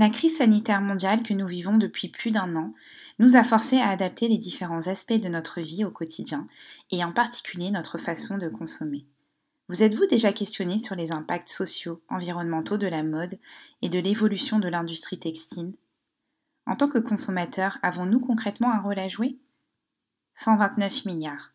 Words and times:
La 0.00 0.08
crise 0.08 0.38
sanitaire 0.38 0.80
mondiale 0.80 1.22
que 1.22 1.34
nous 1.34 1.46
vivons 1.46 1.74
depuis 1.74 2.08
plus 2.08 2.30
d'un 2.30 2.56
an 2.56 2.72
nous 3.18 3.36
a 3.36 3.44
forcés 3.44 3.76
à 3.76 3.90
adapter 3.90 4.28
les 4.28 4.38
différents 4.38 4.86
aspects 4.86 5.12
de 5.20 5.28
notre 5.28 5.60
vie 5.60 5.84
au 5.84 5.90
quotidien 5.90 6.48
et 6.90 7.04
en 7.04 7.12
particulier 7.12 7.70
notre 7.70 7.98
façon 7.98 8.38
de 8.38 8.48
consommer. 8.48 9.04
Vous 9.68 9.82
êtes-vous 9.82 10.06
déjà 10.06 10.32
questionné 10.32 10.78
sur 10.78 10.94
les 10.94 11.12
impacts 11.12 11.50
sociaux, 11.50 12.00
environnementaux 12.08 12.78
de 12.78 12.86
la 12.86 13.02
mode 13.02 13.38
et 13.82 13.90
de 13.90 13.98
l'évolution 13.98 14.58
de 14.58 14.68
l'industrie 14.68 15.18
textile? 15.18 15.74
En 16.64 16.76
tant 16.76 16.88
que 16.88 16.98
consommateurs, 16.98 17.76
avons-nous 17.82 18.20
concrètement 18.20 18.72
un 18.72 18.80
rôle 18.80 18.98
à 18.98 19.08
jouer? 19.08 19.36
129 20.32 21.04
milliards. 21.04 21.52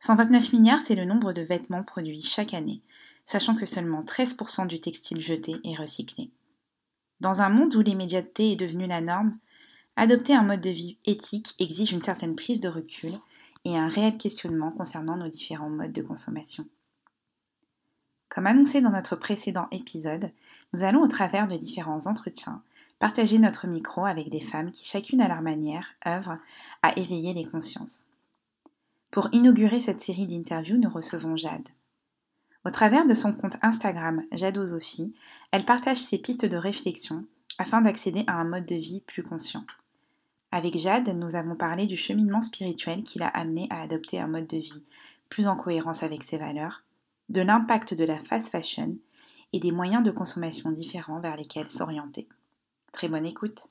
129 0.00 0.54
milliards, 0.54 0.80
c'est 0.86 0.94
le 0.94 1.04
nombre 1.04 1.34
de 1.34 1.42
vêtements 1.42 1.84
produits 1.84 2.22
chaque 2.22 2.54
année, 2.54 2.80
sachant 3.26 3.54
que 3.54 3.66
seulement 3.66 4.02
13% 4.02 4.66
du 4.66 4.80
textile 4.80 5.20
jeté 5.20 5.56
est 5.62 5.76
recyclé. 5.76 6.30
Dans 7.22 7.40
un 7.40 7.50
monde 7.50 7.76
où 7.76 7.80
l'immédiateté 7.80 8.50
est 8.50 8.56
devenue 8.56 8.88
la 8.88 9.00
norme, 9.00 9.38
adopter 9.94 10.34
un 10.34 10.42
mode 10.42 10.60
de 10.60 10.70
vie 10.70 10.98
éthique 11.06 11.54
exige 11.60 11.92
une 11.92 12.02
certaine 12.02 12.34
prise 12.34 12.58
de 12.58 12.66
recul 12.68 13.12
et 13.64 13.78
un 13.78 13.86
réel 13.86 14.18
questionnement 14.18 14.72
concernant 14.72 15.16
nos 15.16 15.28
différents 15.28 15.70
modes 15.70 15.92
de 15.92 16.02
consommation. 16.02 16.66
Comme 18.28 18.48
annoncé 18.48 18.80
dans 18.80 18.90
notre 18.90 19.14
précédent 19.14 19.68
épisode, 19.70 20.32
nous 20.72 20.82
allons 20.82 21.00
au 21.00 21.06
travers 21.06 21.46
de 21.46 21.54
différents 21.54 22.08
entretiens 22.08 22.60
partager 22.98 23.38
notre 23.38 23.68
micro 23.68 24.04
avec 24.04 24.28
des 24.28 24.40
femmes 24.40 24.72
qui, 24.72 24.84
chacune 24.84 25.20
à 25.20 25.28
leur 25.28 25.42
manière, 25.42 25.94
œuvrent 26.04 26.38
à 26.82 26.98
éveiller 26.98 27.34
les 27.34 27.44
consciences. 27.44 28.04
Pour 29.12 29.28
inaugurer 29.30 29.78
cette 29.78 30.02
série 30.02 30.26
d'interviews, 30.26 30.76
nous 30.76 30.90
recevons 30.90 31.36
Jade. 31.36 31.68
Au 32.64 32.70
travers 32.70 33.04
de 33.04 33.14
son 33.14 33.32
compte 33.32 33.56
Instagram 33.62 34.22
Jadosophie, 34.30 35.12
elle 35.50 35.64
partage 35.64 35.98
ses 35.98 36.18
pistes 36.18 36.46
de 36.46 36.56
réflexion 36.56 37.24
afin 37.58 37.80
d'accéder 37.80 38.22
à 38.28 38.34
un 38.34 38.44
mode 38.44 38.66
de 38.66 38.76
vie 38.76 39.00
plus 39.00 39.24
conscient. 39.24 39.64
Avec 40.52 40.76
Jade, 40.76 41.08
nous 41.08 41.34
avons 41.34 41.56
parlé 41.56 41.86
du 41.86 41.96
cheminement 41.96 42.40
spirituel 42.40 43.02
qui 43.02 43.18
l'a 43.18 43.28
amené 43.28 43.66
à 43.70 43.80
adopter 43.80 44.20
un 44.20 44.28
mode 44.28 44.46
de 44.46 44.58
vie 44.58 44.82
plus 45.28 45.48
en 45.48 45.56
cohérence 45.56 46.02
avec 46.02 46.22
ses 46.22 46.38
valeurs, 46.38 46.84
de 47.30 47.40
l'impact 47.40 47.94
de 47.94 48.04
la 48.04 48.18
fast 48.18 48.50
fashion 48.50 48.96
et 49.52 49.58
des 49.58 49.72
moyens 49.72 50.04
de 50.04 50.10
consommation 50.10 50.70
différents 50.70 51.20
vers 51.20 51.36
lesquels 51.36 51.70
s'orienter. 51.70 52.28
Très 52.92 53.08
bonne 53.08 53.26
écoute. 53.26 53.66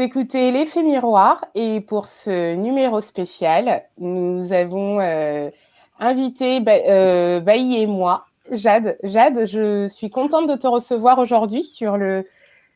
Écoutez 0.00 0.50
l'effet 0.50 0.82
miroir 0.82 1.44
et 1.54 1.82
pour 1.82 2.06
ce 2.06 2.54
numéro 2.54 3.02
spécial, 3.02 3.82
nous 3.98 4.54
avons 4.54 4.98
euh, 4.98 5.50
invité 5.98 6.64
euh, 6.66 7.40
Bailly 7.40 7.82
et 7.82 7.86
moi, 7.86 8.24
Jade. 8.50 8.96
Jade, 9.02 9.46
je 9.46 9.88
suis 9.88 10.08
contente 10.08 10.48
de 10.48 10.56
te 10.56 10.66
recevoir 10.66 11.18
aujourd'hui 11.18 11.62
sur, 11.64 11.98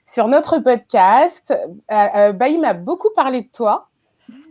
sur 0.05 0.29
notre 0.29 0.59
podcast. 0.59 1.55
Euh, 1.91 2.33
Bailly 2.35 2.59
m'a 2.59 2.75
beaucoup 2.75 3.09
parlé 3.17 3.41
de 3.41 3.49
toi. 3.51 3.89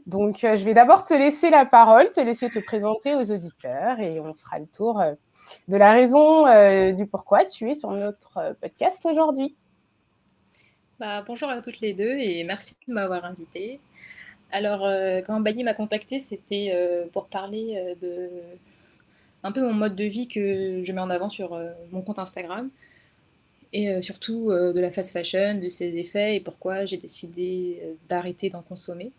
Donc, 0.08 0.40
je 0.42 0.66
vais 0.66 0.74
d'abord 0.74 1.06
te 1.06 1.14
laisser 1.14 1.52
la 1.52 1.68
parole, 1.68 2.12
te 2.12 2.22
laisser 2.22 2.50
te 2.50 2.58
présenter 2.58 3.14
aux 3.14 3.32
auditeurs 3.32 4.00
et 4.00 4.20
on 4.20 4.34
fera 4.34 4.58
le 4.58 4.66
tour 4.66 5.00
de 5.68 5.78
la 5.78 5.92
raison 5.92 6.46
du 6.92 7.06
pourquoi 7.06 7.46
tu 7.46 7.70
es 7.70 7.76
sur 7.76 7.92
notre 7.92 8.56
podcast 8.60 9.06
aujourd'hui. 9.06 9.56
Bah, 11.00 11.24
bonjour 11.26 11.50
à 11.50 11.60
toutes 11.60 11.80
les 11.80 11.94
deux 11.94 12.18
et 12.20 12.44
merci 12.44 12.76
de 12.88 12.94
m'avoir 12.94 13.26
invitée. 13.26 13.80
Alors, 14.52 14.86
euh, 14.86 15.22
quand 15.22 15.40
Bani 15.40 15.64
m'a 15.64 15.74
contactée, 15.74 16.20
c'était 16.20 16.72
euh, 16.76 17.08
pour 17.12 17.28
parler 17.28 17.76
euh, 17.78 17.96
de 17.96 18.30
un 19.44 19.52
peu 19.52 19.62
mon 19.62 19.74
mode 19.74 19.96
de 19.96 20.04
vie 20.04 20.28
que 20.28 20.84
je 20.86 20.92
mets 20.92 21.02
en 21.02 21.10
avant 21.10 21.30
sur 21.30 21.60
mon 21.92 22.02
compte 22.02 22.20
Instagram 22.20 22.70
et 23.74 24.02
surtout 24.02 24.52
de 24.52 24.80
la 24.80 24.90
fast 24.92 25.12
fashion, 25.12 25.58
de 25.60 25.68
ses 25.68 25.98
effets 25.98 26.38
et 26.38 26.40
pourquoi 26.40 26.86
j'ai 26.86 26.96
décidé 26.96 27.82
d'arrêter 28.08 28.50
d'en 28.50 28.62
consommer. 28.62 29.12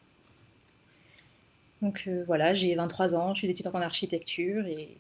Donc 1.83 2.09
voilà, 2.27 2.55
j'ai 2.55 2.75
23 2.75 3.15
ans, 3.17 3.35
je 3.35 3.41
suis 3.41 3.51
étudiante 3.51 3.75
en 3.75 3.83
architecture 3.83 4.67
et 4.67 4.97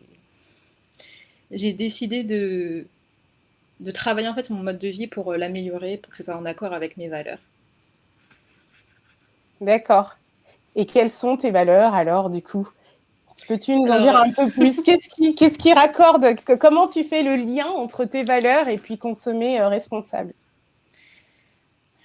j'ai 1.50 1.72
décidé 1.72 2.22
de 2.22 2.86
de 3.84 3.90
travailler 3.90 4.28
en 4.28 4.34
fait 4.34 4.50
mon 4.50 4.62
mode 4.62 4.78
de 4.78 4.88
vie 4.88 5.06
pour 5.06 5.32
euh, 5.32 5.36
l'améliorer, 5.36 5.98
pour 5.98 6.10
que 6.10 6.16
ce 6.16 6.24
soit 6.24 6.36
en 6.36 6.44
accord 6.44 6.72
avec 6.72 6.96
mes 6.96 7.08
valeurs. 7.08 7.38
D'accord. 9.60 10.16
Et 10.74 10.86
quelles 10.86 11.10
sont 11.10 11.36
tes 11.36 11.50
valeurs 11.50 11.94
alors 11.94 12.30
du 12.30 12.42
coup? 12.42 12.68
Peux-tu 13.48 13.76
nous 13.76 13.90
en 13.90 14.00
dire 14.00 14.16
un 14.16 14.30
peu 14.30 14.48
plus? 14.50 14.82
Qu'est-ce 14.84 15.08
qui, 15.08 15.34
qu'est-ce 15.34 15.58
qui 15.58 15.72
raccorde? 15.72 16.36
Comment 16.58 16.86
tu 16.86 17.04
fais 17.04 17.22
le 17.22 17.36
lien 17.36 17.66
entre 17.66 18.04
tes 18.04 18.22
valeurs 18.22 18.68
et 18.68 18.78
puis 18.78 18.96
consommer 18.96 19.60
euh, 19.60 19.68
responsable? 19.68 20.32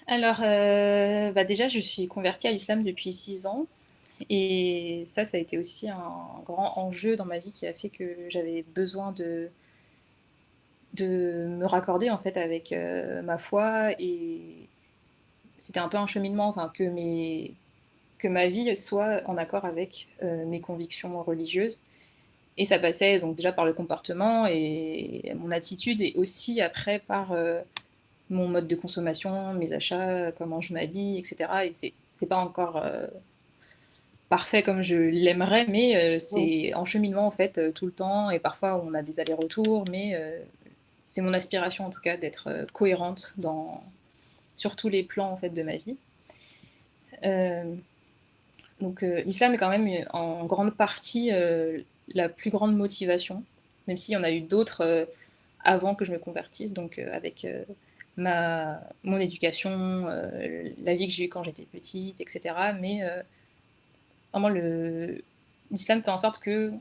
Alors, 0.08 0.40
euh, 0.42 1.32
bah 1.32 1.44
déjà, 1.44 1.68
je 1.68 1.80
suis 1.80 2.08
convertie 2.08 2.48
à 2.48 2.52
l'islam 2.52 2.84
depuis 2.84 3.14
six 3.14 3.46
ans. 3.46 3.68
Et 4.30 5.04
ça, 5.06 5.24
ça 5.24 5.38
a 5.38 5.40
été 5.40 5.58
aussi 5.58 5.88
un 5.88 6.42
grand 6.44 6.78
enjeu 6.78 7.16
dans 7.16 7.26
ma 7.26 7.38
vie 7.38 7.52
qui 7.52 7.68
a 7.68 7.74
fait 7.74 7.90
que 7.90 8.16
j'avais 8.28 8.64
besoin 8.64 9.12
de, 9.12 9.50
de 10.94 11.46
me 11.48 11.66
raccorder 11.66 12.10
en 12.10 12.18
fait 12.18 12.38
avec 12.38 12.72
euh, 12.72 13.22
ma 13.22 13.38
foi 13.38 13.92
et 14.00 14.68
c'était 15.58 15.80
un 15.80 15.88
peu 15.88 15.98
un 15.98 16.08
cheminement 16.08 16.48
enfin 16.48 16.72
que 16.74 16.84
mes 16.84 17.54
que 18.18 18.28
ma 18.28 18.48
vie 18.48 18.76
soit 18.76 19.22
en 19.26 19.38
accord 19.38 19.66
avec 19.66 20.08
euh, 20.24 20.46
mes 20.46 20.60
convictions 20.60 21.22
religieuses. 21.24 21.84
Et 22.58 22.66
ça 22.66 22.78
passait 22.78 23.20
donc 23.20 23.36
déjà 23.36 23.54
par 23.54 23.64
le 23.64 23.72
comportement 23.72 24.46
et 24.46 25.34
mon 25.38 25.52
attitude 25.52 26.02
et 26.02 26.14
aussi 26.18 26.60
après 26.60 27.00
par 27.00 27.32
euh, 27.32 27.62
mon 28.30 28.50
mode 28.50 28.68
de 28.68 28.76
consommation, 28.76 29.54
mes 29.54 29.72
achats, 29.72 30.34
comment 30.34 30.60
je 30.60 30.74
m'habille, 30.74 31.18
etc. 31.18 31.50
Et 31.66 31.74
c'est, 31.74 31.94
c'est 32.14 32.28
pas 32.28 32.36
encore 32.36 32.84
parfait 34.28 34.62
comme 34.62 34.84
je 34.84 34.96
l'aimerais, 34.96 35.66
mais 35.68 36.20
c'est 36.20 36.76
en 36.76 36.84
cheminement 36.84 37.26
en 37.26 37.32
fait 37.32 37.74
tout 37.74 37.86
le 37.86 37.94
temps. 37.94 38.30
Et 38.30 38.40
parfois 38.40 38.84
on 38.86 38.94
a 38.94 39.02
des 39.02 39.22
allers-retours, 39.22 39.86
mais 39.90 40.16
c'est 41.10 41.22
mon 41.22 41.34
aspiration 41.34 41.88
en 41.88 41.90
tout 41.90 42.00
cas 42.00 42.16
d'être 42.16 42.48
euh, 42.48 42.66
cohérente 42.72 43.34
dans, 43.38 43.84
sur 44.56 44.78
tous 44.78 44.88
les 44.88 45.04
plans 45.04 45.30
en 45.30 45.36
fait 45.36 45.50
de 45.50 45.64
ma 45.64 45.76
vie. 45.76 45.98
Euh, 47.26 47.76
donc 48.80 49.04
euh, 49.04 49.22
l'islam 49.24 49.54
est 49.54 49.58
quand 49.58 49.70
même 49.70 50.06
en 50.14 50.46
grande 50.46 50.74
partie 50.74 51.32
la 52.14 52.30
plus 52.30 52.50
grande 52.50 52.78
motivation, 52.78 53.44
même 53.88 53.98
s'il 53.98 54.14
y 54.14 54.18
en 54.18 54.24
a 54.24 54.32
eu 54.32 54.40
d'autres 54.40 55.10
avant 55.66 55.96
que 55.96 56.06
je 56.06 56.14
me 56.14 56.20
convertisse, 56.20 56.72
donc 56.74 56.98
avec 56.98 57.46
mon 58.16 59.20
éducation, 59.20 60.06
la 60.06 60.96
vie 60.96 61.08
que 61.08 61.14
j'ai 61.14 61.26
eue 61.26 61.30
quand 61.30 61.44
j'étais 61.44 61.64
petite, 61.64 62.22
etc. 62.22 62.56
Mais 62.80 63.02
vraiment 64.32 64.50
l'islam 65.70 66.02
fait 66.02 66.12
en 66.12 66.18
sorte 66.18 66.40
que 66.40 66.72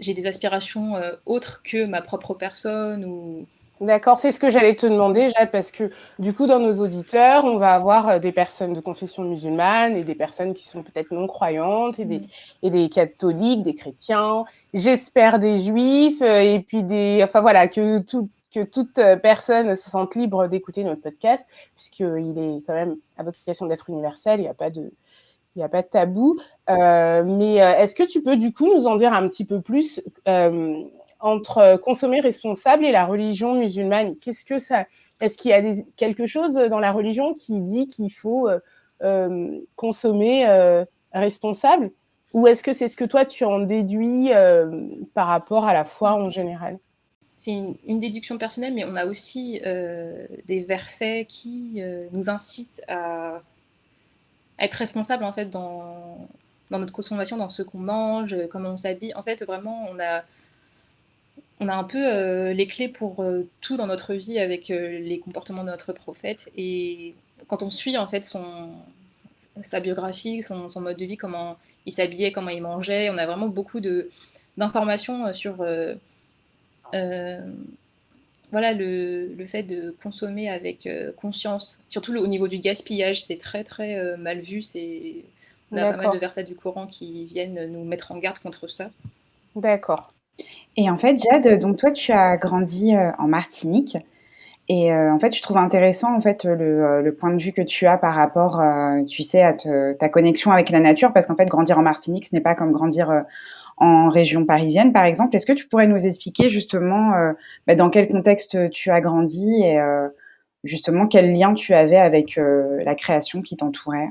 j'ai 0.00 0.14
des 0.14 0.26
aspirations 0.26 0.96
euh, 0.96 1.12
autres 1.26 1.62
que 1.62 1.84
ma 1.84 2.02
propre 2.02 2.34
personne 2.34 3.04
ou 3.04 3.46
D'accord, 3.80 4.18
c'est 4.18 4.30
ce 4.30 4.38
que 4.38 4.50
j'allais 4.50 4.76
te 4.76 4.84
demander, 4.84 5.30
Jade, 5.30 5.50
parce 5.50 5.70
que 5.70 5.90
du 6.18 6.34
coup, 6.34 6.46
dans 6.46 6.58
nos 6.58 6.84
auditeurs, 6.84 7.46
on 7.46 7.56
va 7.56 7.72
avoir 7.72 8.08
euh, 8.10 8.18
des 8.18 8.30
personnes 8.30 8.74
de 8.74 8.80
confession 8.80 9.24
musulmane 9.24 9.96
et 9.96 10.04
des 10.04 10.14
personnes 10.14 10.52
qui 10.52 10.68
sont 10.68 10.82
peut-être 10.82 11.12
non 11.12 11.26
croyantes 11.26 11.98
et 11.98 12.04
des, 12.04 12.18
mm. 12.18 12.26
et 12.62 12.70
des 12.70 12.88
catholiques, 12.90 13.62
des 13.62 13.74
chrétiens, 13.74 14.44
j'espère 14.74 15.38
des 15.38 15.60
juifs, 15.60 16.20
euh, 16.20 16.40
et 16.40 16.60
puis 16.60 16.82
des. 16.82 17.22
Enfin 17.24 17.40
voilà, 17.40 17.68
que, 17.68 18.00
tout, 18.00 18.28
que 18.54 18.60
toute 18.64 19.00
personne 19.22 19.74
se 19.74 19.88
sente 19.88 20.14
libre 20.14 20.46
d'écouter 20.46 20.84
notre 20.84 21.00
podcast, 21.00 21.46
puisqu'il 21.74 22.38
est 22.38 22.66
quand 22.66 22.74
même 22.74 22.96
à 23.16 23.22
vocation 23.22 23.64
d'être 23.64 23.88
universel, 23.88 24.40
il 24.40 24.42
n'y 24.42 24.48
a 24.48 24.54
pas 24.54 24.68
de 24.68 24.92
il 25.56 25.58
n'y 25.58 25.64
a 25.64 25.68
pas 25.68 25.82
de 25.82 25.88
tabou. 25.88 26.38
Euh, 26.68 27.24
mais 27.24 27.62
euh, 27.62 27.76
est-ce 27.78 27.94
que 27.94 28.04
tu 28.04 28.22
peux 28.22 28.36
du 28.36 28.52
coup 28.52 28.72
nous 28.72 28.86
en 28.86 28.96
dire 28.96 29.12
un 29.12 29.28
petit 29.28 29.44
peu 29.44 29.60
plus 29.60 30.00
euh, 30.28 30.82
entre 31.18 31.76
consommer 31.82 32.20
responsable 32.20 32.84
et 32.84 32.92
la 32.92 33.04
religion 33.04 33.54
musulmane? 33.54 34.16
Qu'est-ce 34.18 34.44
que 34.44 34.58
ça 34.58 34.86
Est-ce 35.20 35.36
qu'il 35.36 35.50
y 35.50 35.54
a 35.54 35.62
quelque 35.96 36.26
chose 36.26 36.54
dans 36.54 36.78
la 36.78 36.92
religion 36.92 37.34
qui 37.34 37.60
dit 37.60 37.88
qu'il 37.88 38.12
faut 38.12 38.48
consommer 39.76 40.84
responsable? 41.12 41.90
Ou 42.32 42.46
est-ce 42.46 42.62
que 42.62 42.72
c'est 42.72 42.88
ce 42.88 42.96
que 42.96 43.04
toi 43.04 43.24
tu 43.24 43.44
en 43.44 43.58
déduis 43.58 44.30
par 45.14 45.26
rapport 45.26 45.66
à 45.66 45.74
la 45.74 45.84
foi 45.84 46.12
en 46.12 46.30
général? 46.30 46.78
C'est 47.36 47.52
une, 47.86 47.98
déduction 48.00 48.38
personnelle, 48.38 48.74
mais 48.74 48.84
on 48.84 48.94
a 48.94 49.06
aussi 49.06 49.60
des 50.46 50.62
versets 50.62 51.26
qui 51.28 51.82
nous 52.12 52.30
incitent 52.30 52.82
à 52.88 53.42
être 54.60 54.74
responsable 54.74 55.24
en 55.24 55.32
fait 55.32 55.50
dans, 55.50 56.28
notre 56.70 56.92
consommation, 56.92 57.36
dans 57.36 57.50
ce 57.50 57.62
qu'on 57.62 57.78
mange, 57.78 58.36
comment 58.48 58.70
on 58.70 58.76
s'habille. 58.76 59.12
En 59.14 59.22
fait, 59.22 59.44
vraiment, 59.44 59.88
on 59.90 59.98
a, 59.98 60.22
on 61.58 61.68
a 61.68 61.74
un 61.74 61.84
peu 61.84 62.50
les 62.50 62.66
clés 62.66 62.88
pour 62.88 63.24
tout 63.60 63.76
dans 63.76 63.86
notre 63.86 64.14
vie 64.14 64.38
avec 64.38 64.68
les 64.68 65.18
comportements 65.18 65.64
de 65.64 65.70
notre 65.70 65.92
prophète. 65.92 66.48
Et 66.56 67.14
quand 67.48 67.62
on 67.62 67.70
suit 67.70 67.98
en 67.98 68.06
fait 68.06 68.24
son, 68.24 68.70
sa 69.62 69.80
biographie, 69.80 70.42
son, 70.42 70.68
son 70.68 70.80
mode 70.80 70.96
de 70.96 71.04
vie, 71.04 71.16
comment 71.16 71.56
il 71.86 71.92
s'habillait, 71.92 72.30
comment 72.30 72.50
il 72.50 72.62
mangeait, 72.62 73.10
on 73.10 73.18
a 73.18 73.26
vraiment 73.26 73.48
beaucoup 73.48 73.80
d'informations 74.56 75.32
sur 75.32 75.64
voilà, 78.52 78.72
le, 78.72 79.32
le, 79.36 79.46
fait 79.46 79.62
de 79.62 79.94
consommer 80.02 80.48
avec 80.50 80.86
euh, 80.86 81.12
conscience, 81.12 81.80
surtout 81.88 82.14
au 82.16 82.26
niveau 82.26 82.48
du 82.48 82.58
gaspillage, 82.58 83.22
c'est 83.22 83.38
très 83.38 83.64
très 83.64 83.96
euh, 83.96 84.16
mal 84.16 84.40
vu. 84.40 84.62
C'est 84.62 85.24
on 85.72 85.76
a 85.76 85.92
pas 85.92 85.96
mal 85.96 86.12
de 86.12 86.18
versets 86.18 86.42
du 86.42 86.54
Coran 86.54 86.86
qui 86.86 87.26
viennent 87.26 87.70
nous 87.70 87.84
mettre 87.84 88.10
en 88.10 88.18
garde 88.18 88.40
contre 88.40 88.68
ça. 88.68 88.90
D'accord. 89.54 90.12
Et 90.76 90.90
en 90.90 90.96
fait, 90.96 91.16
Jade, 91.16 91.60
donc 91.60 91.76
toi, 91.76 91.92
tu 91.92 92.10
as 92.10 92.36
grandi 92.36 92.94
euh, 92.94 93.12
en 93.18 93.28
Martinique. 93.28 93.96
Et 94.68 94.94
en 94.94 95.18
fait, 95.18 95.34
je 95.34 95.42
trouve 95.42 95.56
intéressant 95.56 96.14
en 96.14 96.20
fait 96.20 96.44
le, 96.44 97.02
le, 97.02 97.14
point 97.14 97.32
de 97.34 97.42
vue 97.42 97.50
que 97.50 97.60
tu 97.60 97.86
as 97.86 97.98
par 97.98 98.14
rapport, 98.14 98.62
tu 99.08 99.24
sais, 99.24 99.42
à 99.42 99.52
ta 99.52 100.08
connexion 100.08 100.52
avec 100.52 100.70
la 100.70 100.78
nature, 100.78 101.12
parce 101.12 101.26
qu'en 101.26 101.34
fait, 101.34 101.46
grandir 101.46 101.76
en 101.76 101.82
Martinique, 101.82 102.26
ce 102.26 102.36
n'est 102.36 102.40
pas 102.40 102.54
comme 102.54 102.70
grandir 102.70 103.24
en 103.80 104.10
région 104.10 104.44
parisienne, 104.44 104.92
par 104.92 105.04
exemple. 105.04 105.34
Est-ce 105.34 105.46
que 105.46 105.52
tu 105.52 105.66
pourrais 105.66 105.86
nous 105.86 106.06
expliquer 106.06 106.50
justement 106.50 107.14
euh, 107.14 107.32
bah, 107.66 107.74
dans 107.74 107.88
quel 107.88 108.06
contexte 108.08 108.70
tu 108.70 108.90
as 108.90 109.00
grandi 109.00 109.62
et 109.62 109.80
euh, 109.80 110.08
justement 110.64 111.06
quel 111.06 111.32
lien 111.32 111.54
tu 111.54 111.72
avais 111.72 111.96
avec 111.96 112.36
euh, 112.36 112.82
la 112.84 112.94
création 112.94 113.40
qui 113.40 113.56
t'entourait? 113.56 114.10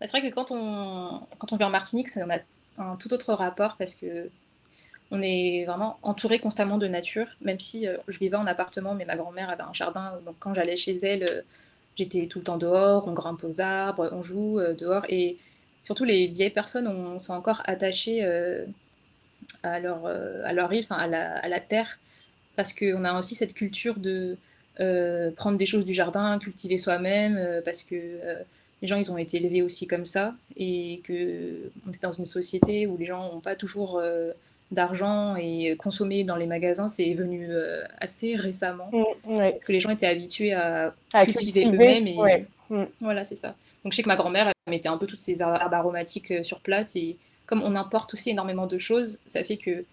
Bah, 0.00 0.06
C'est 0.06 0.18
vrai 0.18 0.28
que 0.28 0.34
quand 0.34 0.50
on, 0.50 1.20
quand 1.38 1.52
on 1.52 1.56
vit 1.56 1.64
en 1.64 1.70
Martinique, 1.70 2.08
on 2.16 2.30
a 2.30 2.38
un 2.78 2.96
tout 2.96 3.12
autre 3.14 3.32
rapport 3.34 3.76
parce 3.78 3.94
que 3.94 4.28
on 5.12 5.20
est 5.20 5.66
vraiment 5.66 5.98
entouré 6.02 6.38
constamment 6.38 6.78
de 6.78 6.88
nature, 6.88 7.26
même 7.42 7.60
si 7.60 7.86
je 8.08 8.18
vivais 8.18 8.38
en 8.38 8.46
appartement, 8.46 8.94
mais 8.94 9.04
ma 9.04 9.14
grand-mère 9.14 9.50
avait 9.50 9.62
un 9.62 9.74
jardin, 9.74 10.18
donc 10.24 10.36
quand 10.38 10.54
j'allais 10.54 10.76
chez 10.76 10.96
elle, 11.02 11.44
j'étais 11.96 12.28
tout 12.28 12.38
le 12.38 12.44
temps 12.44 12.56
dehors, 12.56 13.06
on 13.06 13.12
grimpe 13.12 13.44
aux 13.44 13.60
arbres, 13.60 14.08
on 14.12 14.22
joue 14.22 14.58
dehors, 14.78 15.04
et 15.10 15.36
surtout 15.82 16.04
les 16.04 16.28
vieilles 16.28 16.50
personnes 16.50 16.86
on, 16.86 17.18
sont 17.18 17.34
encore 17.34 17.62
attachées 17.64 18.20
euh, 18.22 18.64
à, 19.62 19.80
leur, 19.80 20.06
euh, 20.06 20.42
à 20.44 20.52
leur 20.52 20.72
île, 20.72 20.86
à 20.90 21.06
la, 21.06 21.36
à 21.38 21.48
la 21.48 21.60
terre, 21.60 21.98
parce 22.56 22.72
qu'on 22.72 23.04
a 23.04 23.18
aussi 23.18 23.34
cette 23.34 23.54
culture 23.54 23.98
de 23.98 24.36
euh, 24.80 25.30
prendre 25.32 25.58
des 25.58 25.66
choses 25.66 25.84
du 25.84 25.94
jardin, 25.94 26.38
cultiver 26.38 26.78
soi-même, 26.78 27.38
parce 27.64 27.82
que 27.82 27.94
les 28.80 28.88
gens, 28.88 28.96
ils 28.96 29.12
ont 29.12 29.18
été 29.18 29.36
élevés 29.36 29.62
aussi 29.62 29.86
comme 29.86 30.06
ça, 30.06 30.34
et 30.56 31.00
que 31.04 31.70
on 31.86 31.92
est 31.92 32.02
dans 32.02 32.12
une 32.12 32.26
société 32.26 32.86
où 32.86 32.96
les 32.96 33.06
gens 33.06 33.32
n'ont 33.32 33.40
pas 33.40 33.54
toujours 33.54 34.02
d'argent 34.70 35.36
et 35.36 35.76
consommer 35.76 36.24
dans 36.24 36.36
les 36.36 36.46
magasins, 36.46 36.88
c'est 36.88 37.12
venu 37.14 37.48
assez 37.98 38.36
récemment, 38.36 38.90
mmh, 38.92 39.36
parce 39.36 39.64
que 39.64 39.72
les 39.72 39.80
gens 39.80 39.90
étaient 39.90 40.06
habitués 40.06 40.52
à, 40.52 40.94
cultiver, 41.24 41.66
eux-mêmes. 41.66 42.06
Et... 42.06 42.46
Mmh. 42.70 42.84
Voilà, 43.00 43.24
c'est 43.24 43.36
ça. 43.36 43.54
Donc 43.84 43.92
je 43.92 43.96
sais 43.96 44.02
que 44.02 44.08
ma 44.08 44.16
grand-mère, 44.16 44.51
mettait 44.66 44.88
un 44.88 44.96
peu 44.96 45.06
toutes 45.06 45.18
ces 45.18 45.42
herbes 45.42 45.74
aromatiques 45.74 46.30
euh, 46.30 46.42
sur 46.42 46.60
place. 46.60 46.96
Et 46.96 47.16
comme 47.46 47.62
on 47.62 47.74
importe 47.74 48.14
aussi 48.14 48.30
énormément 48.30 48.66
de 48.66 48.78
choses, 48.78 49.18
ça 49.26 49.42
fait 49.44 49.56
que 49.56 49.84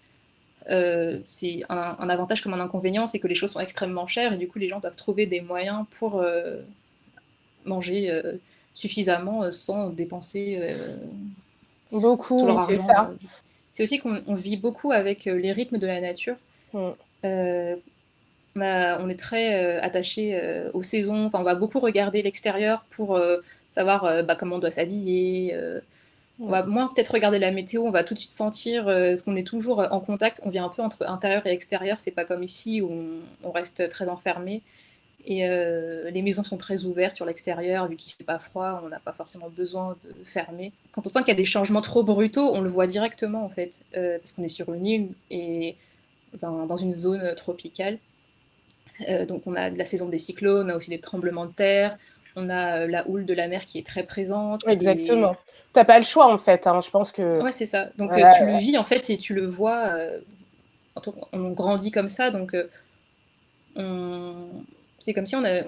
euh, 0.70 1.18
c'est 1.24 1.62
un, 1.68 2.08
avantage 2.08 2.42
comme 2.42 2.54
un 2.54 2.60
inconvénient, 2.60 3.06
c'est 3.06 3.18
que 3.18 3.26
les 3.26 3.34
choses 3.34 3.50
sont 3.52 3.60
extrêmement 3.60 4.06
chères 4.06 4.32
et 4.34 4.38
du 4.38 4.46
coup 4.46 4.58
les 4.58 4.68
gens 4.68 4.78
doivent 4.78 4.96
trouver 4.96 5.26
des 5.26 5.40
moyens 5.40 5.86
pour 5.98 6.20
euh, 6.20 6.60
manger 7.64 8.22
suffisamment 8.74 9.50
sans 9.50 9.88
dépenser 9.88 10.74
beaucoup. 11.90 12.46
c'est 12.66 12.76
ça. 12.76 13.10
C'est 13.72 13.84
aussi 13.84 13.98
qu'on 13.98 14.34
vit 14.34 14.58
beaucoup 14.58 14.92
avec 14.92 15.24
les 15.24 15.52
rythmes 15.52 15.78
de 15.78 15.86
la 15.86 16.00
nature. 16.00 16.36
Mm. 16.74 16.90
On, 18.56 19.08
est 19.08 19.18
très 19.18 19.78
attaché 19.80 20.68
aux 20.74 20.82
saisons. 20.82 21.26
Enfin, 21.26 21.40
on 21.40 21.44
va 21.44 21.54
beaucoup 21.54 21.80
regarder 21.80 22.22
l'extérieur 22.22 22.84
pour 22.90 23.18
savoir 23.70 24.04
euh, 24.04 24.22
bah, 24.22 24.36
comment 24.36 24.56
on 24.56 24.58
doit 24.58 24.72
s'habiller. 24.72 25.52
Euh. 25.54 25.80
on 26.40 26.48
va 26.48 26.64
moins 26.64 26.88
peut-être 26.88 27.12
regarder 27.12 27.38
la 27.38 27.52
météo, 27.52 27.82
on 27.82 27.90
va 27.90 28.04
tout 28.04 28.14
de 28.14 28.18
suite 28.18 28.30
sentir, 28.30 28.88
euh, 28.88 29.16
ce 29.16 29.22
qu'on 29.22 29.36
est 29.36 29.46
toujours 29.46 29.78
en 29.90 30.00
contact, 30.00 30.40
on 30.44 30.50
vient 30.50 30.66
un 30.66 30.68
peu 30.68 30.82
entre 30.82 31.06
intérieur 31.06 31.46
et 31.46 31.52
extérieur, 31.52 32.00
c'est 32.00 32.10
pas 32.10 32.24
comme 32.24 32.42
ici 32.42 32.82
où 32.82 32.90
on, 33.42 33.50
reste 33.52 33.88
très 33.88 34.08
enfermé. 34.08 34.62
Et 35.26 35.46
les 35.46 36.22
maisons 36.22 36.42
sont 36.42 36.56
très 36.56 36.84
ouvertes 36.84 37.14
sur 37.14 37.26
l'extérieur, 37.26 37.86
vu 37.88 37.96
qu'il 37.96 38.10
fait 38.14 38.24
pas 38.24 38.38
froid, 38.38 38.80
on 38.82 38.88
n'a 38.88 39.00
pas 39.00 39.12
forcément 39.12 39.50
besoin 39.50 39.94
de 40.02 40.24
fermer. 40.24 40.72
Quand 40.92 41.06
on 41.06 41.10
sent 41.10 41.18
qu'il 41.18 41.28
y 41.28 41.32
a 41.32 41.34
des 41.34 41.44
changements 41.44 41.82
trop 41.82 42.02
brutaux, 42.02 42.54
on 42.54 42.62
le 42.62 42.70
voit 42.70 42.86
directement 42.86 43.44
en 43.44 43.50
fait, 43.50 43.82
parce 43.92 44.32
qu'on 44.32 44.42
est 44.44 44.48
sur 44.48 44.72
une 44.72 44.86
île 44.86 45.08
et 45.30 45.76
dans, 46.40 46.76
une 46.78 46.94
zone 46.94 47.34
tropicale. 47.34 47.98
donc 49.28 49.42
on 49.44 49.54
a 49.56 49.68
la 49.68 49.84
saison 49.84 50.08
des 50.08 50.16
cyclones, 50.16 50.70
on 50.70 50.72
a 50.72 50.76
aussi 50.76 50.88
des 50.88 51.00
tremblements 51.00 51.44
de 51.44 51.52
terre, 51.52 51.98
on 52.36 52.48
a 52.48 52.80
euh, 52.80 52.86
la 52.86 53.08
houle 53.08 53.26
de 53.26 53.34
la 53.34 53.48
mer 53.48 53.64
qui 53.64 53.78
est 53.78 53.86
très 53.86 54.02
présente. 54.02 54.66
Exactement. 54.68 55.32
Tu 55.32 55.38
T'as 55.72 55.84
pas 55.84 55.98
le 55.98 56.04
choix 56.04 56.32
en 56.32 56.38
fait. 56.38 56.66
Hein. 56.66 56.80
Je 56.80 56.90
pense 56.90 57.12
que. 57.12 57.42
Ouais, 57.42 57.52
c'est 57.52 57.66
ça. 57.66 57.88
Donc 57.96 58.12
euh, 58.12 58.22
tu 58.38 58.46
le 58.46 58.58
vis 58.58 58.78
en 58.78 58.84
fait 58.84 59.10
et 59.10 59.16
tu 59.16 59.34
le 59.34 59.46
vois. 59.46 59.88
Euh, 59.88 60.20
on 61.32 61.50
grandit 61.50 61.90
comme 61.90 62.08
ça, 62.08 62.30
donc 62.30 62.54
c'est 64.98 65.14
comme 65.14 65.24
si 65.24 65.34
on, 65.34 65.44
avait 65.44 65.64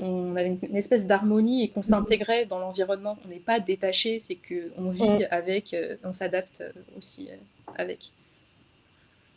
une, 0.47 0.77
espèce 0.77 1.07
d'harmonie 1.07 1.65
et 1.65 1.69
qu'on 1.69 1.81
s'intégrait 1.81 2.45
dans 2.45 2.59
l'environnement. 2.59 3.17
On 3.25 3.29
n'est 3.29 3.37
pas 3.37 3.61
détaché, 3.61 4.19
c'est 4.19 4.35
que 4.35 4.73
on 4.77 4.91
vit 4.91 5.09
mm. 5.09 5.29
avec, 5.31 5.75
on 6.05 6.13
s'adapte 6.13 6.63
aussi 6.99 7.31
avec. 7.79 8.13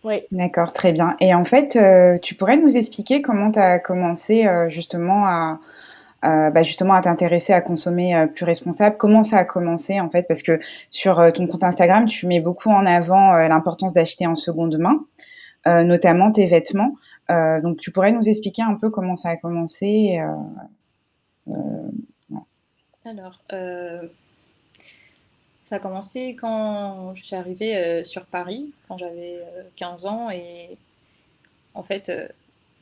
Oui. 0.03 0.23
D'accord, 0.31 0.73
très 0.73 0.91
bien. 0.91 1.15
Et 1.21 1.33
en 1.33 1.45
fait, 1.45 1.79
tu 2.21 2.35
pourrais 2.35 2.57
nous 2.57 2.75
expliquer 2.75 3.21
comment 3.21 3.51
tu 3.51 3.59
as 3.59 3.79
commencé 3.79 4.45
justement 4.69 5.27
à, 5.27 5.59
euh, 6.25 6.49
bah, 6.49 6.63
justement 6.63 6.95
à 6.95 7.01
t'intéresser 7.01 7.53
à 7.53 7.61
consommer 7.61 8.15
euh, 8.15 8.25
plus 8.25 8.45
responsable. 8.45 8.97
Comment 8.97 9.23
ça 9.23 9.37
a 9.37 9.45
commencé 9.45 9.99
en 9.99 10.09
fait? 10.09 10.23
Parce 10.27 10.41
que 10.41 10.59
sur 10.89 11.19
euh, 11.19 11.29
ton 11.29 11.45
compte 11.45 11.63
Instagram, 11.63 12.05
tu 12.07 12.25
mets 12.25 12.39
beaucoup 12.39 12.69
en 12.69 12.85
avant 12.85 13.33
l'importance 13.47 13.93
d'acheter 13.93 14.25
en 14.25 14.35
seconde 14.35 14.77
main, 14.77 15.05
notamment 15.83 16.31
tes 16.31 16.45
vêtements. 16.45 16.95
donc 17.29 17.77
tu 17.77 17.91
pourrais 17.91 18.11
nous 18.11 18.27
expliquer 18.27 18.61
un 18.63 18.75
peu 18.75 18.89
comment 18.89 19.15
ça 19.15 19.29
a 19.29 19.37
commencé 19.37 20.19
Alors, 23.05 23.41
ça 25.63 25.75
a 25.75 25.79
commencé 25.79 26.35
quand 26.35 27.13
je 27.15 27.23
suis 27.23 27.35
arrivée 27.35 28.03
sur 28.03 28.25
Paris, 28.25 28.71
quand 28.87 28.97
j'avais 28.97 29.43
15 29.75 30.05
ans 30.05 30.29
et 30.29 30.77
en 31.73 31.83
fait 31.83 32.11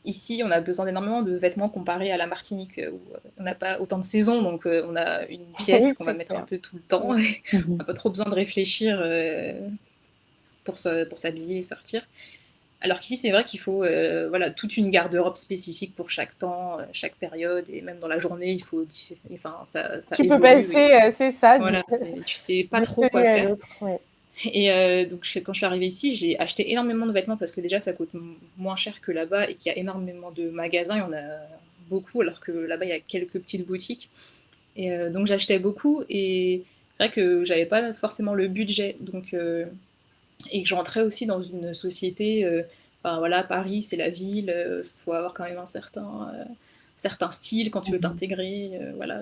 Ici, 0.05 0.41
on 0.43 0.51
a 0.51 0.59
besoin 0.59 0.85
d'énormément 0.85 1.21
de 1.21 1.33
vêtements 1.33 1.69
comparé 1.69 2.11
à 2.11 2.17
la 2.17 2.27
Martinique, 2.27 2.77
où 2.77 3.13
euh, 3.13 3.17
on 3.37 3.43
n'a 3.43 3.55
pas 3.55 3.79
autant 3.79 3.97
de 3.97 4.03
saisons, 4.03 4.41
donc 4.41 4.65
euh, 4.65 4.85
on 4.89 4.97
a 4.97 5.25
une 5.27 5.45
pièce 5.57 5.93
qu'on 5.93 6.03
va 6.03 6.13
mettre 6.13 6.35
un 6.35 6.41
peu 6.41 6.57
tout 6.57 6.75
le 6.75 6.81
temps. 6.81 7.17
Et 7.17 7.41
on 7.69 7.75
n'a 7.75 7.85
pas 7.85 7.93
trop 7.93 8.09
besoin 8.09 8.25
de 8.25 8.35
réfléchir 8.35 8.99
euh, 9.01 9.53
pour 10.65 10.77
s'habiller 10.77 11.59
et 11.59 11.63
sortir. 11.63 12.05
Alors 12.81 12.99
qu'ici, 12.99 13.15
c'est 13.15 13.31
vrai 13.31 13.45
qu'il 13.45 13.61
faut 13.61 13.85
voilà, 14.27 14.51
toute 14.51 14.75
une 14.75 14.89
garde-robe 14.89 15.37
spécifique 15.37 15.95
pour 15.95 16.09
chaque 16.09 16.37
temps, 16.37 16.79
chaque 16.91 17.15
période, 17.15 17.63
et 17.69 17.81
même 17.81 17.99
dans 17.99 18.09
la 18.09 18.19
journée, 18.19 18.51
il 18.51 18.61
faut. 18.61 18.85
Enfin, 19.33 19.61
ça, 19.63 20.01
ça 20.01 20.17
tu 20.17 20.27
peux 20.27 20.37
passer, 20.37 21.11
c'est 21.13 21.31
ça. 21.31 21.59
Voilà, 21.59 21.81
tu 22.25 22.35
sais 22.35 22.67
pas 22.69 22.81
trop 22.81 23.07
quoi 23.07 23.21
faire. 23.21 23.55
Et 24.45 24.71
euh, 24.71 25.05
donc, 25.05 25.21
quand 25.43 25.53
je 25.53 25.59
suis 25.59 25.65
arrivée 25.65 25.87
ici, 25.87 26.15
j'ai 26.15 26.37
acheté 26.39 26.71
énormément 26.71 27.05
de 27.05 27.11
vêtements 27.11 27.37
parce 27.37 27.51
que 27.51 27.61
déjà, 27.61 27.79
ça 27.79 27.93
coûte 27.93 28.09
moins 28.57 28.75
cher 28.75 29.01
que 29.01 29.11
là-bas 29.11 29.49
et 29.49 29.55
qu'il 29.55 29.71
y 29.71 29.75
a 29.75 29.77
énormément 29.77 30.31
de 30.31 30.49
magasins. 30.49 30.95
Il 30.95 30.99
y 30.99 31.01
en 31.01 31.13
a 31.13 31.39
beaucoup, 31.89 32.21
alors 32.21 32.39
que 32.39 32.51
là-bas, 32.51 32.85
il 32.85 32.89
y 32.89 32.93
a 32.93 32.99
quelques 32.99 33.39
petites 33.39 33.65
boutiques. 33.65 34.09
Et 34.75 34.91
euh, 34.91 35.09
donc, 35.09 35.27
j'achetais 35.27 35.59
beaucoup 35.59 36.03
et 36.09 36.63
c'est 36.95 37.03
vrai 37.05 37.09
que 37.09 37.43
j'avais 37.43 37.65
pas 37.65 37.93
forcément 37.93 38.33
le 38.33 38.47
budget. 38.47 38.97
Donc, 38.99 39.33
euh, 39.33 39.65
et 40.51 40.63
que 40.63 40.67
je 40.67 40.75
rentrais 40.75 41.01
aussi 41.01 41.25
dans 41.25 41.41
une 41.41 41.73
société. 41.73 42.45
enfin, 43.03 43.19
voilà, 43.19 43.43
Paris, 43.43 43.81
c'est 43.81 43.95
la 43.95 44.09
ville, 44.09 44.53
il 44.83 44.89
faut 45.03 45.13
avoir 45.13 45.33
quand 45.33 45.45
même 45.45 45.57
un 45.57 45.65
certain 45.65 46.33
certains 46.97 47.31
styles 47.31 47.69
quand 47.71 47.81
tu 47.81 47.91
veux 47.91 47.97
mhm. 47.97 48.03
t'intégrer. 48.03 48.71
Euh, 48.73 48.93
voilà, 48.95 49.21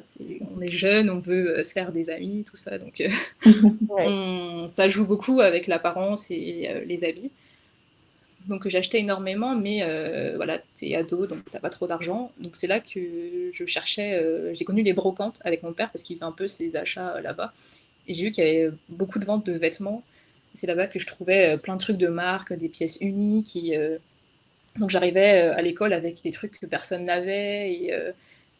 on 0.56 0.62
est 0.62 0.72
jeune, 0.72 1.10
on 1.10 1.20
veut 1.20 1.60
euh, 1.60 1.63
se 1.63 1.74
faire 1.74 1.92
des 1.92 2.10
amis, 2.10 2.44
tout 2.44 2.58
ça. 2.58 2.78
Donc, 2.78 3.01
euh, 3.01 4.68
ça 4.68 4.88
joue 4.88 5.06
beaucoup 5.06 5.42
avec 5.42 5.68
l'apparence 5.68 6.32
et 6.32 6.84
les 6.86 7.04
habits. 7.04 7.32
Donc, 8.48 8.68
j'achetais 8.68 9.00
énormément, 9.00 9.56
mais 9.56 9.84
voilà, 10.36 10.60
t'es 10.74 10.96
ado, 10.96 11.28
donc 11.28 11.40
t'as 11.51 11.60
pas 11.60 11.70
trop 11.70 11.88
d'argent. 11.88 12.32
Donc, 12.40 12.56
c'est 12.56 12.68
là 12.68 12.80
que 12.80 13.51
je 13.54 13.66
cherchais. 13.66 14.20
j'ai 14.54 14.66
connu 14.66 14.82
les 14.82 14.94
brocantes 14.94 15.40
avec 15.44 15.62
mon 15.63 15.74
père 15.74 15.92
parce 15.92 16.04
qu'il 16.04 16.16
faisait 16.16 16.25
un 16.25 16.32
peu 16.32 16.48
ses 16.48 16.75
achats 16.75 17.22
là-bas. 17.22 17.54
Et 18.08 18.16
j'ai 18.16 18.25
vu 18.25 18.32
qu'il 18.32 18.44
y 18.44 18.48
avait 18.48 18.72
beaucoup 18.90 19.20
de 19.20 19.25
ventes 19.25 19.46
de 19.46 19.54
vêtements. 19.54 20.04
C'est 20.56 20.66
là-bas 20.68 20.88
que 20.88 20.98
je 20.98 21.06
trouvais 21.06 21.58
plein 21.60 21.75
de 21.75 21.82
trucs 21.82 21.98
de 21.98 22.08
marque, 22.08 22.51
des 22.54 22.68
pièces 22.68 22.98
uniques. 23.00 23.56
Et, 23.56 23.78
donc 24.78 24.90
j'arrivais 24.90 25.50
euh, 25.50 25.56
à 25.56 25.62
l'école 25.62 25.94
avec 25.94 26.22
des 26.22 26.32
trucs 26.32 26.60
que 26.60 26.66
personne 26.66 27.06
n'avait 27.06 27.74
et 27.74 27.94
euh, 27.94 28.12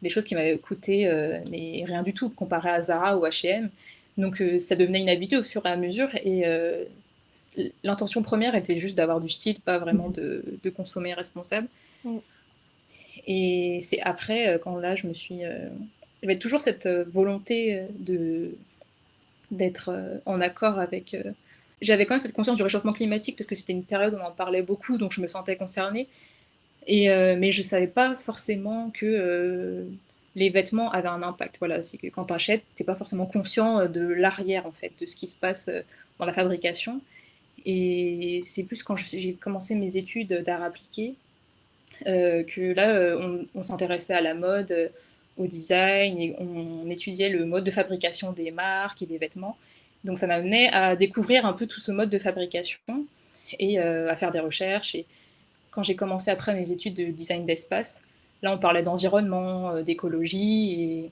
des 0.02 0.10
choses 0.10 0.26
qui 0.26 0.36
m'avaient 0.36 0.58
coûté 0.58 1.08
euh, 1.08 1.40
mais 1.50 1.84
rien 1.86 2.04
du 2.04 2.14
tout 2.14 2.30
comparé 2.30 2.70
à 2.70 2.82
Zara 2.82 3.18
ou 3.18 3.26
H&M. 3.26 3.70
Donc 4.18 4.44
ça 4.60 4.76
devenait 4.76 5.00
une 5.00 5.10
habitude 5.10 5.40
au 5.40 5.44
fur 5.44 5.66
et 5.66 5.70
à 5.70 5.78
mesure. 5.78 6.10
Et 6.26 6.44
l'intention 7.82 8.22
première 8.22 8.56
était 8.56 8.78
juste 8.78 8.96
d'avoir 8.96 9.22
du 9.22 9.30
style, 9.30 9.60
pas 9.62 9.80
vraiment 9.80 10.10
mmh. 10.10 10.14
de, 10.14 10.44
de 10.62 10.70
consommer 10.70 11.14
responsable. 11.14 11.68
Et 13.26 13.80
c'est 13.84 14.02
après, 14.02 14.60
quand 14.62 14.76
là, 14.76 14.96
je 14.96 15.08
me 15.08 15.14
suis. 15.14 15.42
J'avais 16.22 16.38
toujours 16.38 16.60
cette 16.60 16.88
volonté 16.88 17.86
de 18.00 18.52
d'être 19.50 19.92
en 20.26 20.42
accord 20.42 20.78
avec. 20.78 21.16
J'avais 21.82 22.06
quand 22.06 22.16
même 22.16 22.20
cette 22.20 22.34
conscience 22.34 22.58
du 22.58 22.64
réchauffement 22.64 22.94
climatique 22.94 23.38
parce 23.38 23.48
que 23.48 23.56
c'était 23.56 23.74
une 23.74 23.84
période 23.84 24.14
où 24.14 24.18
on 24.18 24.26
en 24.26 24.32
parlait 24.32 24.62
beaucoup, 24.62 24.98
donc 24.98 25.12
je 25.12 25.22
me 25.22 25.28
sentais 25.28 25.56
concernée. 25.56 26.08
Et, 26.88 27.10
mais 27.36 27.52
je 27.52 27.62
savais 27.62 27.88
pas 27.88 28.16
forcément 28.16 28.92
que 28.92 29.86
les 30.36 30.50
vêtements 30.50 30.92
avaient 30.92 31.10
un 31.10 31.22
impact. 31.22 31.60
Quand 32.14 32.26
tu 32.26 32.34
achètes, 32.34 32.64
tu 32.76 32.82
n'es 32.82 32.86
pas 32.86 32.96
forcément 32.96 33.26
conscient 33.26 33.88
de 33.88 34.02
l'arrière, 34.02 34.66
en 34.66 34.72
fait, 34.72 34.92
de 35.00 35.06
ce 35.06 35.16
qui 35.16 35.28
se 35.28 35.38
passe 35.38 35.70
dans 36.20 36.26
la 36.26 36.34
fabrication. 36.34 37.02
Et 37.66 38.42
c'est 38.46 38.64
plus 38.64 38.84
quand 38.84 38.96
j'ai 38.96 39.34
commencé 39.34 39.76
mes 39.76 39.98
études 39.98 40.42
d'art 40.44 40.64
appliqué 40.64 41.16
euh, 42.08 42.44
que 42.44 42.74
là, 42.74 42.90
euh, 42.96 43.44
on, 43.54 43.62
s'intéressait 43.62 44.14
à 44.14 44.22
la 44.22 44.34
mode, 44.34 44.72
euh, 44.72 44.90
au 45.38 45.46
design, 45.46 46.20
et 46.20 46.36
on, 46.40 46.90
étudiait 46.90 47.30
le 47.30 47.46
mode 47.46 47.64
de 47.64 47.72
fabrication 47.72 48.32
des 48.32 48.52
marques 48.52 49.02
et 49.04 49.06
des 49.06 49.18
vêtements. 49.18 49.58
Donc 50.04 50.18
ça 50.18 50.28
m'amenait 50.28 50.70
à 50.74 50.96
découvrir 50.96 51.46
un 51.46 51.54
peu 51.54 51.68
tout 51.68 51.80
ce 51.80 51.92
mode 51.92 52.10
de 52.10 52.20
fabrication 52.20 52.80
et 53.60 53.80
à 53.80 54.16
faire 54.16 54.32
des 54.32 54.40
recherches. 54.40 54.96
Et 54.96 55.06
quand 55.70 55.84
j'ai 55.84 55.96
commencé 55.96 56.32
après 56.32 56.56
mes 56.56 56.72
études 56.72 56.96
de 56.96 57.06
design 57.06 57.46
d'espace, 57.46 58.04
là 58.42 58.52
on 58.54 58.58
parlait 58.58 58.82
d'environnement, 58.82 59.82
d'écologie, 59.82 61.12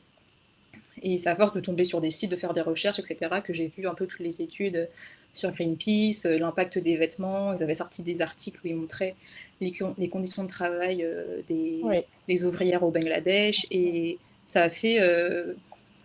et, 1.02 1.12
et 1.14 1.18
c'est 1.18 1.30
à 1.30 1.36
force 1.36 1.54
de 1.54 1.60
tomber 1.60 1.84
sur 1.84 2.02
des 2.02 2.10
sites, 2.10 2.32
de 2.32 2.36
faire 2.36 2.54
des 2.54 2.62
recherches, 2.62 3.00
etc., 3.00 3.42
que 3.44 3.54
j'ai 3.54 3.72
vu 3.78 3.88
un 3.88 3.94
peu 3.94 4.08
toutes 4.08 4.22
les 4.22 4.42
études 4.42 4.90
sur 5.34 5.52
Greenpeace, 5.52 6.26
l'impact 6.26 6.78
des 6.78 6.98
vêtements. 6.98 7.54
Ils 7.54 7.64
avaient 7.64 7.76
sorti 7.76 8.04
des 8.04 8.22
articles 8.22 8.60
où 8.64 8.68
ils 8.68 8.76
montraient 8.76 9.16
les, 9.62 9.72
conditions 10.10 10.44
de 10.44 10.50
travail 10.50 11.04
euh, 11.04 11.42
des, 11.48 12.46
ouvrières 12.46 12.84
au 12.84 12.92
Bangladesh. 12.92 13.66
Et 13.72 14.18
ça 14.48 14.64
a 14.64 14.70
fait. 14.70 15.02
Euh, 15.02 15.54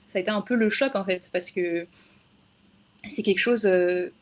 ça 0.07 0.19
a 0.19 0.21
été 0.21 0.31
un 0.31 0.43
peu 0.43 0.55
le 0.55 0.69
choc, 0.69 0.95
en 0.97 1.05
fait, 1.05 1.31
parce 1.33 1.51
que 1.51 1.87
c'est 3.09 3.23
quelque 3.23 3.39
chose 3.39 3.67
euh, 3.67 4.13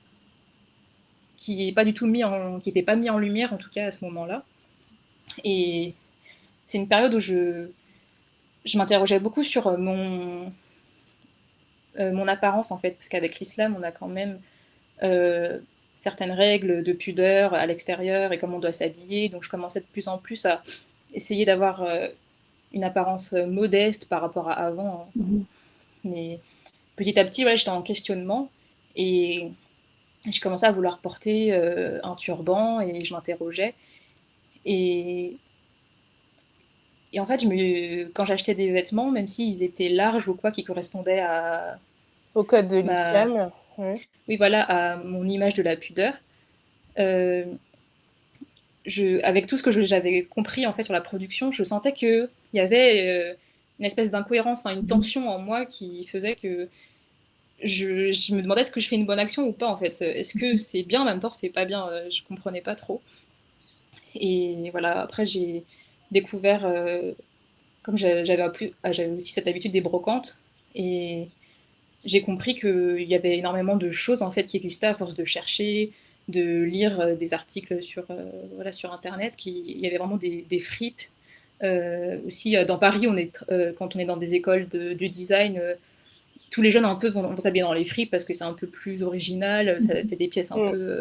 qui 1.36 1.66
n'est 1.66 1.72
pas 1.72 1.84
du 1.84 1.94
tout 1.94 2.06
mis 2.06 2.24
en. 2.24 2.58
qui 2.58 2.68
n'était 2.68 2.82
pas 2.82 2.96
mis 2.96 3.10
en 3.10 3.18
lumière, 3.18 3.52
en 3.52 3.58
tout 3.58 3.70
cas, 3.70 3.86
à 3.86 3.90
ce 3.90 4.04
moment-là. 4.04 4.44
Et 5.44 5.94
c'est 6.66 6.78
une 6.78 6.88
période 6.88 7.14
où 7.14 7.20
je. 7.20 7.68
Je 8.64 8.78
m'interrogeais 8.78 9.18
beaucoup 9.18 9.42
sur 9.42 9.76
mon, 9.76 10.52
mon 11.98 12.28
apparence 12.28 12.70
en 12.70 12.78
fait, 12.78 12.92
parce 12.92 13.08
qu'avec 13.08 13.40
l'islam, 13.40 13.74
on 13.76 13.82
a 13.82 13.90
quand 13.90 14.06
même 14.06 14.38
certaines 16.02 16.32
règles 16.32 16.82
de 16.82 16.92
pudeur 16.92 17.54
à 17.54 17.64
l'extérieur 17.64 18.32
et 18.32 18.38
comment 18.38 18.56
on 18.56 18.60
doit 18.60 18.72
s'habiller. 18.72 19.28
Donc 19.28 19.44
je 19.44 19.48
commençais 19.48 19.80
de 19.80 19.86
plus 19.86 20.08
en 20.08 20.18
plus 20.18 20.46
à 20.46 20.62
essayer 21.14 21.44
d'avoir 21.44 21.82
euh, 21.82 22.08
une 22.72 22.82
apparence 22.82 23.34
euh, 23.34 23.46
modeste 23.46 24.08
par 24.08 24.20
rapport 24.20 24.48
à 24.48 24.54
avant. 24.54 25.06
Hein. 25.06 25.20
Mhm. 25.20 25.44
Mais 26.04 26.40
petit 26.96 27.16
à 27.20 27.24
petit, 27.24 27.44
j'étais 27.56 27.70
en 27.70 27.82
questionnement 27.82 28.50
et 28.96 29.50
je 30.30 30.40
commençais 30.40 30.66
à 30.66 30.72
vouloir 30.72 30.98
porter 30.98 31.52
euh, 31.52 31.98
un 32.02 32.14
turban 32.14 32.80
et 32.80 33.04
je 33.04 33.12
m'interrogeais. 33.12 33.74
Et, 34.64 35.36
et 37.12 37.20
en 37.20 37.26
fait, 37.26 37.42
je 37.42 37.48
me... 37.48 38.08
quand 38.10 38.24
j'achetais 38.24 38.54
des 38.54 38.70
vêtements, 38.70 39.10
même 39.10 39.26
s'ils 39.26 39.62
étaient 39.62 39.88
larges 39.88 40.28
ou 40.28 40.34
quoi, 40.34 40.50
qui 40.50 40.62
correspondaient 40.62 41.20
à... 41.20 41.78
Au 42.34 42.44
code 42.44 42.68
de 42.68 42.78
l'islam 42.78 43.50
oui, 44.28 44.36
voilà, 44.36 44.62
à 44.62 44.96
mon 44.96 45.26
image 45.26 45.54
de 45.54 45.62
la 45.62 45.76
pudeur. 45.76 46.14
Euh, 46.98 47.44
je, 48.84 49.22
avec 49.24 49.46
tout 49.46 49.56
ce 49.56 49.62
que 49.62 49.70
j'avais 49.70 50.24
compris 50.24 50.66
en 50.66 50.72
fait 50.72 50.82
sur 50.82 50.92
la 50.92 51.00
production, 51.00 51.52
je 51.52 51.64
sentais 51.64 51.92
qu'il 51.92 52.28
y 52.52 52.60
avait 52.60 53.08
euh, 53.08 53.34
une 53.78 53.84
espèce 53.84 54.10
d'incohérence, 54.10 54.66
une 54.66 54.86
tension 54.86 55.28
en 55.28 55.38
moi 55.38 55.66
qui 55.66 56.04
faisait 56.04 56.36
que 56.36 56.68
je, 57.62 58.34
me 58.34 58.42
demandais 58.42 58.62
est-ce 58.62 58.70
que 58.70 58.80
je 58.80 58.88
fais 58.88 58.96
une 58.96 59.06
bonne 59.06 59.18
action 59.18 59.46
ou 59.46 59.52
pas 59.52 59.68
en 59.68 59.76
fait. 59.76 60.00
Est-ce 60.02 60.38
que 60.38 60.56
c'est 60.56 60.82
bien 60.82 61.02
en 61.02 61.04
même 61.04 61.20
temps 61.20 61.30
c'est 61.30 61.48
pas 61.48 61.64
bien 61.64 61.88
euh, 61.88 62.10
Je 62.10 62.22
comprenais 62.22 62.60
pas 62.60 62.74
trop. 62.74 63.00
Et 64.14 64.70
voilà, 64.72 65.00
après 65.00 65.26
j'ai 65.26 65.64
découvert, 66.10 66.70
comme 67.82 67.96
j'avais 67.96 69.06
aussi 69.16 69.32
cette 69.32 69.46
habitude 69.46 69.72
des 69.72 69.80
brocantes, 69.80 70.36
et 70.74 71.28
j'ai 72.04 72.22
compris 72.22 72.54
qu'il 72.54 73.02
y 73.02 73.14
avait 73.14 73.38
énormément 73.38 73.76
de 73.76 73.90
choses 73.90 74.22
en 74.22 74.30
fait 74.30 74.44
qui 74.44 74.56
existaient 74.56 74.86
à 74.86 74.94
force 74.94 75.14
de 75.14 75.24
chercher, 75.24 75.92
de 76.28 76.62
lire 76.62 77.00
euh, 77.00 77.14
des 77.14 77.34
articles 77.34 77.82
sur, 77.82 78.04
euh, 78.10 78.30
voilà, 78.54 78.72
sur 78.72 78.92
Internet, 78.92 79.36
qui, 79.36 79.64
il 79.66 79.80
y 79.80 79.86
avait 79.86 79.98
vraiment 79.98 80.16
des, 80.16 80.42
des 80.48 80.60
fripes. 80.60 81.02
Euh, 81.62 82.18
aussi, 82.26 82.56
dans 82.66 82.78
Paris, 82.78 83.06
on 83.08 83.16
est, 83.16 83.38
quand 83.76 83.94
on 83.94 83.98
est 84.00 84.04
dans 84.04 84.16
des 84.16 84.34
écoles 84.34 84.66
de, 84.66 84.94
du 84.94 85.08
design, 85.08 85.60
tous 86.52 86.62
les 86.62 86.70
jeunes 86.70 86.84
un 86.84 86.94
peu 86.94 87.08
vont, 87.08 87.34
s'habiller 87.36 87.64
dans 87.64 87.72
les 87.72 87.84
fripes 87.84 88.10
parce 88.10 88.24
que 88.24 88.34
c'est 88.34 88.44
un 88.44 88.52
peu 88.52 88.68
plus 88.68 89.02
original, 89.02 89.80
ça 89.80 89.94
a 89.94 90.02
des 90.02 90.28
pièces 90.28 90.52
un, 90.52 90.70
peu, 90.70 91.00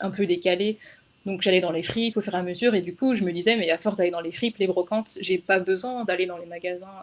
un 0.00 0.10
peu 0.10 0.26
décalées. 0.26 0.76
Donc 1.24 1.40
j'allais 1.40 1.62
dans 1.62 1.72
les 1.72 1.82
fripes 1.82 2.18
au 2.18 2.20
fur 2.20 2.34
et 2.34 2.38
à 2.38 2.42
mesure, 2.42 2.74
et 2.74 2.82
du 2.82 2.94
coup, 2.94 3.14
je 3.14 3.24
me 3.24 3.32
disais, 3.32 3.56
mais 3.56 3.70
à 3.70 3.78
force 3.78 3.96
d'aller 3.96 4.10
dans 4.10 4.20
les 4.20 4.32
fripes, 4.32 4.58
les 4.58 4.66
brocantes, 4.66 5.16
j'ai 5.22 5.38
pas 5.38 5.58
besoin 5.58 6.04
d'aller 6.04 6.26
dans 6.26 6.36
les 6.36 6.44
magasins 6.44 7.00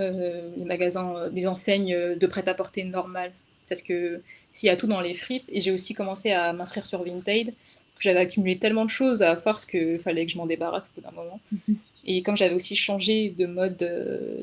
euh, 0.00 0.50
les 0.56 0.64
magasins, 0.64 1.14
euh, 1.16 1.30
les 1.32 1.46
enseignes 1.46 2.14
de 2.16 2.26
prêt-à-porter 2.26 2.84
normales. 2.84 3.32
Parce 3.68 3.82
que 3.82 4.22
s'il 4.52 4.68
y 4.68 4.70
a 4.70 4.76
tout 4.76 4.86
dans 4.86 5.00
les 5.00 5.14
fripes, 5.14 5.44
et 5.48 5.60
j'ai 5.60 5.70
aussi 5.70 5.94
commencé 5.94 6.32
à 6.32 6.52
m'inscrire 6.52 6.86
sur 6.86 7.02
Vinted, 7.04 7.52
j'avais 7.98 8.20
accumulé 8.20 8.58
tellement 8.58 8.84
de 8.84 8.90
choses 8.90 9.20
à 9.22 9.36
force 9.36 9.66
qu'il 9.66 9.98
fallait 9.98 10.24
que 10.24 10.32
je 10.32 10.38
m'en 10.38 10.46
débarrasse 10.46 10.90
au 10.90 11.00
bout 11.00 11.06
d'un 11.06 11.14
moment. 11.14 11.38
Mhm. 11.52 11.76
Et 12.06 12.22
comme 12.22 12.36
j'avais 12.36 12.54
aussi 12.54 12.76
changé 12.76 13.30
de 13.30 13.46
mode 13.46 13.82
euh, 13.82 14.42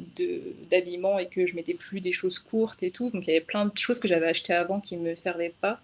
d'habillement 0.69 1.17
et 1.17 1.27
que 1.27 1.45
je 1.45 1.55
mettais 1.55 1.73
plus 1.73 2.01
des 2.01 2.11
choses 2.11 2.37
courtes 2.37 2.83
et 2.83 2.91
tout, 2.91 3.09
donc 3.09 3.25
il 3.25 3.29
y 3.29 3.35
avait 3.35 3.45
plein 3.45 3.65
de 3.65 3.77
choses 3.77 3.99
que 3.99 4.07
j'avais 4.07 4.27
achetées 4.27 4.53
avant 4.53 4.79
qui 4.79 4.95
ne 4.97 5.09
me 5.09 5.15
servaient 5.15 5.53
pas. 5.59 5.81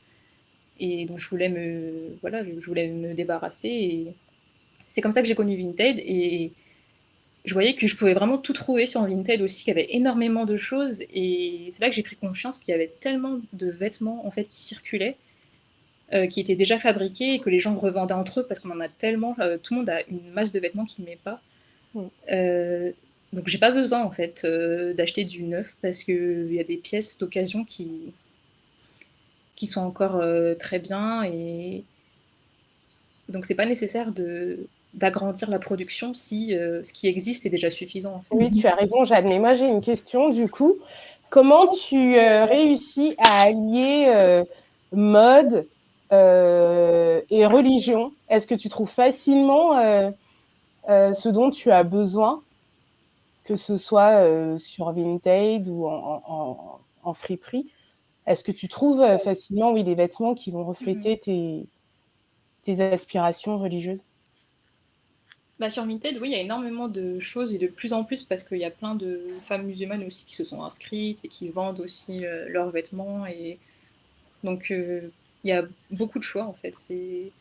Et 0.79 1.05
donc 1.05 1.19
je 1.19 1.27
voulais 1.29 1.49
me, 1.49 2.15
voilà, 2.21 2.43
je 2.43 2.65
voulais 2.65 2.87
me 2.89 3.13
débarrasser. 3.13 3.69
Et 3.69 4.13
c'est 4.85 5.01
comme 5.01 5.11
ça 5.11 5.21
que 5.21 5.27
j'ai 5.27 5.35
connu 5.35 5.55
Vinted. 5.55 5.99
Et 5.99 6.51
je 7.45 7.53
voyais 7.53 7.73
que 7.73 7.87
je 7.87 7.95
pouvais 7.95 8.13
vraiment 8.13 8.37
tout 8.37 8.53
trouver 8.53 8.85
sur 8.85 9.03
Vinted 9.03 9.41
aussi, 9.41 9.63
qu'il 9.63 9.73
y 9.75 9.77
avait 9.77 9.93
énormément 9.95 10.45
de 10.45 10.57
choses. 10.57 11.01
Et 11.13 11.69
c'est 11.71 11.81
là 11.81 11.89
que 11.89 11.95
j'ai 11.95 12.03
pris 12.03 12.15
conscience 12.15 12.59
qu'il 12.59 12.71
y 12.71 12.75
avait 12.75 12.91
tellement 12.99 13.39
de 13.53 13.69
vêtements 13.69 14.25
en 14.25 14.31
fait 14.31 14.45
qui 14.45 14.61
circulaient, 14.61 15.17
euh, 16.13 16.27
qui 16.27 16.39
étaient 16.39 16.55
déjà 16.55 16.77
fabriqués 16.77 17.33
et 17.33 17.39
que 17.39 17.49
les 17.49 17.59
gens 17.59 17.75
revendaient 17.75 18.13
entre 18.13 18.41
eux 18.41 18.45
parce 18.47 18.59
qu'on 18.59 18.71
en 18.71 18.79
a 18.79 18.89
tellement. 18.89 19.35
Euh, 19.39 19.57
tout 19.57 19.73
le 19.73 19.79
monde 19.79 19.89
a 19.89 20.01
une 20.07 20.29
masse 20.31 20.51
de 20.51 20.59
vêtements 20.59 20.85
qui 20.85 21.01
ne 21.01 21.07
met 21.07 21.19
pas. 21.23 21.41
Euh, 22.31 22.91
donc 23.33 23.47
j'ai 23.47 23.57
pas 23.57 23.71
besoin 23.71 24.03
en 24.03 24.11
fait 24.11 24.45
d'acheter 24.95 25.23
du 25.23 25.43
neuf 25.43 25.75
parce 25.81 26.03
qu'il 26.03 26.53
y 26.53 26.59
a 26.59 26.63
des 26.63 26.77
pièces 26.77 27.17
d'occasion 27.17 27.63
qui 27.63 28.13
qui 29.55 29.67
sont 29.67 29.81
encore 29.81 30.23
très 30.59 30.79
bien 30.79 31.23
et 31.23 31.83
donc 33.29 33.45
c'est 33.45 33.55
pas 33.55 33.65
nécessaire 33.65 34.11
de 34.11 34.67
d'agrandir 34.93 35.49
la 35.49 35.59
production 35.59 36.13
si 36.13 36.55
euh, 36.55 36.83
ce 36.83 36.93
qui 36.93 37.07
existe 37.07 37.45
est 37.45 37.49
déjà 37.49 37.69
suffisant. 37.69 38.23
Oui, 38.31 38.51
tu 38.51 38.67
as 38.67 38.75
raison, 38.75 39.03
Jade. 39.05 39.25
Mais 39.25 39.39
moi, 39.39 39.53
j'ai 39.53 39.65
une 39.65 39.81
question 39.81 40.29
du 40.29 40.47
coup. 40.47 40.75
Comment 41.29 41.67
tu 41.67 42.15
euh, 42.15 42.45
réussis 42.45 43.15
à 43.17 43.41
allier 43.43 44.05
euh, 44.09 44.43
mode 44.91 45.65
et 46.11 47.45
religion? 47.47 48.13
Est-ce 48.29 48.45
que 48.45 48.53
tu 48.53 48.69
trouves 48.69 48.89
facilement 48.89 49.71
ce 50.87 51.29
dont 51.29 51.49
tu 51.49 51.71
as 51.71 51.83
besoin, 51.83 52.43
que 53.43 53.55
ce 53.55 53.77
soit 53.77 54.57
sur 54.59 54.91
Vinted 54.91 55.67
ou 55.67 55.87
en, 55.87 56.79
en, 57.03 57.13
friperie 57.13 57.69
Est-ce 58.25 58.43
que 58.43 58.51
tu 58.51 58.67
trouves 58.67 59.05
facilement 59.19 59.71
oui, 59.71 59.83
les 59.83 59.95
vêtements 59.95 60.35
qui 60.35 60.51
vont 60.51 60.65
refléter 60.65 61.17
tes, 61.17 61.65
tes 62.63 62.81
aspirations 62.81 63.57
religieuses? 63.57 64.03
Bah, 65.59 65.69
sur 65.69 65.85
Vinted, 65.85 66.17
oui, 66.19 66.29
il 66.29 66.31
y 66.31 66.35
a 66.35 66.41
énormément 66.41 66.87
de 66.87 67.19
choses 67.19 67.53
et 67.53 67.59
de 67.59 67.67
plus 67.67 67.93
en 67.93 68.03
plus 68.03 68.23
parce 68.23 68.43
qu'il 68.43 68.57
y 68.57 68.65
a 68.65 68.71
plein 68.71 68.95
de 68.95 69.21
femmes 69.43 69.65
musulmanes 69.65 70.03
aussi 70.03 70.25
qui 70.25 70.35
se 70.35 70.43
sont 70.43 70.63
inscrites 70.63 71.23
et 71.23 71.27
qui 71.27 71.49
vendent 71.49 71.79
aussi 71.79 72.25
euh, 72.25 72.49
leurs 72.49 72.71
vêtements. 72.71 73.25
Et 73.27 73.59
donc, 74.43 74.71
euh, 74.71 75.09
il 75.43 75.49
y 75.49 75.53
a 75.53 75.63
beaucoup 75.91 76.17
de 76.17 76.23
choix 76.23 76.45
en 76.45 76.53
fait. 76.53 76.75
C'est 76.75 77.31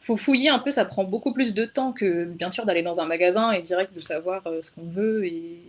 faut 0.00 0.16
fouiller 0.16 0.48
un 0.48 0.58
peu, 0.58 0.70
ça 0.70 0.84
prend 0.84 1.04
beaucoup 1.04 1.32
plus 1.32 1.54
de 1.54 1.64
temps 1.64 1.92
que 1.92 2.24
bien 2.24 2.50
sûr 2.50 2.64
d'aller 2.64 2.82
dans 2.82 3.00
un 3.00 3.06
magasin 3.06 3.52
et 3.52 3.62
direct 3.62 3.94
de 3.94 4.00
savoir 4.00 4.46
euh, 4.46 4.60
ce 4.62 4.70
qu'on 4.70 4.84
veut 4.84 5.26
et 5.26 5.60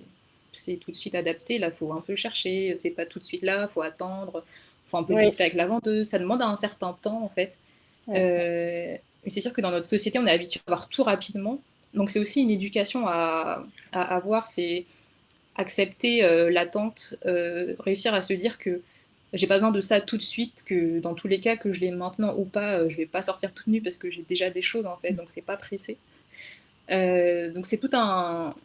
c'est 0.52 0.78
tout 0.78 0.92
de 0.92 0.96
suite 0.96 1.16
adapté. 1.16 1.60
Là, 1.60 1.72
faut 1.72 1.92
un 1.94 2.02
peu 2.02 2.16
chercher, 2.16 2.76
c'est 2.76 2.92
pas 2.92 3.06
tout 3.06 3.20
de 3.20 3.26
suite 3.26 3.42
là, 3.42 3.68
faut 3.68 3.82
attendre, 3.82 4.44
faut 4.88 4.98
un 4.98 5.04
peu 5.04 5.16
discuter 5.16 5.44
avec 5.44 5.56
la 5.56 5.68
vendeuse. 5.68 6.08
Ça 6.08 6.20
demande 6.20 6.42
un 6.42 6.56
certain 6.56 6.96
temps 7.02 7.24
en 7.24 7.30
fait. 7.30 7.58
mais 8.08 9.02
c'est 9.28 9.42
sûr 9.42 9.54
que 9.54 9.62
dans 9.62 9.72
notre 9.72 9.86
société, 9.86 10.20
on 10.20 10.26
est 10.26 10.32
habitué 10.32 10.62
à 10.66 10.72
avoir 10.72 10.90
tout 10.90 11.04
rapidement. 11.04 11.60
Donc 11.94 12.10
c'est 12.10 12.20
aussi 12.20 12.42
une 12.42 12.52
éducation 12.52 13.08
à, 13.08 13.64
avoir. 13.92 14.48
C'est 14.48 14.86
accepter 15.56 16.22
l'attente, 16.50 17.16
réussir 17.80 18.14
à 18.14 18.22
se 18.22 18.34
dire 18.34 18.58
que 18.58 18.82
j'ai 19.34 19.48
pas 19.48 19.56
besoin 19.56 19.72
de 19.72 19.82
ça 19.82 20.02
tout 20.02 20.18
de 20.18 20.22
suite, 20.22 20.64
que 20.66 21.00
dans 21.00 21.14
tous 21.14 21.28
les 21.28 21.40
cas, 21.40 21.56
que 21.56 21.72
je 21.72 21.80
l'ai 21.80 21.92
maintenant 21.92 22.34
ou 22.36 22.46
pas, 22.46 22.88
je 22.90 22.98
vais 22.98 23.06
pas 23.06 23.22
sortir 23.22 23.54
toute 23.54 23.68
nue 23.68 23.82
parce 23.82 23.98
que 23.98 24.10
j'ai 24.10 24.26
déjà 24.28 24.50
des 24.50 24.62
choses 24.62 24.86
en 24.86 24.98
fait, 24.98 25.14
donc 25.14 25.30
c'est 25.30 25.44
pas 25.44 25.58
pressé. 25.58 25.98
donc 26.90 27.66
c'est 27.66 27.78
tout 27.78 27.90
un, 27.94 28.56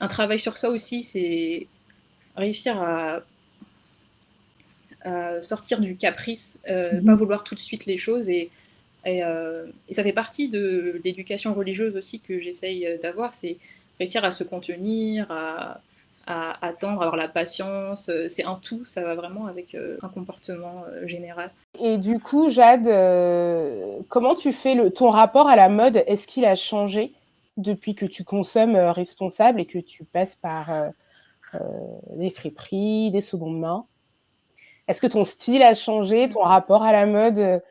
un, 0.00 0.08
travail 0.08 0.38
sur 0.38 0.56
ça 0.56 0.70
aussi, 0.70 1.02
c'est 1.02 1.66
réussir 2.36 2.80
à, 2.80 3.22
sortir 5.42 5.80
du 5.80 5.96
caprice, 5.96 6.60
mhm. 6.68 7.04
pas 7.04 7.14
vouloir 7.14 7.44
tout 7.44 7.54
de 7.54 7.60
suite 7.60 7.84
les 7.84 7.98
choses 7.98 8.30
et, 8.30 8.50
et, 9.04 9.18
et 9.18 9.92
ça 9.92 10.02
fait 10.02 10.12
partie 10.14 10.48
de 10.48 11.00
l'éducation 11.04 11.52
religieuse 11.54 11.96
aussi 11.96 12.20
que 12.20 12.40
j'essaye 12.40 12.98
d'avoir, 13.02 13.34
c'est 13.34 13.58
réussir 13.98 14.24
à 14.24 14.30
se 14.30 14.44
contenir, 14.44 15.30
à, 15.30 15.80
à 16.26 16.66
attendre, 16.66 17.02
avoir 17.02 17.16
la 17.16 17.28
patience. 17.28 18.08
Euh, 18.08 18.28
c'est 18.28 18.44
un 18.44 18.56
tout, 18.56 18.84
ça 18.84 19.02
va 19.02 19.14
vraiment 19.14 19.46
avec 19.46 19.74
euh, 19.74 19.98
un 20.02 20.08
comportement 20.08 20.84
euh, 20.88 21.06
général. 21.06 21.50
Et 21.78 21.98
du 21.98 22.20
coup, 22.20 22.50
Jade, 22.50 22.88
comment 24.08 24.34
tu 24.34 24.52
fais 24.52 24.74
le, 24.74 24.90
ton 24.90 25.10
rapport 25.10 25.48
à 25.48 25.56
la 25.56 25.68
mode? 25.68 26.02
Est-ce 26.06 26.26
qu'il 26.26 26.44
a 26.44 26.54
changé 26.54 27.12
depuis 27.56 27.94
que 27.94 28.06
tu 28.06 28.24
consommes 28.24 28.76
responsable 28.76 29.60
et 29.60 29.66
que 29.66 29.78
tu 29.78 30.04
passes 30.04 30.36
par 30.36 30.66
des 32.16 32.30
friperies, 32.30 33.10
des 33.10 33.20
secondes 33.20 33.58
mains? 33.58 33.86
Est-ce 34.86 35.00
que 35.00 35.06
ton 35.06 35.24
style 35.24 35.62
a 35.62 35.74
changé, 35.74 36.28
ton 36.28 36.42
rapport 36.42 36.82
à 36.82 36.92
la 36.92 37.06
mode, 37.06 37.62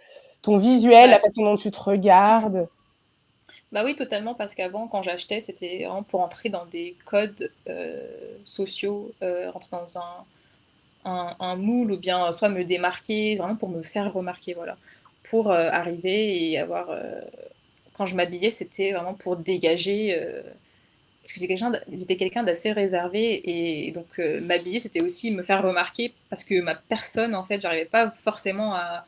ton 0.42 0.58
visuel, 0.58 1.10
la 1.10 1.20
façon 1.20 1.44
dont 1.44 1.58
tu 1.58 1.72
te 1.72 1.82
regardes? 1.82 2.68
Bah 3.74 3.82
oui, 3.84 3.96
totalement, 3.96 4.36
parce 4.36 4.54
qu'avant, 4.54 4.88
quand 4.88 5.02
j'achetais, 5.02 5.42
c'était 5.42 5.80
vraiment 5.80 6.04
pour 6.04 6.22
entrer 6.22 6.50
dans 6.50 6.68
des 6.68 6.96
codes 7.06 7.52
euh, 7.68 8.08
sociaux, 8.44 9.12
euh, 9.24 9.50
rentrer 9.50 9.70
dans 9.72 9.98
un, 11.06 11.36
un, 11.40 11.56
moule 11.56 11.92
ou 11.92 11.98
bien 11.98 12.32
soit 12.32 12.50
me 12.50 12.64
démarquer, 12.64 13.36
vraiment 13.36 13.56
pour 13.56 13.70
me 13.70 13.82
faire 13.82 14.14
remarquer, 14.14 14.54
voilà. 14.54 14.78
Pour 15.24 15.52
euh, 15.52 15.70
arriver 15.72 16.52
et 16.52 16.60
avoir. 16.60 16.96
quand 17.94 18.06
je 18.06 18.16
m'habillais, 18.16 18.52
c'était 18.52 18.92
vraiment 18.92 19.16
pour 19.16 19.38
dégager. 19.38 20.22
parce 21.24 21.34
que 21.34 21.40
j'étais 21.40 22.16
quelqu'un 22.16 22.44
d'assez 22.44 22.72
réservé 22.72 23.42
et 23.88 23.92
donc 23.92 24.20
m'habiller, 24.20 24.80
c'était 24.80 25.02
aussi 25.02 25.32
me 25.32 25.42
faire 25.42 25.64
remarquer 25.64 26.14
parce 26.30 26.44
que 26.44 26.62
ma 26.62 26.76
personne, 26.76 27.34
en 27.34 27.44
fait, 27.44 27.60
j'arrivais 27.60 27.86
pas 27.86 28.12
forcément 28.12 28.76
à, 28.76 29.06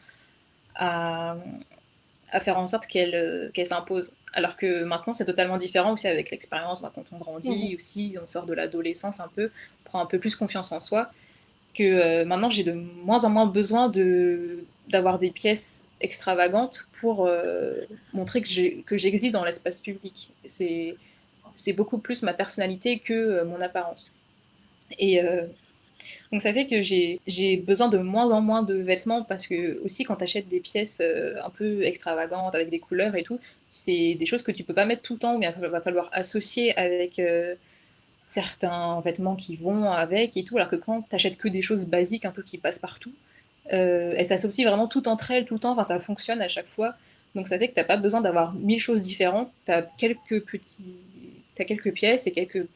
à 2.36 2.42
faire 2.42 2.60
en 2.60 2.68
sorte 2.68 2.86
qu'elle 2.86 3.50
qu'elle 3.54 3.65
s'impose. 3.65 4.13
Alors 4.34 4.58
que 4.58 4.84
maintenant, 4.84 5.13
c'est 5.13 5.25
totalement 5.25 5.56
différent 5.58 5.94
aussi 5.94 6.08
avec 6.08 6.30
l'expérience. 6.32 6.82
Bah, 6.82 6.92
quand 6.94 7.06
on 7.13 7.18
grandit 7.18 7.70
mhm. 7.70 7.75
aussi, 7.75 8.18
on 8.22 8.27
sort 8.27 8.46
de 8.46 8.54
l'adolescence 8.54 9.22
un 9.22 9.30
peu, 9.30 9.50
prend 9.86 10.01
un 10.01 10.06
peu 10.06 10.20
plus 10.20 10.36
confiance 10.36 10.72
en 10.74 10.82
soi. 10.82 11.12
Que 11.74 11.84
euh, 11.84 12.25
maintenant, 12.25 12.50
j'ai 12.50 12.63
de 12.63 12.74
moins 12.74 13.24
en 13.24 13.30
moins 13.30 13.46
besoin 13.46 13.88
de 13.88 14.65
d'avoir 14.89 15.18
des 15.18 15.32
pièces 15.32 15.88
extravagantes 16.01 16.86
pour 17.00 17.25
euh, 17.25 17.74
montrer 18.13 18.42
que 18.42 18.98
j'existe 18.98 19.34
dans 19.34 19.46
l'espace 19.46 19.80
public. 19.80 20.32
C'est 20.44 21.74
beaucoup 21.74 21.98
plus 21.98 22.22
ma 22.22 22.34
personnalité 22.34 23.00
que 23.00 23.13
euh, 23.13 23.46
mon 23.46 23.62
apparence. 23.62 24.12
Et 25.00 25.20
donc 26.32 26.41
ça 26.41 26.51
fait 26.51 26.65
que 26.65 26.82
j'ai 26.82 27.58
besoin 27.58 27.88
de 27.88 27.98
moins 27.98 28.29
en 28.32 28.41
moins 28.41 28.63
de 28.63 28.75
vêtements 28.75 29.24
parce 29.24 29.48
que 29.48 29.79
aussi 29.84 30.03
quand 30.03 30.17
tu 30.17 30.24
achètes 30.24 30.48
des 30.48 30.60
pièces 30.60 31.01
euh, 31.01 31.36
un 31.44 31.50
peu 31.50 31.84
extravagantes 31.84 32.55
avec 32.55 32.70
des 32.70 32.79
couleurs 32.79 33.15
et 33.15 33.24
tout, 33.24 33.39
c'est 33.70 34.15
des 34.15 34.25
choses 34.25 34.41
que 34.41 34.51
tu 34.51 34.63
peux 34.63 34.74
pas 34.74 34.86
mettre 34.86 35.01
tout 35.01 35.13
le 35.13 35.20
temps 35.20 35.38
bien 35.38 35.53
il 35.55 35.67
va 35.67 35.82
falloir 35.82 36.10
associer 36.12 36.77
avec 36.77 37.20
euh, 37.20 37.55
certains 38.25 39.01
vêtements 39.01 39.36
qui 39.36 39.55
vont 39.55 39.91
avec 39.91 40.36
et 40.36 40.44
tout, 40.44 40.58
alors 40.58 40.70
que 40.70 40.75
quand 40.75 41.03
tu 41.10 41.15
achètes 41.15 41.38
que 41.38 41.48
des 41.48 41.62
choses 41.62 41.86
basiques 41.86 42.25
un 42.25 42.32
peu 42.32 42.41
qui 42.41 42.58
passent 42.58 42.79
partout, 42.79 43.13
euh, 43.74 44.13
elles 44.17 44.25
s'associent 44.25 44.67
vraiment 44.67 44.88
tout 44.88 45.08
entre 45.08 45.32
elles 45.32 45.46
tout 45.46 45.55
le 45.55 45.60
temps, 45.60 45.72
enfin 45.72 45.84
ça 45.84 46.00
fonctionne 46.00 46.41
à 46.41 46.48
chaque 46.48 46.67
fois. 46.67 46.96
Donc 47.36 47.48
ça 47.48 47.60
fait 47.60 47.67
que 47.67 47.79
tu 47.79 47.86
pas 47.86 47.98
besoin 47.98 48.22
d'avoir 48.22 48.53
mille 48.53 48.79
choses 48.79 49.01
différentes, 49.01 49.51
tu 49.66 49.72
as 49.72 49.83
quelques 49.83 50.42
petits... 50.42 50.96
As 51.57 51.64
quelques 51.64 51.94
pièces 51.94 52.27
et 52.27 52.33
quelques 52.33 52.68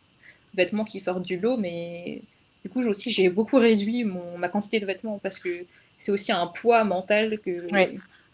vêtements 0.53 0.85
qui 0.85 1.01
sortent 1.01 1.23
du 1.23 1.37
lot, 1.37 1.57
mais 1.57 2.21
du 2.63 2.69
coup, 2.69 2.81
aussi, 2.81 3.11
j'ai 3.11 3.29
beaucoup 3.29 3.57
réduit 3.57 4.03
mon, 4.03 4.37
ma 4.37 4.49
quantité 4.49 4.79
de 4.79 4.85
vêtements 4.85 5.19
parce 5.21 5.39
que 5.39 5.65
c'est 5.97 6.11
aussi 6.11 6.31
un 6.31 6.47
poids 6.47 6.83
mental 6.83 7.39
que, 7.39 7.67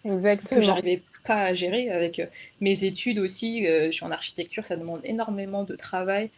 que 0.03 0.61
j'arrivais 0.61 1.01
pas 1.25 1.43
à 1.45 1.53
gérer 1.53 1.89
avec 1.89 2.19
euh, 2.19 2.25
mes 2.61 2.85
études 2.85 3.19
aussi. 3.19 3.67
Euh, 3.67 3.87
je 3.87 3.91
suis 3.91 4.05
en 4.05 4.11
architecture, 4.11 4.65
ça 4.65 4.77
demande 4.77 5.01
énormément 5.03 5.63
de 5.63 5.75
travail. 5.75 6.29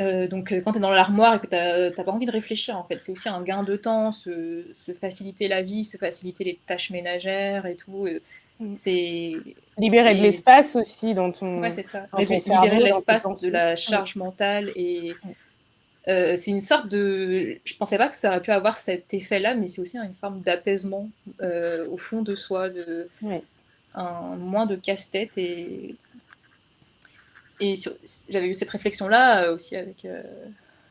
Euh, 0.00 0.26
donc, 0.26 0.52
quand 0.64 0.72
tu 0.72 0.78
es 0.78 0.80
dans 0.80 0.90
l'armoire 0.90 1.34
et 1.34 1.38
que 1.38 1.46
tu 1.46 1.96
n'as 1.96 2.04
pas 2.04 2.12
envie 2.12 2.26
de 2.26 2.32
réfléchir, 2.32 2.76
en 2.76 2.84
fait, 2.84 3.00
c'est 3.00 3.12
aussi 3.12 3.28
un 3.28 3.42
gain 3.42 3.62
de 3.62 3.76
temps, 3.76 4.10
se, 4.10 4.64
se, 4.74 4.92
faciliter 4.92 5.46
la 5.46 5.62
vie, 5.62 5.84
se 5.84 5.98
faciliter 5.98 6.42
les 6.42 6.58
tâches 6.66 6.90
ménagères 6.90 7.64
et 7.66 7.76
tout. 7.76 8.08
Mm. 8.58 8.74
C'est 8.74 9.32
libérer 9.78 10.14
de 10.14 10.22
l'espace 10.22 10.74
aussi 10.74 11.14
dans 11.14 11.30
ton. 11.30 11.60
Ouais, 11.60 11.70
c'est 11.70 11.82
ça. 11.82 12.06
libérer 12.18 12.80
l'espace 12.80 13.42
de 13.42 13.50
la 13.50 13.76
charge 13.76 14.16
mentale 14.16 14.70
et. 14.74 15.12
Euh, 16.08 16.36
c'est 16.36 16.50
une 16.50 16.60
sorte 16.60 16.88
de. 16.88 17.58
Je 17.64 17.76
pensais 17.76 17.96
pas 17.96 18.08
que 18.08 18.14
ça 18.14 18.28
aurait 18.28 18.42
pu 18.42 18.50
avoir 18.50 18.76
cet 18.76 19.14
effet-là, 19.14 19.54
mais 19.54 19.68
c'est 19.68 19.80
aussi 19.80 19.96
une 19.96 20.12
forme 20.12 20.42
d'apaisement 20.42 21.08
euh, 21.40 21.86
au 21.88 21.96
fond 21.96 22.22
de 22.22 22.36
soi, 22.36 22.68
de 22.68 23.08
un 23.94 24.36
moins 24.36 24.66
de 24.66 24.76
casse-tête 24.76 25.38
et 25.38 25.94
et 27.60 27.74
j'avais 28.28 28.48
eu 28.48 28.54
cette 28.54 28.70
réflexion-là 28.70 29.44
euh, 29.44 29.54
aussi 29.54 29.76
avec 29.76 30.06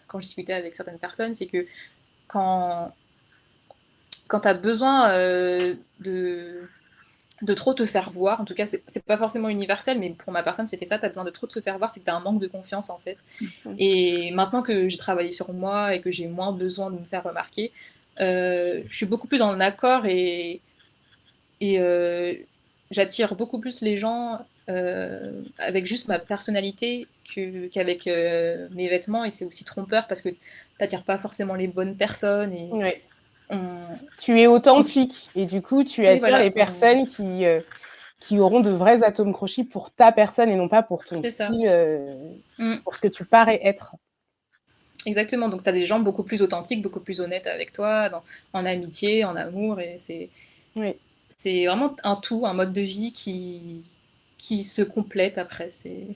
quand 0.07 0.19
je 0.19 0.25
discutais 0.25 0.53
avec 0.53 0.75
certaines 0.75 0.97
personnes, 0.97 1.35
c'est 1.35 1.47
que 1.47 1.67
quand 2.27 2.91
quand 4.27 4.39
tu 4.39 4.47
as 4.47 4.53
besoin 4.55 5.09
de 5.99 6.67
de 7.43 7.53
trop 7.53 7.73
te 7.73 7.85
faire 7.85 8.09
voir. 8.09 8.39
En 8.39 8.45
tout 8.45 8.53
cas, 8.53 8.65
c'est 8.65 9.05
pas 9.05 9.17
forcément 9.17 9.49
universel, 9.49 9.99
mais 9.99 10.11
pour 10.11 10.31
ma 10.31 10.43
personne, 10.43 10.67
c'était 10.67 10.85
ça. 10.85 10.97
Tu 10.97 11.05
as 11.05 11.09
besoin 11.09 11.25
de 11.25 11.29
trop 11.29 11.45
te 11.45 11.59
faire 11.59 11.77
voir, 11.77 11.89
c'est 11.89 11.99
que 11.99 12.05
tu 12.05 12.11
as 12.11 12.15
un 12.15 12.21
manque 12.21 12.39
de 12.39 12.47
confiance 12.47 12.89
en 12.89 12.99
fait. 12.99 13.17
Et 13.77 14.31
maintenant 14.31 14.61
que 14.61 14.87
j'ai 14.87 14.97
travaillé 14.97 15.31
sur 15.31 15.51
moi 15.53 15.93
et 15.93 16.01
que 16.01 16.11
j'ai 16.11 16.27
moins 16.27 16.53
besoin 16.53 16.89
de 16.89 16.97
me 16.97 17.03
faire 17.03 17.23
remarquer, 17.23 17.71
euh, 18.21 18.81
je 18.89 18.95
suis 18.95 19.05
beaucoup 19.05 19.27
plus 19.27 19.41
en 19.41 19.59
accord 19.59 20.05
et, 20.05 20.61
et 21.59 21.79
euh, 21.79 22.33
j'attire 22.91 23.35
beaucoup 23.35 23.59
plus 23.59 23.81
les 23.81 23.97
gens 23.97 24.39
euh, 24.69 25.41
avec 25.57 25.85
juste 25.85 26.07
ma 26.07 26.19
personnalité 26.19 27.07
qu'avec 27.71 28.05
mes 28.05 28.87
vêtements. 28.87 29.25
Et 29.25 29.31
c'est 29.31 29.45
aussi 29.45 29.65
trompeur 29.65 30.07
parce 30.07 30.21
que 30.21 30.29
tu 30.29 30.37
n'attires 30.79 31.03
pas 31.03 31.17
forcément 31.17 31.55
les 31.55 31.67
bonnes 31.67 31.97
personnes. 31.97 32.53
Et, 32.53 32.69
tu 34.19 34.39
es 34.39 34.47
authentique 34.47 35.29
et 35.35 35.45
du 35.45 35.61
coup, 35.61 35.83
tu 35.83 36.05
attires 36.07 36.39
les 36.39 36.51
personnes 36.51 37.05
qui, 37.05 37.45
euh, 37.45 37.59
qui 38.19 38.39
auront 38.39 38.61
de 38.61 38.69
vrais 38.69 39.03
atomes 39.03 39.33
crochus 39.33 39.65
pour 39.65 39.91
ta 39.91 40.11
personne 40.11 40.49
et 40.49 40.55
non 40.55 40.69
pas 40.69 40.83
pour 40.83 41.03
ton 41.05 41.21
style, 41.23 41.65
euh, 41.65 42.13
mm. 42.57 42.77
pour 42.83 42.95
ce 42.95 43.01
que 43.01 43.07
tu 43.07 43.25
parais 43.25 43.59
être. 43.63 43.95
Exactement, 45.05 45.49
donc 45.49 45.63
tu 45.63 45.69
as 45.69 45.73
des 45.73 45.85
gens 45.85 45.99
beaucoup 45.99 46.23
plus 46.23 46.41
authentiques, 46.41 46.81
beaucoup 46.81 47.01
plus 47.01 47.19
honnêtes 47.19 47.47
avec 47.47 47.73
toi, 47.73 48.23
en 48.53 48.65
amitié, 48.65 49.25
en 49.25 49.35
amour, 49.35 49.81
et 49.81 49.95
c'est 49.97 50.29
c'est 51.29 51.65
vraiment 51.65 51.95
un 52.03 52.15
tout, 52.15 52.45
un 52.45 52.53
mode 52.53 52.73
de 52.73 52.81
vie 52.81 53.11
qui, 53.11 53.83
qui 54.37 54.63
se 54.63 54.81
complète 54.81 55.37
après. 55.37 55.69
C'est... 55.71 56.07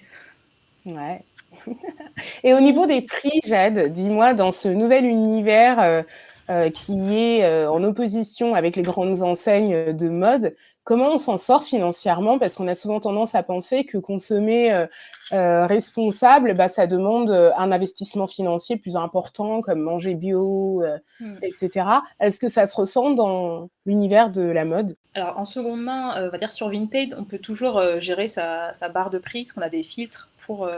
Ouais. 0.85 1.21
et 2.43 2.53
au 2.53 2.59
niveau 2.59 2.85
des 2.85 3.01
prix, 3.01 3.41
Jade, 3.45 3.91
dis-moi, 3.91 4.33
dans 4.33 4.51
ce 4.51 4.67
nouvel 4.67 5.05
univers 5.05 5.79
euh, 5.79 6.03
euh, 6.49 6.69
qui 6.69 7.13
est 7.13 7.43
euh, 7.43 7.69
en 7.69 7.83
opposition 7.83 8.55
avec 8.55 8.77
les 8.77 8.81
grandes 8.81 9.21
enseignes 9.21 9.91
de 9.91 10.07
mode, 10.07 10.55
comment 10.85 11.15
on 11.15 11.17
s'en 11.17 11.35
sort 11.35 11.65
financièrement? 11.65 12.39
Parce 12.39 12.55
qu'on 12.55 12.67
a 12.67 12.73
souvent 12.73 13.01
tendance 13.01 13.35
à 13.35 13.43
penser 13.43 13.83
que 13.83 13.97
consommer 13.97 14.85
euh, 15.33 15.65
responsable, 15.65 16.53
bah, 16.53 16.69
ça 16.69 16.87
demande 16.87 17.31
un 17.31 17.71
investissement 17.73 18.27
financier 18.27 18.77
plus 18.77 18.95
important, 18.95 19.61
comme 19.61 19.81
manger 19.81 20.13
bio, 20.13 20.83
hmm. 21.19 21.33
etc. 21.41 21.85
Est-ce 22.21 22.39
que 22.39 22.47
ça 22.47 22.65
se 22.65 22.77
ressent 22.77 23.09
dans 23.09 23.69
l'univers 23.85 24.31
de 24.31 24.43
la 24.43 24.63
mode? 24.63 24.95
Alors 25.15 25.37
en 25.37 25.43
seconde 25.43 25.81
main, 25.81 26.27
on 26.27 26.29
va 26.29 26.37
dire 26.37 26.53
sur 26.53 26.69
Vinted, 26.69 27.13
on 27.19 27.25
peut 27.25 27.39
toujours 27.39 27.83
gérer 27.99 28.29
sa, 28.29 28.73
sa, 28.73 28.87
barre 28.87 29.09
de 29.09 29.17
prix, 29.17 29.43
parce 29.43 29.51
qu'on 29.51 29.61
a 29.61 29.69
des 29.69 29.83
filtres 29.83 30.29
pour 30.37 30.69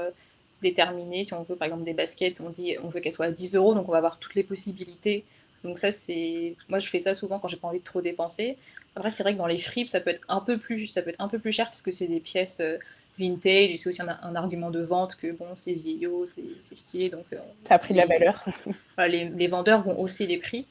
déterminer 0.63 1.23
si 1.23 1.33
on 1.33 1.43
veut 1.43 1.55
par 1.55 1.67
exemple 1.67 1.83
des 1.83 1.93
baskets, 1.93 2.41
on 2.41 2.49
dit 2.49 2.75
on 2.83 2.89
veut 2.89 2.99
qu'elles 2.99 3.13
soient 3.13 3.27
à 3.27 3.31
10 3.31 3.55
euros, 3.55 3.75
donc 3.75 3.87
on 3.87 3.91
va 3.91 3.99
avoir 3.99 4.17
toutes 4.17 4.35
les 4.35 4.43
possibilités 4.43 5.25
donc 5.63 5.77
ça, 5.77 5.91
c'est... 5.91 6.55
Moi, 6.69 6.79
je 6.79 6.89
fais 6.89 6.99
ça 6.99 7.13
souvent 7.13 7.39
quand 7.39 7.47
j'ai 7.47 7.57
pas 7.57 7.67
envie 7.67 7.79
de 7.79 7.83
trop 7.83 8.01
dépenser. 8.01 8.57
Après, 8.95 9.09
c'est 9.09 9.23
vrai 9.23 9.33
que 9.33 9.37
dans 9.37 9.47
les 9.47 9.57
fripes, 9.57 9.89
ça 9.89 9.99
peut 9.99 10.09
être 10.09 10.21
un 10.29 10.39
peu 10.39 10.57
plus, 10.57 10.87
ça 10.87 11.01
peut 11.01 11.09
être 11.09 11.21
un 11.21 11.27
peu 11.27 11.39
plus 11.39 11.51
cher 11.51 11.65
parce 11.65 11.81
que 11.81 11.91
c'est 11.91 12.07
des 12.07 12.19
pièces 12.19 12.59
euh, 12.61 12.77
vintage. 13.19 13.75
C'est 13.75 13.89
aussi 13.89 14.01
un, 14.01 14.35
argument 14.35 14.71
de 14.71 14.81
vente 14.81 15.15
que 15.15 15.31
bon, 15.31 15.47
c'est 15.55 15.73
vieillot, 15.73 16.25
c'est 16.25 16.77
stylé. 16.77 17.09
Donc, 17.09 17.25
euh, 17.33 17.37
ça 17.67 17.75
a 17.75 17.79
pris 17.79 17.93
de 17.93 17.99
la 17.99 18.05
valeur. 18.05 18.45
les, 18.97 19.25
les, 19.29 19.47
vendeurs 19.47 19.83
vont 19.83 19.99
hausser 19.99 20.27
les 20.27 20.37
prix. 20.37 20.65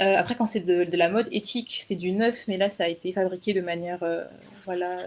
Euh, 0.00 0.16
après, 0.16 0.34
quand 0.34 0.46
c'est 0.46 0.60
de, 0.60 0.84
de, 0.84 0.96
la 0.96 1.08
mode 1.08 1.28
éthique, 1.30 1.78
c'est 1.80 1.94
du 1.94 2.12
neuf, 2.12 2.48
mais 2.48 2.56
là, 2.56 2.68
ça 2.68 2.84
a 2.84 2.88
été 2.88 3.12
fabriqué 3.12 3.52
de 3.52 3.60
manière 3.60 4.00
voilà, 4.64 4.98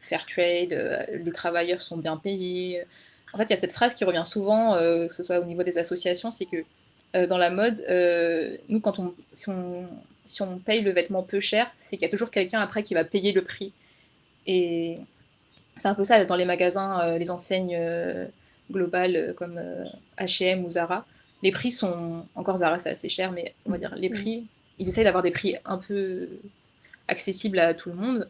fair 0.00 0.26
trade. 0.26 1.06
les 1.24 1.32
travailleurs 1.32 1.82
sont 1.82 1.96
bien 1.96 2.16
payés 2.16 2.84
en 3.32 3.38
fait, 3.38 3.44
il 3.44 3.50
y 3.50 3.52
a 3.52 3.56
cette 3.56 3.72
phrase 3.72 3.94
qui 3.94 4.04
revient 4.04 4.22
souvent, 4.24 4.74
que 4.76 5.12
ce 5.12 5.22
soit 5.22 5.40
au 5.40 5.44
niveau 5.44 5.62
des 5.62 5.76
associations, 5.76 6.30
c'est 6.30 6.46
que 6.46 6.64
dans 7.28 7.38
la 7.38 7.50
mode, 7.50 7.76
nous, 8.68 8.80
quand 8.80 8.98
on 8.98 9.14
si, 9.32 9.48
on, 9.48 9.86
si 10.26 10.42
on 10.42 10.58
paye 10.58 10.82
le 10.82 10.90
vêtement 10.90 11.22
peu 11.22 11.40
cher, 11.40 11.70
c'est 11.78 11.96
qu'il 11.96 12.04
y 12.04 12.08
a 12.08 12.10
toujours 12.10 12.30
quelqu'un 12.30 12.60
après 12.60 12.82
qui 12.82 12.94
va 12.94 13.04
payer 13.04 13.32
le 13.32 13.42
prix. 13.42 13.72
Et 14.46 14.98
c'est 15.76 15.88
un 15.88 15.94
peu 15.94 16.04
ça 16.04 16.24
dans 16.24 16.36
les 16.36 16.44
magasins, 16.44 17.16
les 17.18 17.30
enseignes 17.30 17.78
globales 18.70 19.34
comme 19.36 19.60
H&M 20.18 20.64
ou 20.64 20.70
Zara. 20.70 21.06
Les 21.42 21.52
prix 21.52 21.72
sont 21.72 22.26
encore 22.34 22.58
Zara, 22.58 22.78
c'est 22.78 22.90
assez 22.90 23.08
cher, 23.08 23.32
mais 23.32 23.54
on 23.66 23.70
va 23.70 23.78
dire 23.78 23.94
les 23.96 24.10
prix, 24.10 24.46
ils 24.78 24.88
essayent 24.88 25.04
d'avoir 25.04 25.22
des 25.22 25.30
prix 25.30 25.56
un 25.64 25.78
peu 25.78 26.28
accessibles 27.08 27.58
à 27.58 27.74
tout 27.74 27.90
le 27.90 27.94
monde, 27.96 28.28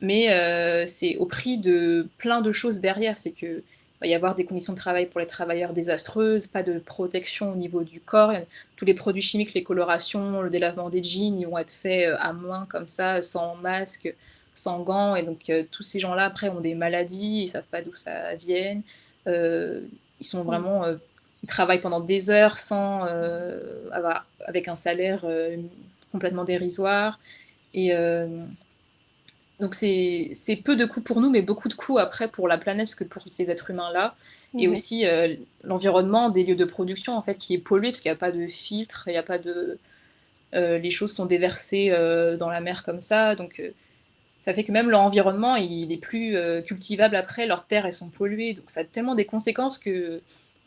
mais 0.00 0.30
euh, 0.30 0.86
c'est 0.86 1.16
au 1.16 1.26
prix 1.26 1.58
de 1.58 2.08
plein 2.18 2.40
de 2.40 2.52
choses 2.52 2.80
derrière. 2.80 3.18
C'est 3.18 3.32
que 3.32 3.62
va 4.04 4.10
y 4.10 4.14
avoir 4.14 4.34
des 4.34 4.44
conditions 4.44 4.74
de 4.74 4.78
travail 4.78 5.06
pour 5.06 5.20
les 5.20 5.26
travailleurs 5.26 5.72
désastreuses, 5.72 6.46
pas 6.46 6.62
de 6.62 6.78
protection 6.78 7.52
au 7.52 7.56
niveau 7.56 7.82
du 7.82 8.00
corps. 8.00 8.32
Tous 8.76 8.84
les 8.84 8.92
produits 8.92 9.22
chimiques, 9.22 9.54
les 9.54 9.62
colorations, 9.62 10.42
le 10.42 10.50
délavement 10.50 10.90
des 10.90 11.02
jeans, 11.02 11.40
ils 11.40 11.46
vont 11.46 11.56
être 11.58 11.70
faits 11.70 12.08
euh, 12.08 12.16
à 12.20 12.32
moins 12.34 12.66
comme 12.68 12.86
ça, 12.86 13.22
sans 13.22 13.56
masque, 13.56 14.14
sans 14.54 14.80
gants. 14.82 15.16
Et 15.16 15.22
donc 15.22 15.48
euh, 15.48 15.64
tous 15.70 15.82
ces 15.82 16.00
gens-là, 16.00 16.24
après, 16.26 16.50
ont 16.50 16.60
des 16.60 16.74
maladies, 16.74 17.44
ils 17.44 17.48
savent 17.48 17.66
pas 17.66 17.80
d'où 17.80 17.94
ça 17.96 18.34
vient. 18.34 18.80
ils 19.26 20.26
sont 20.26 20.42
vraiment... 20.42 20.84
ils 21.42 21.48
travaillent 21.48 21.80
pendant 21.80 22.00
des 22.00 22.28
heures 22.28 22.58
sans 22.58 23.04
avoir, 23.90 24.26
avec 24.46 24.68
un 24.68 24.76
salaire 24.76 25.24
complètement 26.12 26.44
dérisoire. 26.44 27.18
Et 27.72 27.92
donc 29.64 29.74
c'est 29.74 30.56
peu 30.62 30.76
de 30.76 30.84
coûts 30.84 31.00
pour 31.00 31.22
nous, 31.22 31.30
mais 31.30 31.40
beaucoup 31.40 31.68
de 31.68 31.74
coûts 31.74 31.98
après 31.98 32.28
pour 32.28 32.48
la 32.48 32.58
planète, 32.58 32.88
parce 32.88 32.94
que 32.94 33.04
pour 33.04 33.24
ces 33.28 33.50
êtres 33.50 33.70
humains-là, 33.70 34.14
et 34.58 34.68
aussi 34.68 35.06
euh, 35.06 35.34
l'environnement 35.64 36.28
des 36.28 36.44
lieux 36.44 36.54
de 36.54 36.66
production 36.66 37.16
en 37.16 37.22
fait 37.22 37.36
qui 37.36 37.54
est 37.54 37.58
pollué, 37.58 37.90
parce 37.90 38.02
qu'il 38.02 38.10
n'y 38.10 38.16
a 38.16 38.18
pas 38.18 38.30
de 38.30 38.46
filtre, 38.46 39.04
il 39.06 39.12
n'y 39.12 39.16
a 39.16 39.22
pas 39.22 39.38
de... 39.38 39.78
Euh, 40.54 40.76
les 40.76 40.90
choses 40.90 41.14
sont 41.14 41.24
déversées 41.24 41.88
euh, 41.90 42.36
dans 42.36 42.50
la 42.50 42.60
mer 42.60 42.82
comme 42.82 43.00
ça, 43.00 43.34
donc 43.36 43.62
ça 44.44 44.52
fait 44.52 44.64
que 44.64 44.70
même 44.70 44.90
leur 44.90 45.00
environnement, 45.00 45.56
il 45.56 45.90
est 45.90 45.96
plus 45.96 46.36
cultivable 46.66 47.16
après, 47.16 47.46
leurs 47.46 47.66
terres, 47.66 47.86
elles 47.86 47.94
sont 47.94 48.10
polluées, 48.10 48.52
donc 48.52 48.68
ça 48.68 48.80
a 48.80 48.84
tellement 48.84 49.14
des 49.14 49.24
conséquences 49.24 49.78
que 49.78 50.20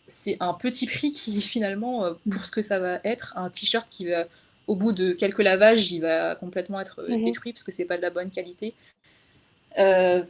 c'est 0.07 0.37
un 0.39 0.55
petit 0.55 0.87
prix 0.87 1.11
qui 1.11 1.39
finalement, 1.53 2.15
pour 2.31 2.43
ce 2.45 2.51
que 2.51 2.63
ça 2.63 2.79
va 2.79 2.99
être, 3.03 3.33
un 3.37 3.51
t-shirt 3.51 3.87
qui 3.87 4.07
va 4.07 4.25
au 4.67 4.75
bout 4.75 4.91
de 4.91 5.13
quelques 5.13 5.41
lavages, 5.41 5.91
il 5.91 6.01
va 6.01 6.35
complètement 6.35 6.79
être 6.79 7.01
euh, 7.01 7.17
mhm. 7.17 7.23
détruit 7.23 7.53
parce 7.53 7.63
que 7.63 7.71
c'est 7.71 7.85
pas 7.85 7.97
de 7.97 8.01
la 8.01 8.09
bonne 8.09 8.29
qualité. 8.29 8.73
Euh, 9.79 10.21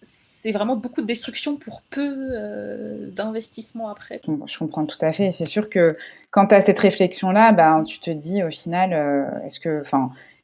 c'est 0.00 0.52
vraiment 0.52 0.76
beaucoup 0.76 1.00
de 1.02 1.06
destruction 1.06 1.56
pour 1.56 1.82
peu 1.82 2.30
euh, 2.32 3.08
d'investissement 3.10 3.88
après. 3.88 4.20
Je 4.46 4.58
comprends 4.58 4.86
tout 4.86 4.98
à 5.00 5.12
fait. 5.12 5.30
C'est 5.30 5.46
sûr 5.46 5.68
que 5.68 5.96
quand 6.30 6.46
tu 6.46 6.54
as 6.54 6.60
cette 6.60 6.78
réflexion-là, 6.78 7.52
ben, 7.52 7.84
tu 7.84 8.00
te 8.00 8.10
dis 8.10 8.42
au 8.42 8.50
final, 8.50 8.92
est-ce 9.44 9.60
que, 9.60 9.82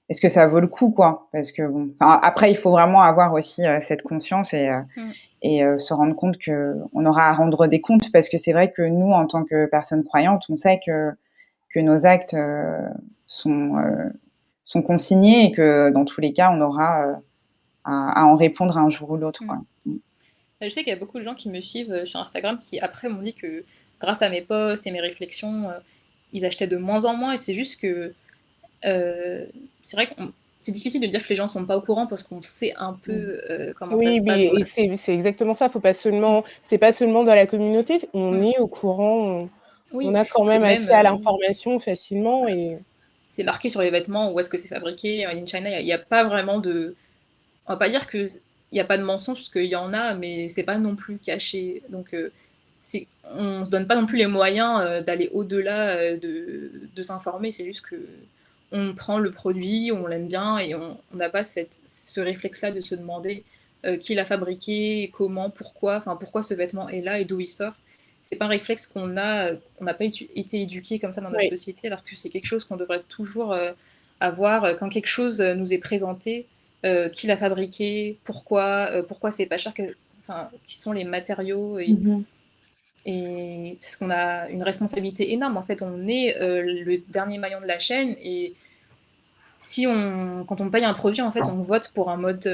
est-ce 0.09 0.21
que 0.21 0.29
ça 0.29 0.47
vaut 0.47 0.61
le 0.61 0.69
coup, 0.69 0.91
quoi? 0.91 1.29
Parce 1.33 1.51
que 1.51 1.67
bon, 1.67 1.91
après, 1.99 2.53
il 2.53 2.57
faut 2.57 2.71
vraiment 2.71 3.03
avoir 3.03 3.33
aussi 3.33 3.63
cette 3.81 4.03
conscience 4.03 4.55
et, 4.55 4.71
mm. 4.71 5.11
et 5.43 5.63
se 5.79 5.93
rendre 5.93 6.15
compte 6.15 6.39
que 6.39 6.77
on 6.93 7.05
aura 7.05 7.29
à 7.29 7.33
rendre 7.33 7.67
des 7.67 7.81
comptes, 7.81 8.13
parce 8.13 8.29
que 8.29 8.37
c'est 8.37 8.53
vrai 8.53 8.71
que 8.71 8.83
nous, 8.83 9.11
en 9.11 9.27
tant 9.27 9.43
que 9.43 9.67
personnes 9.67 10.05
croyantes, 10.05 10.45
on 10.51 10.57
sait 10.57 10.79
que 10.87 11.15
que 11.71 11.81
nos 11.81 12.07
actes 12.07 12.35
euh, 12.35 12.89
sont, 13.27 13.77
euh, 13.77 14.09
sont 14.63 14.83
consignés 14.83 15.47
et 15.47 15.53
que 15.53 15.91
dans 15.91 16.05
tous 16.05 16.21
les 16.21 16.33
cas, 16.33 16.51
on 16.53 16.61
aura 16.61 17.07
euh, 17.07 17.13
à, 17.85 18.25
en 18.25 18.37
répondre 18.37 18.79
un 18.79 18.91
jour 18.91 19.11
ou 19.11 19.17
l'autre. 19.17 19.43
Mm. 19.45 19.65
Mm. 19.87 19.99
Je 20.63 20.71
sais 20.71 20.83
qu'il 20.83 20.93
y 20.93 20.97
a 20.97 20.99
beaucoup 20.99 21.19
de 21.19 21.25
gens 21.25 21.35
qui 21.35 21.49
me 21.49 21.61
suivent 21.61 22.05
sur 22.05 22.21
Instagram 22.21 22.59
qui 22.59 22.81
après 22.81 23.09
m'ont 23.09 23.23
dit 23.23 23.35
que 23.35 23.65
grâce 24.01 24.23
à 24.23 24.31
mes 24.31 24.43
posts 24.43 24.87
et 24.87 24.91
mes 24.91 25.01
réflexions, 25.01 25.69
ils 26.33 26.45
achetaient 26.45 26.67
de 26.67 26.77
moins 26.77 27.05
en 27.05 27.15
moins 27.15 27.35
et 27.35 27.39
c'est 27.39 27.55
juste 27.55 27.81
que 27.81 28.13
c'est 28.83 29.97
vrai 29.97 30.09
que 30.09 30.15
c'est 30.61 30.73
difficile 30.73 31.01
de 31.01 31.07
dire 31.07 31.23
que 31.23 31.29
les 31.29 31.37
gens 31.37 31.47
sont 31.47 31.65
pas 31.65 31.77
au 31.77 31.81
courant 31.81 32.09
parce 32.09 32.25
qu'on 32.25 32.43
sait 32.43 32.75
un 32.77 32.95
peu 32.95 33.41
mm. 33.49 33.75
comment 33.79 33.99
ça 33.99 34.15
se 34.17 34.25
passe. 34.25 34.43
Oui, 34.53 34.97
c'est 34.97 35.15
exactement 35.15 35.55
ça. 35.55 35.69
Faut 35.69 35.79
pas 35.79 35.93
seulement, 35.93 36.43
c'est 36.65 36.79
pas 36.79 36.91
seulement 36.91 37.23
dans 37.23 37.37
la 37.37 37.47
communauté. 37.47 38.01
On 38.13 38.43
est 38.43 38.59
au 38.59 38.67
courant 38.67 39.49
on 39.93 40.15
a 40.15 40.25
quand 40.25 40.45
même 40.45 40.65
accès 40.65 40.93
à 40.93 41.01
euh, 41.01 41.03
l'information 41.03 41.79
facilement 41.79 42.47
et 42.49 42.79
c'est 43.27 43.45
marqué 43.45 43.71
sur 43.71 43.83
les 43.83 43.91
vêtements 43.91 44.33
où 44.33 44.41
est-ce 44.41 44.49
que 44.49 44.59
c'est 44.59 44.69
fabriqué. 44.69 45.27
In 45.27 45.47
China, 45.47 45.79
il 45.81 45.85
n'y 45.85 45.93
a, 45.93 45.99
pas 45.99 46.25
vraiment 46.25 46.59
de. 46.59 46.97
On 47.67 47.73
va 47.73 47.79
pas 47.79 47.89
dire 47.89 48.09
qu'il 48.09 48.29
n'y 48.73 48.81
a 48.81 48.85
pas 48.85 48.99
de 48.99 49.03
mensonge, 49.03 49.37
parce 49.37 49.51
qu'il 49.51 49.65
y 49.67 49.77
en 49.77 49.93
a, 49.93 50.15
mais 50.15 50.49
c'est 50.49 50.63
pas 50.63 50.79
non 50.79 50.97
plus 50.97 51.19
caché. 51.19 51.83
Donc, 51.91 52.15
euh, 52.15 52.31
on 53.35 53.65
se 53.65 53.71
donne 53.71 53.87
pas 53.87 53.97
non 53.97 54.07
plus 54.07 54.17
les 54.17 54.27
moyens 54.27 54.81
euh, 54.81 55.03
d'aller 55.03 55.29
au-delà 55.33 56.17
de, 56.17 56.71
de 56.95 57.03
s'informer. 57.03 57.53
C'est 57.53 57.65
juste 57.65 57.83
que 57.83 57.97
on 58.71 58.95
prend 58.95 59.19
le 59.19 59.31
produit, 59.31 59.93
on 59.93 60.07
l'aime 60.07 60.29
bien 60.29 60.59
et 60.59 60.75
on 60.75 60.99
n'a 61.15 61.31
pas 61.31 61.43
cette, 61.43 61.79
ce 61.87 62.21
réflexe-là 62.21 62.71
de 62.71 62.83
se 62.83 62.95
demander 62.95 63.45
qui 64.01 64.15
l'a 64.15 64.27
fabriqué, 64.27 65.11
comment, 65.15 65.49
pourquoi, 65.49 65.97
enfin 65.97 66.17
pourquoi 66.17 66.43
ce 66.43 66.53
vêtement 66.53 66.89
est 66.89 67.01
là 67.01 67.21
et 67.21 67.25
d'où 67.25 67.41
il 67.41 67.49
sort 67.49 67.75
c'est 68.29 68.37
pas 68.37 68.45
un 68.45 68.49
réflexe 68.49 68.87
qu'on 68.87 69.17
a, 69.17 69.53
on 69.81 69.85
n'a 69.85 69.95
pas 69.95 70.05
été 70.05 70.61
éduqué 70.61 70.99
comme 70.99 71.13
ça 71.13 71.23
dans 71.23 71.31
notre 71.31 71.49
société, 71.49 71.87
alors 71.87 72.05
que 72.05 72.15
c'est 72.15 72.29
quelque 72.29 72.45
chose 72.45 72.63
qu'on 72.63 72.77
devrait 72.77 73.03
toujours 73.09 73.55
euh, 73.55 73.73
avoir 74.21 74.65
euh, 74.65 74.75
quand 74.75 74.91
quelque 74.91 75.07
chose 75.07 75.41
euh, 75.41 75.55
nous 75.55 75.73
est 75.73 75.79
présenté, 75.79 76.47
qui 77.13 77.27
l'a 77.27 77.37
fabriqué, 77.37 78.19
pourquoi, 78.23 79.03
pourquoi 79.09 79.33
c'est 79.33 79.47
pas 79.47 79.59
cher, 79.59 79.73
enfin, 80.21 80.49
qui 80.65 80.79
sont 80.79 80.93
les 80.93 81.03
matériaux 81.03 81.81
et, 81.81 81.89
mm-hmm. 81.89 82.23
et 83.05 83.79
parce 83.81 83.97
qu'on 83.97 84.11
a 84.11 84.49
une 84.49 84.63
responsabilité 84.63 85.33
énorme. 85.33 85.57
En 85.57 85.65
fait, 85.65 85.83
on 85.83 86.07
est 86.07 86.37
le 86.39 86.99
dernier 87.09 87.39
maillon 87.39 87.61
de 87.61 87.67
la 87.67 87.81
chaîne 87.81 88.15
et 88.23 88.55
si 89.57 89.89
on, 89.89 90.45
quand 90.45 90.61
on 90.61 90.71
paye 90.71 90.85
un 90.85 90.95
produit, 90.95 91.21
en 91.21 91.33
fait, 91.33 91.43
on 91.43 91.63
vote 91.63 91.91
pour 91.97 92.11
un 92.11 92.17
mode 92.17 92.47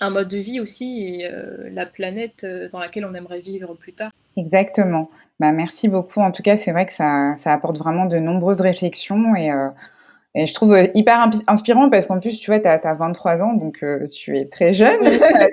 un 0.00 0.10
mode 0.10 0.28
de 0.28 0.38
vie 0.38 0.60
aussi 0.60 1.06
et 1.06 1.26
euh, 1.26 1.68
la 1.70 1.86
planète 1.86 2.44
euh, 2.44 2.68
dans 2.70 2.78
laquelle 2.78 3.04
on 3.04 3.14
aimerait 3.14 3.40
vivre 3.40 3.74
plus 3.74 3.92
tard. 3.92 4.10
Exactement. 4.36 5.10
Bah, 5.40 5.52
merci 5.52 5.88
beaucoup. 5.88 6.20
En 6.20 6.32
tout 6.32 6.42
cas, 6.42 6.56
c'est 6.56 6.72
vrai 6.72 6.86
que 6.86 6.92
ça, 6.92 7.34
ça, 7.36 7.52
apporte 7.52 7.78
vraiment 7.78 8.06
de 8.06 8.18
nombreuses 8.18 8.60
réflexions 8.60 9.34
et, 9.34 9.50
euh, 9.50 9.68
et 10.34 10.46
je 10.46 10.54
trouve 10.54 10.76
hyper 10.94 11.30
inspirant 11.46 11.88
parce 11.90 12.06
qu'en 12.06 12.18
plus, 12.18 12.40
tu 12.40 12.50
vois, 12.50 12.58
tu 12.58 12.66
as, 12.66 12.94
23 12.94 13.42
ans, 13.42 13.52
donc 13.52 13.84
tu 14.12 14.36
es 14.36 14.46
très 14.46 14.72
jeune. 14.72 15.00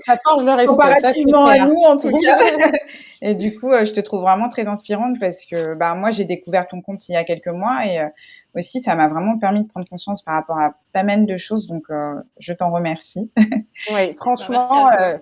ça, 0.05 0.17
forge 0.23 0.43
le 0.43 0.51
respect. 0.51 0.67
Comparativement 0.67 1.45
à 1.45 1.59
nous, 1.59 1.77
en 1.77 1.97
tout 1.97 2.11
cas. 2.17 2.39
et 3.21 3.35
du 3.35 3.53
coup, 3.57 3.71
je 3.71 3.91
te 3.91 3.99
trouve 3.99 4.21
vraiment 4.21 4.49
très 4.49 4.67
inspirante 4.67 5.19
parce 5.19 5.45
que 5.45 5.75
bah, 5.75 5.93
moi, 5.93 6.09
j'ai 6.11 6.25
découvert 6.25 6.65
ton 6.65 6.81
compte 6.81 7.07
il 7.09 7.13
y 7.13 7.15
a 7.15 7.23
quelques 7.23 7.47
mois 7.47 7.85
et 7.85 8.01
aussi, 8.55 8.81
ça 8.81 8.95
m'a 8.95 9.07
vraiment 9.07 9.37
permis 9.37 9.63
de 9.63 9.67
prendre 9.67 9.87
conscience 9.87 10.21
par 10.21 10.35
rapport 10.35 10.59
à 10.59 10.75
pas 10.93 11.03
mal 11.03 11.25
de 11.25 11.37
choses. 11.37 11.67
Donc, 11.67 11.85
euh, 11.89 12.15
je 12.39 12.53
t'en 12.53 12.71
remercie. 12.71 13.31
oui, 13.93 14.13
franchement, 14.15 14.89
euh, 14.99 15.17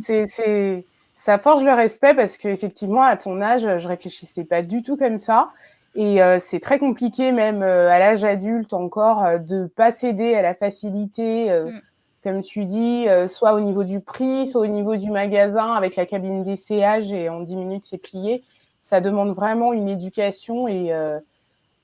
c'est, 0.00 0.84
ça 1.14 1.38
forge 1.38 1.64
le 1.64 1.72
respect 1.72 2.14
parce 2.14 2.36
qu'effectivement, 2.36 3.02
à 3.02 3.16
ton 3.16 3.40
âge, 3.40 3.62
je 3.62 3.88
réfléchissais 3.88 4.44
pas 4.44 4.62
du 4.62 4.82
tout 4.82 4.96
comme 4.96 5.18
ça. 5.18 5.50
Et 5.94 6.22
euh, 6.22 6.38
c'est 6.40 6.60
très 6.60 6.78
compliqué, 6.78 7.30
même 7.32 7.62
à 7.62 7.98
l'âge 7.98 8.24
adulte 8.24 8.72
encore, 8.72 9.38
de 9.38 9.66
pas 9.66 9.92
céder 9.92 10.34
à 10.34 10.42
la 10.42 10.54
facilité, 10.54 11.50
mm. 11.50 11.80
comme 12.22 12.42
tu 12.42 12.64
dis, 12.64 13.06
soit 13.28 13.54
au 13.54 13.60
niveau 13.60 13.84
du 13.84 14.00
prix, 14.00 14.46
soit 14.48 14.62
au 14.62 14.66
niveau 14.66 14.96
du 14.96 15.10
magasin 15.10 15.72
avec 15.72 15.96
la 15.96 16.06
cabine 16.06 16.42
d'essayage 16.42 17.12
et 17.12 17.28
en 17.28 17.40
10 17.40 17.56
minutes, 17.56 17.84
c'est 17.84 17.98
plié. 17.98 18.42
Ça 18.82 19.00
demande 19.00 19.34
vraiment 19.34 19.72
une 19.72 19.88
éducation 19.88 20.68
et 20.68 20.92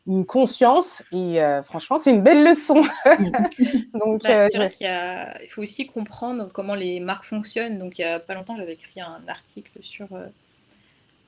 une 0.06 0.24
conscience 0.24 1.02
et 1.12 1.40
euh, 1.40 1.62
franchement 1.62 1.98
c'est 1.98 2.10
une 2.10 2.22
belle 2.22 2.44
leçon. 2.44 2.82
donc 3.94 4.22
bah, 4.22 4.30
euh, 4.30 4.48
c'est 4.50 4.56
vrai 4.56 4.68
qu'il 4.68 4.86
il 4.86 5.48
faut 5.48 5.62
aussi 5.62 5.86
comprendre 5.86 6.50
comment 6.52 6.74
les 6.74 7.00
marques 7.00 7.24
fonctionnent. 7.24 7.78
Donc 7.78 7.98
il 7.98 8.02
y 8.02 8.04
a 8.04 8.18
pas 8.18 8.34
longtemps 8.34 8.56
j'avais 8.56 8.72
écrit 8.72 9.00
un 9.00 9.20
article 9.28 9.72
sur 9.82 10.08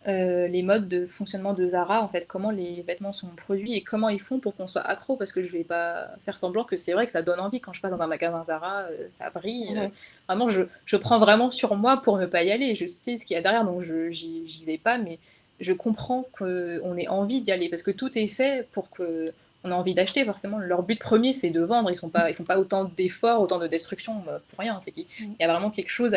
euh, 0.09 0.49
les 0.49 0.63
modes 0.63 0.89
de 0.89 1.07
fonctionnement 1.07 1.55
de 1.55 1.67
Zara 1.67 2.03
en 2.03 2.09
fait, 2.09 2.27
comment 2.27 2.51
les 2.51 2.83
vêtements 2.83 3.13
sont 3.13 3.29
produits 3.29 3.75
et 3.75 3.83
comment 3.83 4.09
ils 4.09 4.21
font 4.21 4.39
pour 4.39 4.55
qu'on 4.55 4.67
soit 4.67 4.83
accro 4.83 5.17
parce 5.17 5.33
que 5.33 5.47
je 5.47 5.53
vais 5.53 5.65
pas 5.65 6.09
faire 6.25 6.37
semblant 6.37 6.65
que 6.65 6.77
c'est 6.77 6.93
vrai 6.93 7.07
que 7.07 7.13
ça 7.13 7.23
donne 7.23 7.41
envie 7.41 7.61
quand 7.61 7.73
je 7.73 7.81
passe 7.81 7.91
dans 7.91 8.03
un 8.03 8.07
magasin 8.07 8.43
Zara, 8.45 8.87
ça 9.09 9.31
brille. 9.31 9.91
vraiment 10.29 10.49
je, 10.49 10.63
je, 10.87 10.97
prends 10.97 11.19
vraiment 11.19 11.51
sur 11.51 11.77
moi 11.77 12.03
pour 12.03 12.19
ne 12.19 12.27
pas 12.27 12.43
y 12.43 12.51
aller. 12.51 12.75
Je 12.75 12.87
sais 12.87 13.17
ce 13.17 13.25
qu'il 13.25 13.35
y 13.35 13.39
a 13.39 13.43
derrière 13.43 13.65
donc 13.65 13.83
je 13.83 14.11
j'y 14.11 14.65
vais 14.65 14.79
pas 14.79 14.99
mais 14.99 15.19
je 15.61 15.73
comprends 15.73 16.27
qu'on 16.33 16.97
ait 16.97 17.09
envie 17.09 17.41
d'y 17.41 17.53
aller 17.53 17.69
parce 17.69 17.83
que 17.83 17.91
tout 17.91 18.19
est 18.19 18.29
fait 18.29 18.69
pour 18.73 18.91
que 18.91 19.33
on 19.65 19.71
a 19.71 19.75
envie 19.75 19.95
d'acheter 19.95 20.25
forcément. 20.25 20.59
Leur 20.59 20.83
but 20.83 20.99
premier, 20.99 21.33
c'est 21.33 21.51
de 21.51 21.61
vendre. 21.61 21.91
Ils 21.91 22.05
ne 22.05 22.11
pas, 22.11 22.31
ils 22.31 22.35
font 22.35 22.45
pas 22.45 22.59
autant 22.59 22.85
d'efforts, 22.85 23.41
autant 23.41 23.59
de 23.59 23.67
destruction 23.67 24.23
euh, 24.29 24.39
pour 24.49 24.59
rien. 24.59 24.81
C'est 24.81 24.93
qu'il 24.93 25.05
mm. 25.05 25.35
y 25.41 25.45
a 25.45 25.49
vraiment 25.49 25.71
quelque 25.71 25.91
chose, 25.91 26.15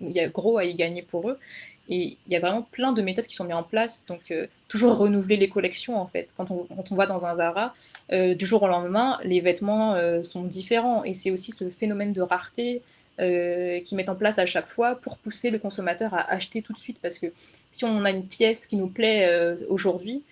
il 0.00 0.10
y 0.10 0.20
a 0.20 0.28
gros 0.28 0.58
à 0.58 0.64
y 0.64 0.74
gagner 0.74 1.02
pour 1.02 1.28
eux. 1.28 1.38
Et 1.88 2.16
il 2.26 2.32
y 2.32 2.36
a 2.36 2.40
vraiment 2.40 2.62
plein 2.62 2.92
de 2.92 3.02
méthodes 3.02 3.26
qui 3.26 3.34
sont 3.34 3.44
mises 3.44 3.54
en 3.54 3.62
place. 3.62 4.06
Donc, 4.06 4.30
euh, 4.30 4.46
toujours 4.68 4.96
renouveler 4.96 5.36
les 5.36 5.48
collections, 5.48 6.00
en 6.00 6.06
fait. 6.06 6.28
Quand 6.36 6.50
on, 6.50 6.64
quand 6.64 6.92
on 6.92 6.94
va 6.94 7.06
dans 7.06 7.26
un 7.26 7.34
Zara, 7.34 7.74
euh, 8.12 8.34
du 8.34 8.46
jour 8.46 8.62
au 8.62 8.68
lendemain, 8.68 9.18
les 9.22 9.40
vêtements 9.40 9.94
sont 10.22 10.44
différents. 10.44 11.04
Et 11.04 11.12
c'est 11.12 11.30
aussi 11.30 11.52
ce 11.52 11.68
phénomène 11.68 12.12
de 12.12 12.22
rareté 12.22 12.82
qui 13.18 13.94
mettent 13.94 14.08
en 14.08 14.16
place 14.16 14.38
à 14.38 14.46
chaque 14.46 14.66
fois 14.66 14.96
pour 14.96 15.18
pousser 15.18 15.50
le 15.50 15.58
consommateur 15.58 16.14
à 16.14 16.32
acheter 16.32 16.62
tout 16.62 16.72
de 16.72 16.78
suite. 16.78 16.98
Parce 17.00 17.18
que 17.18 17.26
si 17.70 17.84
on 17.84 18.04
a 18.04 18.10
une 18.10 18.26
pièce 18.26 18.66
qui 18.66 18.76
nous 18.76 18.88
plaît 18.88 19.54
aujourd'hui, 19.68 20.22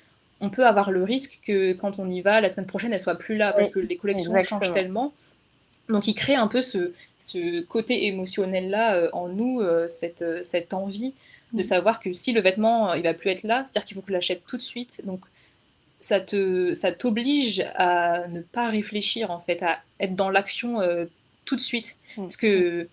on 0.40 0.50
peut 0.50 0.66
avoir 0.66 0.90
le 0.90 1.04
risque 1.04 1.40
que 1.46 1.72
quand 1.74 2.00
on 2.00 2.10
y 2.10 2.20
va, 2.20 2.40
la 2.40 2.48
semaine 2.48 2.66
prochaine, 2.66 2.92
elle 2.92 3.00
soit 3.00 3.14
plus 3.14 3.36
là, 3.36 3.52
parce 3.52 3.70
que 3.70 3.78
les 3.78 3.96
collections 3.96 4.42
changent 4.42 4.72
tellement. 4.72 5.12
Donc 5.92 6.08
il 6.08 6.14
crée 6.14 6.34
un 6.34 6.48
peu 6.48 6.62
ce, 6.62 6.92
ce 7.18 7.60
côté 7.62 8.06
émotionnel-là 8.06 9.08
en 9.12 9.28
nous, 9.28 9.62
cette, 9.86 10.24
cette 10.44 10.74
envie 10.74 11.14
de 11.52 11.60
mm. 11.60 11.64
savoir 11.64 12.00
que 12.00 12.12
si 12.12 12.32
le 12.32 12.40
vêtement 12.40 12.94
il 12.94 13.02
va 13.02 13.14
plus 13.14 13.30
être 13.30 13.42
là, 13.42 13.64
c'est-à-dire 13.66 13.84
qu'il 13.84 13.94
faut 13.94 14.00
que 14.00 14.06
tu 14.06 14.12
l'achètes 14.12 14.42
tout 14.46 14.56
de 14.56 14.62
suite. 14.62 15.02
Donc 15.04 15.24
ça 16.00 16.20
te 16.20 16.74
ça 16.74 16.92
t'oblige 16.92 17.64
à 17.76 18.26
ne 18.28 18.40
pas 18.40 18.68
réfléchir 18.68 19.30
en 19.30 19.40
fait, 19.40 19.62
à 19.62 19.80
être 20.00 20.16
dans 20.16 20.30
l'action 20.30 20.80
euh, 20.80 21.06
tout 21.44 21.56
de 21.56 21.60
suite. 21.60 21.96
Mm. 22.16 22.22
Parce 22.22 22.36
que 22.36 22.88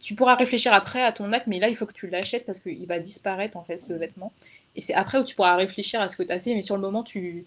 tu 0.00 0.14
pourras 0.14 0.34
réfléchir 0.34 0.72
après 0.74 1.02
à 1.02 1.12
ton 1.12 1.32
acte, 1.32 1.46
mais 1.46 1.60
là 1.60 1.68
il 1.68 1.76
faut 1.76 1.86
que 1.86 1.92
tu 1.92 2.08
l'achètes 2.08 2.44
parce 2.46 2.60
qu'il 2.60 2.86
va 2.86 2.98
disparaître 2.98 3.56
en 3.56 3.64
fait 3.64 3.78
ce 3.78 3.92
vêtement. 3.92 4.32
Et 4.76 4.80
c'est 4.80 4.94
après 4.94 5.18
où 5.18 5.24
tu 5.24 5.34
pourras 5.34 5.56
réfléchir 5.56 6.00
à 6.00 6.08
ce 6.08 6.16
que 6.16 6.22
tu 6.22 6.32
as 6.32 6.40
fait, 6.40 6.54
mais 6.54 6.62
sur 6.62 6.76
le 6.76 6.82
moment 6.82 7.02
tu 7.02 7.46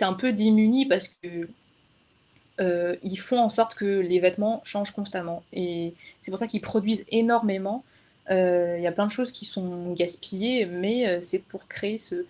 es 0.00 0.04
un 0.04 0.14
peu 0.14 0.32
démuni 0.32 0.86
parce 0.86 1.08
que 1.08 1.48
euh, 2.60 2.96
ils 3.02 3.16
font 3.16 3.38
en 3.38 3.50
sorte 3.50 3.74
que 3.74 3.84
les 3.84 4.20
vêtements 4.20 4.62
changent 4.64 4.92
constamment. 4.92 5.42
Et 5.52 5.94
c'est 6.22 6.30
pour 6.30 6.38
ça 6.38 6.46
qu'ils 6.46 6.60
produisent 6.60 7.04
énormément. 7.10 7.84
Euh, 8.30 8.76
il 8.78 8.82
y 8.82 8.86
a 8.86 8.92
plein 8.92 9.06
de 9.06 9.12
choses 9.12 9.30
qui 9.30 9.44
sont 9.44 9.92
gaspillées, 9.92 10.66
mais 10.66 11.20
c'est 11.20 11.38
pour 11.38 11.68
créer 11.68 11.98
ce, 11.98 12.24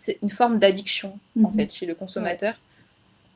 c'est 0.00 0.18
une 0.22 0.30
forme 0.30 0.58
d'addiction 0.58 1.18
en 1.38 1.48
mhm. 1.50 1.54
fait 1.54 1.74
chez 1.74 1.86
le 1.86 1.94
consommateur 1.94 2.54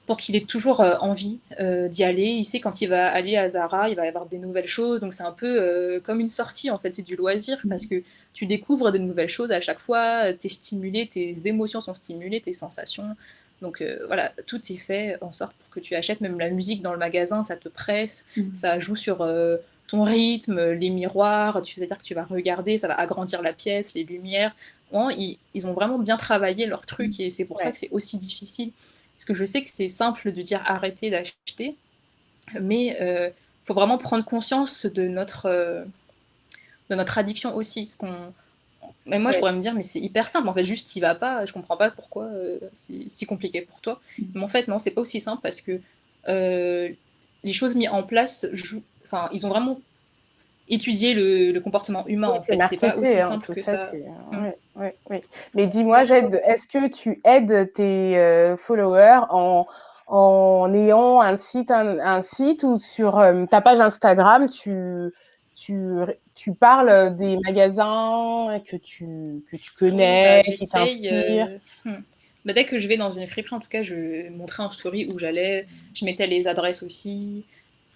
pour 0.06 0.16
qu'il 0.18 0.36
ait 0.36 0.44
toujours 0.44 0.80
euh, 0.80 0.96
envie 1.00 1.40
euh, 1.60 1.88
d'y 1.88 2.04
aller. 2.04 2.26
Il 2.26 2.44
sait 2.44 2.60
quand 2.60 2.82
il 2.82 2.88
va 2.88 3.10
aller 3.10 3.36
à 3.36 3.48
Zara, 3.48 3.88
il 3.88 3.96
va 3.96 4.04
y 4.04 4.08
avoir 4.08 4.26
des 4.26 4.38
nouvelles 4.38 4.66
choses. 4.66 5.00
Donc 5.00 5.14
c'est 5.14 5.22
un 5.22 5.32
peu 5.32 5.60
euh, 5.60 6.00
comme 6.00 6.20
une 6.20 6.28
sortie 6.28 6.70
en 6.70 6.78
fait, 6.78 6.94
c'est 6.94 7.02
du 7.02 7.16
loisir 7.16 7.58
mhm. 7.64 7.70
parce 7.70 7.86
que 7.86 8.02
tu 8.32 8.46
découvres 8.46 8.92
de 8.92 8.98
nouvelles 8.98 9.28
choses 9.28 9.50
à 9.50 9.60
chaque 9.60 9.78
fois, 9.78 10.32
tu 10.32 10.46
es 10.46 10.50
stimulé, 10.50 11.06
tes 11.06 11.46
émotions 11.46 11.80
sont 11.80 11.94
stimulées, 11.94 12.40
tes 12.40 12.52
sensations. 12.52 13.16
Donc 13.62 13.82
voilà, 14.06 14.32
tout 14.46 14.60
est 14.70 14.76
fait 14.76 15.16
en 15.20 15.32
sorte 15.32 15.54
pour 15.54 15.70
que 15.70 15.80
tu 15.80 15.94
achètes 15.94 16.20
même 16.20 16.38
la 16.38 16.50
musique 16.50 16.82
dans 16.82 16.92
le 16.92 16.98
magasin, 16.98 17.42
ça 17.42 17.56
te 17.56 17.68
presse, 17.68 18.26
mhm. 18.36 18.54
ça 18.54 18.78
joue 18.78 18.96
sur 18.96 19.26
ton 19.86 20.02
rythme, 20.02 20.72
les 20.72 20.90
miroirs, 20.90 21.62
tu 21.62 21.80
veux 21.80 21.86
dire 21.86 21.96
que 21.96 22.02
tu 22.02 22.14
vas 22.14 22.24
regarder, 22.24 22.76
ça 22.78 22.88
va 22.88 22.94
agrandir 22.94 23.42
la 23.42 23.52
pièce, 23.52 23.94
les 23.94 24.04
lumières 24.04 24.54
ils, 25.54 25.66
ont 25.66 25.72
vraiment 25.72 25.98
bien 25.98 26.16
travaillé 26.16 26.66
leur 26.66 26.86
truc 26.86 27.18
et 27.20 27.30
c'est 27.30 27.44
pour 27.44 27.60
ça 27.60 27.70
que 27.70 27.78
c'est 27.78 27.90
aussi 27.90 28.18
difficile. 28.18 28.72
Parce 29.16 29.24
que 29.24 29.34
je 29.34 29.44
sais 29.44 29.62
que 29.62 29.70
c'est 29.70 29.88
simple 29.88 30.32
de 30.32 30.42
dire 30.42 30.62
arrêter 30.66 31.10
d'acheter, 31.10 31.76
mais 32.60 32.86
il 32.86 32.96
euh, 33.00 33.30
faut 33.62 33.74
vraiment 33.74 33.98
prendre 33.98 34.24
conscience 34.24 34.86
de 34.86 35.06
notre, 35.06 35.46
euh, 35.46 35.84
de 36.90 36.96
notre 36.96 37.18
addiction 37.18 37.54
aussi. 37.54 37.86
Parce 37.86 37.96
qu'on, 37.96 38.32
mais 39.06 39.18
moi, 39.18 39.32
je 39.32 39.38
pourrais 39.38 39.52
me 39.52 39.60
dire, 39.60 39.74
mais 39.74 39.82
c'est 39.82 40.00
hyper 40.00 40.28
simple. 40.28 40.48
En 40.48 40.54
fait, 40.54 40.64
juste, 40.64 40.90
tu 40.92 41.00
vas 41.00 41.14
pas. 41.14 41.44
Je 41.44 41.52
comprends 41.52 41.76
pas 41.76 41.90
pourquoi 41.90 42.24
euh, 42.24 42.58
c'est 42.72 43.08
si 43.08 43.26
compliqué 43.26 43.62
pour 43.62 43.80
toi. 43.80 44.00
Mm. 44.18 44.22
Mais 44.34 44.42
en 44.42 44.48
fait, 44.48 44.68
non, 44.68 44.78
c'est 44.78 44.92
pas 44.92 45.00
aussi 45.00 45.20
simple 45.20 45.40
parce 45.42 45.60
que 45.60 45.80
les 46.26 47.52
choses 47.52 47.74
mises 47.74 47.90
en 47.90 48.02
place, 48.02 48.46
enfin, 49.04 49.28
ils 49.32 49.44
ont 49.44 49.50
vraiment 49.50 49.78
étudier 50.68 51.14
le, 51.14 51.58
comportement 51.60 52.06
humain 52.06 52.28
en 52.28 52.40
fait. 52.40 52.58
C'est 52.68 52.78
pas 52.78 52.96
aussi 52.96 53.18
hein, 53.18 53.28
simple 53.28 53.54
que 53.54 53.62
ça. 53.62 53.90
Mm. 54.32 54.88
Mais 55.54 55.66
dis-moi, 55.66 56.02
est-ce 56.02 56.66
que 56.66 56.88
tu 56.88 57.20
aides 57.24 57.72
tes 57.74 58.18
euh, 58.18 58.56
followers 58.56 59.20
en, 59.30 59.66
en 60.06 60.72
ayant 60.74 61.20
un 61.20 61.36
site, 61.36 61.70
un, 61.70 62.22
site 62.22 62.62
ou 62.62 62.78
sur 62.78 63.18
euh, 63.18 63.46
ta 63.46 63.60
page 63.60 63.80
Instagram, 63.80 64.48
tu, 64.48 65.12
tu, 65.54 65.78
tu 66.34 66.52
parles 66.52 67.16
des 67.16 67.38
magasins 67.38 68.60
que 68.64 68.76
tu, 68.76 69.44
que 69.50 69.56
tu 69.56 69.72
connais, 69.72 70.42
bah, 70.44 70.52
qui 70.52 70.66
t'inspirent 70.66 71.48
euh, 71.48 71.58
hmm. 71.90 72.02
bah, 72.44 72.52
Dès 72.52 72.64
que 72.64 72.78
je 72.78 72.88
vais 72.88 72.96
dans 72.96 73.12
une 73.12 73.26
friperie, 73.26 73.54
en 73.54 73.60
tout 73.60 73.68
cas, 73.68 73.82
je 73.82 74.28
montrais 74.30 74.62
en 74.62 74.70
story 74.70 75.08
où 75.12 75.18
j'allais, 75.18 75.66
je 75.94 76.04
mettais 76.04 76.26
les 76.26 76.48
adresses 76.48 76.82
aussi. 76.82 77.44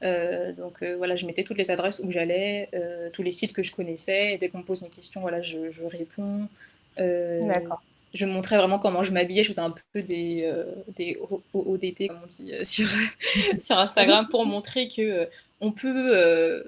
Euh, 0.04 0.52
donc 0.52 0.82
euh, 0.82 0.96
voilà, 0.96 1.16
je 1.16 1.26
mettais 1.26 1.42
toutes 1.42 1.58
les 1.58 1.70
adresses 1.70 2.00
où 2.04 2.10
j'allais, 2.10 2.68
euh, 2.74 3.10
tous 3.12 3.22
les 3.22 3.30
sites 3.30 3.52
que 3.52 3.62
je 3.62 3.72
connaissais. 3.72 4.34
Et 4.34 4.38
dès 4.38 4.48
qu'on 4.48 4.58
me 4.58 4.64
pose 4.64 4.82
une 4.82 4.90
question, 4.90 5.20
voilà, 5.20 5.42
je, 5.42 5.58
réponds. 5.84 6.48
D'accord. 6.96 7.82
Je 8.14 8.24
montrais 8.24 8.56
vraiment 8.56 8.78
comment 8.78 9.02
je 9.02 9.12
m'habillais. 9.12 9.42
Je 9.42 9.48
faisais 9.48 9.60
un 9.60 9.74
peu 9.92 10.02
des, 10.02 10.50
des 10.96 11.18
ODT, 11.52 12.08
comme 12.08 12.20
on 12.22 12.26
dit 12.26 12.52
sur, 12.64 12.88
sur 13.58 13.78
Instagram, 13.78 14.28
pour 14.30 14.46
montrer 14.46 14.88
que 14.88 15.28
on 15.60 15.72
peut 15.72 16.64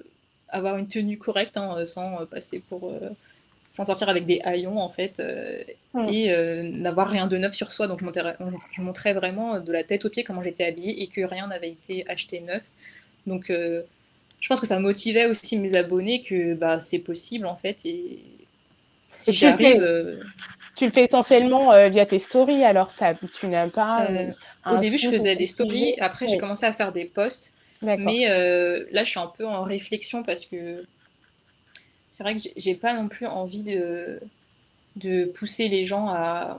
avoir 0.50 0.76
une 0.76 0.86
tenue 0.86 1.18
correcte 1.18 1.56
hein, 1.56 1.84
sans 1.86 2.26
passer 2.26 2.62
pour 2.68 2.92
sans 3.68 3.84
sortir 3.84 4.08
avec 4.08 4.26
des 4.26 4.40
haillons 4.42 4.80
en 4.80 4.90
fait 4.90 5.22
hmm. 5.94 6.08
et 6.08 6.62
n'avoir 6.62 7.08
rien 7.08 7.26
de 7.26 7.36
neuf 7.36 7.54
sur 7.54 7.70
soi 7.72 7.86
donc 7.86 8.00
je 8.00 8.04
montrais, 8.04 8.36
je 8.72 8.82
montrais, 8.82 9.12
vraiment 9.12 9.60
de 9.60 9.72
la 9.72 9.84
tête 9.84 10.04
aux 10.04 10.10
pieds 10.10 10.24
comment 10.24 10.42
j'étais 10.42 10.64
habillée 10.64 11.02
et 11.02 11.06
que 11.06 11.20
rien 11.20 11.46
n'avait 11.46 11.70
été 11.70 12.04
acheté 12.08 12.40
neuf 12.40 12.70
donc, 13.26 13.50
euh, 13.50 13.82
je 14.40 14.48
pense 14.48 14.60
que 14.60 14.66
ça 14.66 14.78
motivait 14.78 15.26
aussi 15.26 15.58
mes 15.58 15.74
abonnés 15.74 16.22
que 16.22 16.54
bah, 16.54 16.80
c'est 16.80 16.98
possible 16.98 17.46
en 17.46 17.56
fait. 17.56 17.80
Et 17.84 18.18
si 19.16 19.32
j'arrive. 19.32 19.82
Euh, 19.82 20.20
tu 20.76 20.86
le 20.86 20.92
fais 20.92 21.04
essentiellement 21.04 21.72
euh, 21.72 21.88
via 21.88 22.06
tes 22.06 22.18
stories, 22.18 22.64
alors 22.64 22.92
tu 23.38 23.48
n'as 23.48 23.68
pas. 23.68 24.08
au 24.70 24.78
début, 24.78 24.98
je 24.98 25.10
faisais 25.10 25.36
des 25.36 25.46
stories, 25.46 25.94
après, 26.00 26.26
j'ai 26.28 26.38
commencé 26.38 26.64
à 26.64 26.72
faire 26.72 26.92
des 26.92 27.04
posts. 27.04 27.52
Mais 27.82 28.26
là, 28.90 29.04
je 29.04 29.10
suis 29.10 29.20
un 29.20 29.26
peu 29.26 29.46
en 29.46 29.62
réflexion 29.62 30.22
parce 30.22 30.46
que 30.46 30.84
c'est 32.10 32.22
vrai 32.22 32.36
que 32.36 32.42
j'ai 32.56 32.74
pas 32.74 32.94
non 32.94 33.08
plus 33.08 33.26
envie 33.26 33.62
de, 33.62 34.20
de 34.96 35.24
pousser 35.26 35.68
les 35.68 35.86
gens 35.86 36.08
à, 36.08 36.58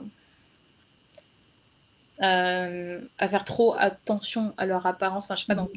à, 2.18 3.28
faire 3.28 3.44
trop 3.44 3.74
attention 3.78 4.52
à 4.56 4.66
leur 4.66 4.86
apparence. 4.86 5.24
Enfin, 5.24 5.34
je 5.36 5.40
sais 5.40 5.46
pas, 5.46 5.54
dans 5.54 5.68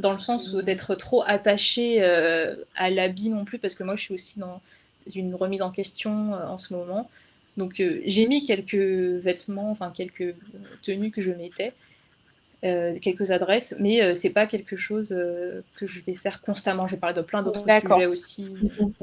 dans 0.00 0.12
le 0.12 0.18
sens 0.18 0.54
d'être 0.54 0.94
trop 0.94 1.22
attaché 1.26 2.02
euh, 2.02 2.56
à 2.74 2.90
l'habit 2.90 3.28
non 3.28 3.44
plus, 3.44 3.58
parce 3.58 3.74
que 3.74 3.84
moi 3.84 3.96
je 3.96 4.02
suis 4.02 4.14
aussi 4.14 4.38
dans 4.38 4.60
une 5.14 5.34
remise 5.34 5.62
en 5.62 5.70
question 5.70 6.34
euh, 6.34 6.46
en 6.46 6.58
ce 6.58 6.74
moment. 6.74 7.08
Donc 7.56 7.80
euh, 7.80 8.00
j'ai 8.06 8.26
mis 8.26 8.44
quelques 8.44 8.74
vêtements, 8.74 9.70
enfin 9.70 9.92
quelques 9.94 10.34
tenues 10.82 11.10
que 11.10 11.20
je 11.20 11.32
mettais, 11.32 11.72
quelques 12.62 13.30
adresses, 13.30 13.74
mais 13.78 14.14
c'est 14.14 14.30
pas 14.30 14.46
quelque 14.46 14.76
chose 14.76 15.08
que 15.08 15.86
je 15.86 16.00
vais 16.04 16.14
faire 16.14 16.40
constamment. 16.40 16.86
Je 16.86 16.94
vais 16.94 17.00
parler 17.00 17.16
de 17.16 17.22
plein 17.22 17.42
d'autres 17.42 17.64
sujets 17.64 18.06
aussi. 18.06 18.52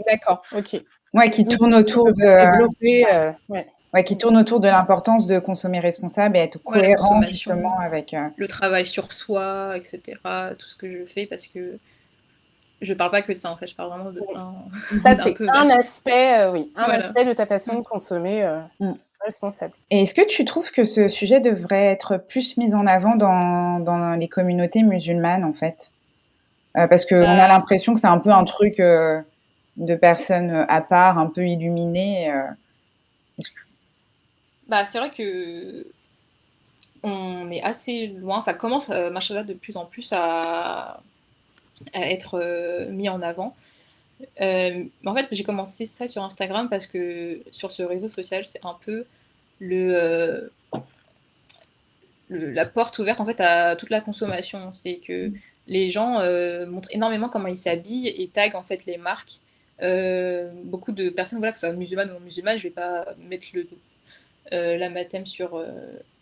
D'accord, 0.05 0.41
ok. 0.55 0.81
Ouais, 1.13 1.31
qui 1.31 1.45
tourne 1.45 1.73
autour 1.73 2.13
de. 2.13 3.33
Ouais 3.49 3.67
qui 4.03 4.17
tourne 4.17 4.37
autour 4.37 4.59
de 4.59 4.67
l'importance 4.67 5.27
de 5.27 5.39
consommer 5.39 5.79
responsable 5.79 6.37
et 6.37 6.41
être 6.41 6.57
cohérent 6.59 7.21
justement 7.23 7.79
avec. 7.79 8.13
Euh, 8.13 8.27
le 8.35 8.47
travail 8.47 8.85
sur 8.85 9.11
soi, 9.11 9.75
etc. 9.77 10.01
Tout 10.57 10.67
ce 10.67 10.75
que 10.75 10.91
je 10.91 11.05
fais 11.05 11.25
parce 11.25 11.47
que 11.47 11.77
je 12.81 12.93
parle 12.93 13.11
pas 13.11 13.21
que 13.21 13.31
de 13.31 13.37
ça 13.37 13.51
en 13.51 13.57
fait, 13.57 13.67
je 13.67 13.75
parle 13.75 13.89
vraiment 13.89 14.11
de. 14.11 14.21
Ça, 15.01 15.15
c'est 15.23 15.41
un, 15.41 15.69
aspect, 15.69 16.39
euh, 16.39 16.51
oui, 16.51 16.71
un 16.75 16.83
aspect 16.83 17.25
de 17.25 17.33
ta 17.33 17.45
façon 17.45 17.75
de 17.75 17.79
mm. 17.79 17.83
consommer 17.83 18.43
euh, 18.43 18.59
mm. 18.79 18.93
Responsable. 19.25 19.73
Et 19.89 20.01
est-ce 20.01 20.13
que 20.13 20.25
tu 20.25 20.45
trouves 20.45 20.71
que 20.71 20.83
ce 20.83 21.07
sujet 21.07 21.39
devrait 21.39 21.85
être 21.85 22.17
plus 22.17 22.57
mis 22.57 22.73
en 22.73 22.87
avant 22.87 23.15
dans, 23.15 23.79
dans 23.79 24.15
les 24.15 24.27
communautés 24.27 24.83
musulmanes 24.83 25.43
en 25.43 25.53
fait? 25.53 25.91
Parce 26.73 27.05
qu'on 27.05 27.15
a 27.15 27.37
bah. 27.37 27.47
l'impression 27.47 27.95
que 27.95 27.99
c'est 27.99 28.07
un 28.07 28.19
peu 28.19 28.29
un 28.29 28.43
truc 28.43 28.77
de 28.77 29.95
personnes 29.99 30.65
à 30.69 30.81
part, 30.81 31.17
un 31.17 31.25
peu 31.25 31.47
illuminées. 31.47 32.31
Bah, 34.67 34.85
c'est 34.85 34.99
vrai 34.99 35.09
que 35.09 35.87
on 37.03 37.49
est 37.49 37.61
assez 37.61 38.07
loin. 38.07 38.41
Ça 38.41 38.53
commence, 38.53 38.89
euh, 38.89 39.09
machallah, 39.09 39.43
de 39.43 39.53
plus 39.53 39.77
en 39.77 39.85
plus 39.85 40.11
à, 40.13 40.99
à 41.93 42.11
être 42.11 42.39
euh, 42.41 42.89
mis 42.91 43.09
en 43.09 43.21
avant. 43.21 43.55
Euh, 44.41 44.83
en 45.05 45.15
fait, 45.15 45.27
j'ai 45.31 45.43
commencé 45.43 45.85
ça 45.85 46.07
sur 46.07 46.23
Instagram 46.23 46.69
parce 46.69 46.87
que 46.87 47.41
sur 47.51 47.71
ce 47.71 47.83
réseau 47.83 48.09
social, 48.09 48.45
c'est 48.45 48.63
un 48.65 48.77
peu 48.85 49.05
le, 49.59 50.51
la 52.29 52.65
porte 52.65 52.97
ouverte 52.99 53.21
en 53.21 53.25
fait 53.25 53.39
à 53.39 53.75
toute 53.75 53.89
la 53.89 54.01
consommation. 54.01 54.71
C'est 54.73 54.97
que 54.97 55.31
les 55.67 55.89
gens 55.89 56.19
montrent 56.67 56.89
énormément 56.91 57.29
comment 57.29 57.47
ils 57.47 57.57
s'habillent 57.57 58.07
et 58.07 58.27
taguent 58.29 58.55
en 58.55 58.63
fait 58.63 58.85
les 58.85 58.97
marques. 58.97 59.39
beaucoup 60.63 60.91
de 60.91 61.09
personnes, 61.09 61.39
voilà, 61.39 61.51
que 61.51 61.59
ce 61.59 61.67
soit 61.67 61.75
musulmanes 61.75 62.09
ou 62.11 62.13
non 62.13 62.19
musulmanes, 62.19 62.57
je 62.57 62.63
vais 62.63 62.69
pas 62.69 63.05
mettre 63.29 63.47
le 63.53 63.67
euh, 64.53 64.77
la 64.77 64.89
Matem 64.89 65.25
sur 65.25 65.55
euh, 65.55 65.65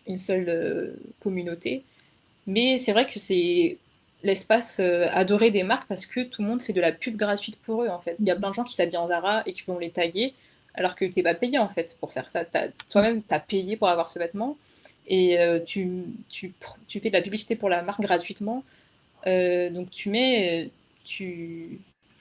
une 0.08 0.18
seule 0.18 0.50
euh, 0.50 0.94
communauté. 1.20 1.84
Mais 2.48 2.78
c'est 2.80 2.92
vrai 2.92 3.06
que 3.06 3.20
c'est 3.20 3.78
l'espace 4.26 4.80
adoré 4.80 5.52
des 5.52 5.64
marques 5.64 5.88
parce 5.88 6.06
que 6.06 6.22
tout 6.22 6.42
le 6.42 6.48
monde 6.48 6.62
fait 6.62 6.74
de 6.74 6.82
la 6.82 6.92
pub 6.92 7.16
gratuite 7.16 7.58
pour 7.62 7.84
eux 7.84 7.88
en 7.88 8.00
fait. 8.00 8.16
Il 8.20 8.28
y 8.28 8.32
a 8.32 8.36
plein 8.36 8.50
de 8.50 8.56
gens 8.56 8.64
qui 8.64 8.74
s'habillent 8.74 8.98
en 8.98 9.08
Zara 9.08 9.44
et 9.46 9.54
qui 9.54 9.64
vont 9.64 9.80
les 9.80 9.92
taguer 9.92 10.34
alors 10.74 10.96
que 10.96 11.06
tu 11.06 11.14
n'es 11.18 11.24
pas 11.24 11.36
payé 11.36 11.58
en 11.58 11.70
fait 11.70 11.98
pour 12.00 12.12
faire 12.12 12.28
ça. 12.28 12.44
Toi-même, 12.90 13.22
tu 13.24 13.34
as 13.34 13.40
payé 13.40 13.78
pour 13.78 13.88
avoir 13.88 14.10
ce 14.10 14.20
vêtement 14.20 14.58
et 15.08 15.38
tu, 15.66 16.04
tu, 16.28 16.54
tu, 16.88 17.00
fais 17.00 17.10
de 17.10 17.16
la 17.16 17.22
publicité 17.22 17.56
pour 17.56 17.70
la 17.70 17.84
marque 17.84 18.02
gratuitement. 18.02 18.64
donc 19.26 19.90
tu 19.92 20.10
mets, 20.10 20.72
tu, 21.06 21.80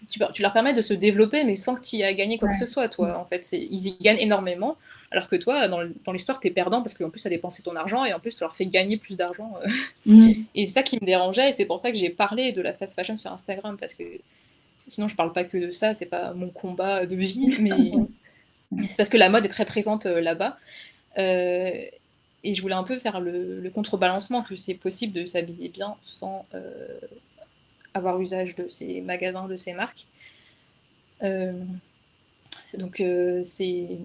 tu, 0.08 0.42
leur 0.42 0.52
permets 0.52 0.72
de 0.72 0.82
se 0.82 0.94
développer, 0.94 1.44
mais 1.44 1.56
sans 1.56 1.74
que 1.74 1.80
tu 1.80 1.96
y 1.96 2.02
aies 2.02 2.14
gagné 2.14 2.38
quoi 2.38 2.48
que 2.48 2.56
ce 2.56 2.66
soit, 2.66 2.88
toi. 2.88 3.18
En 3.18 3.24
fait, 3.24 3.46
ils 3.52 3.86
y 3.86 3.96
gagnent 4.00 4.18
énormément, 4.18 4.76
alors 5.10 5.28
que 5.28 5.36
toi, 5.36 5.68
dans, 5.68 5.80
l'histoire, 6.12 6.40
tu 6.40 6.48
es 6.48 6.50
perdant 6.50 6.82
parce 6.82 6.94
qu'en 6.94 7.10
plus, 7.10 7.20
tu 7.20 7.26
as 7.26 7.30
dépensé 7.30 7.62
ton 7.62 7.76
argent 7.76 8.04
et 8.04 8.12
en 8.12 8.20
plus, 8.20 8.34
tu 8.34 8.42
leur 8.42 8.56
fais 8.56 8.66
gagner 8.66 8.96
plus 8.96 9.16
d'argent. 9.16 9.54
Euh. 9.64 9.68
Mm. 10.06 10.32
Et 10.54 10.66
c'est 10.66 10.72
ça 10.72 10.82
qui 10.82 10.96
me 11.00 11.06
dérangeait, 11.06 11.50
et 11.50 11.52
c'est 11.52 11.66
pour 11.66 11.80
ça 11.80 11.90
que 11.90 11.96
j'ai 11.96 12.10
parlé 12.10 12.52
de 12.52 12.62
la 12.62 12.72
fast 12.72 12.94
fashion 12.94 13.16
sur 13.16 13.32
Instagram, 13.32 13.76
parce 13.78 13.94
que 13.94 14.04
sinon, 14.88 15.08
je 15.08 15.16
parle 15.16 15.32
pas 15.32 15.44
que 15.44 15.58
de 15.58 15.70
ça, 15.70 15.94
c'est 15.94 16.06
pas 16.06 16.32
mon 16.32 16.48
combat 16.48 17.06
de 17.06 17.16
vie, 17.16 17.56
mais 17.60 17.92
c'est 18.88 18.96
parce 18.96 19.08
que 19.08 19.16
la 19.16 19.28
mode 19.28 19.44
est 19.44 19.48
très 19.48 19.64
présente 19.64 20.06
euh, 20.06 20.20
là-bas. 20.20 20.58
Euh, 21.18 21.84
et 22.46 22.54
je 22.54 22.60
voulais 22.60 22.74
un 22.74 22.84
peu 22.84 22.98
faire 22.98 23.20
le, 23.20 23.70
contrebalancement 23.74 24.42
que 24.42 24.56
c'est 24.56 24.74
possible 24.74 25.12
de 25.14 25.24
s'habiller 25.24 25.70
bien 25.70 25.96
sans 26.02 26.44
avoir 27.94 28.20
usage 28.20 28.56
de 28.56 28.68
ces 28.68 29.00
magasins, 29.00 29.46
de 29.46 29.56
ces 29.56 29.72
marques. 29.72 30.06
Euh, 31.22 31.52
donc 32.76 33.00
euh, 33.00 33.42
c'est 33.44 33.98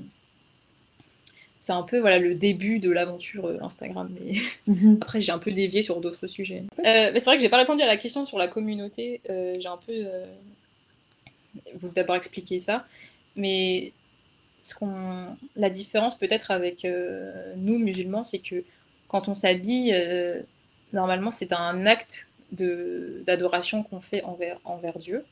c'est 1.60 1.73
un 1.73 1.82
peu 1.82 1.99
voilà 1.99 2.19
le 2.19 2.36
début 2.36 2.80
de 2.80 2.89
l'aventure 2.89 3.45
euh, 3.47 3.58
Instagram 3.62 4.10
mais 4.19 4.36
mhm. 4.67 4.97
après 5.02 5.19
j'ai 5.19 5.32
un 5.32 5.39
peu 5.39 5.52
dévié 5.52 5.82
sur 5.82 5.99
d'autres 5.99 6.28
sujets 6.28 6.63
mais 6.78 7.12
c'est 7.15 7.25
vrai 7.25 7.36
que 7.36 7.41
j'ai 7.41 7.49
pas 7.49 7.58
répondu 7.58 7.82
à 7.82 7.88
la 7.88 7.97
question 7.97 8.25
sur 8.25 8.38
la 8.38 8.47
communauté 8.47 9.21
j'ai 9.28 9.67
un 9.67 9.80
peu 9.86 10.06
vous 11.75 11.91
d'abord 11.93 12.15
expliquer 12.15 12.60
ça 12.60 12.86
mais 13.36 13.91
ce 14.62 14.75
qu'on 14.75 15.36
la 15.56 15.69
différence 15.71 16.15
peut-être 16.15 16.52
avec 16.52 16.88
nous 17.58 17.80
musulmans 17.80 18.23
c'est 18.23 18.39
que 18.39 18.63
quand 19.08 19.28
on 19.28 19.34
s'habille 19.34 19.95
normalement 20.93 21.32
c'est 21.32 21.54
un 21.54 21.86
acte 21.88 22.29
d'adoration 22.52 23.84
qu'on 23.84 24.02
fait 24.02 24.24
envers, 24.24 24.60
envers 24.66 24.98
Dieu. 24.98 25.24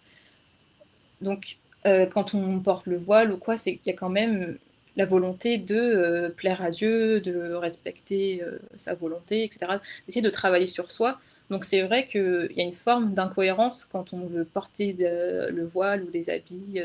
Donc, 1.21 1.57
euh, 1.85 2.05
quand 2.05 2.33
on 2.33 2.59
porte 2.59 2.85
le 2.85 2.97
voile 2.97 3.31
ou 3.31 3.37
quoi, 3.37 3.57
c'est 3.57 3.77
qu'il 3.77 3.87
y 3.87 3.95
a 3.95 3.97
quand 3.97 4.09
même 4.09 4.57
la 4.95 5.05
volonté 5.05 5.57
de 5.57 5.75
euh, 5.75 6.29
plaire 6.29 6.61
à 6.61 6.71
Dieu, 6.71 7.21
de 7.21 7.53
respecter 7.53 8.41
euh, 8.43 8.57
sa 8.77 8.95
volonté, 8.95 9.43
etc. 9.43 9.73
D'essayer 10.05 10.23
de 10.23 10.29
travailler 10.29 10.67
sur 10.67 10.91
soi. 10.91 11.19
Donc 11.49 11.63
c'est 11.63 11.81
vrai 11.83 12.05
qu'il 12.05 12.51
y 12.55 12.61
a 12.61 12.63
une 12.63 12.73
forme 12.73 13.13
d'incohérence 13.13 13.85
quand 13.85 14.13
on 14.13 14.25
veut 14.25 14.43
porter 14.43 14.93
le 14.99 15.63
voile 15.63 16.03
ou 16.03 16.09
des 16.09 16.29
habits, 16.29 16.81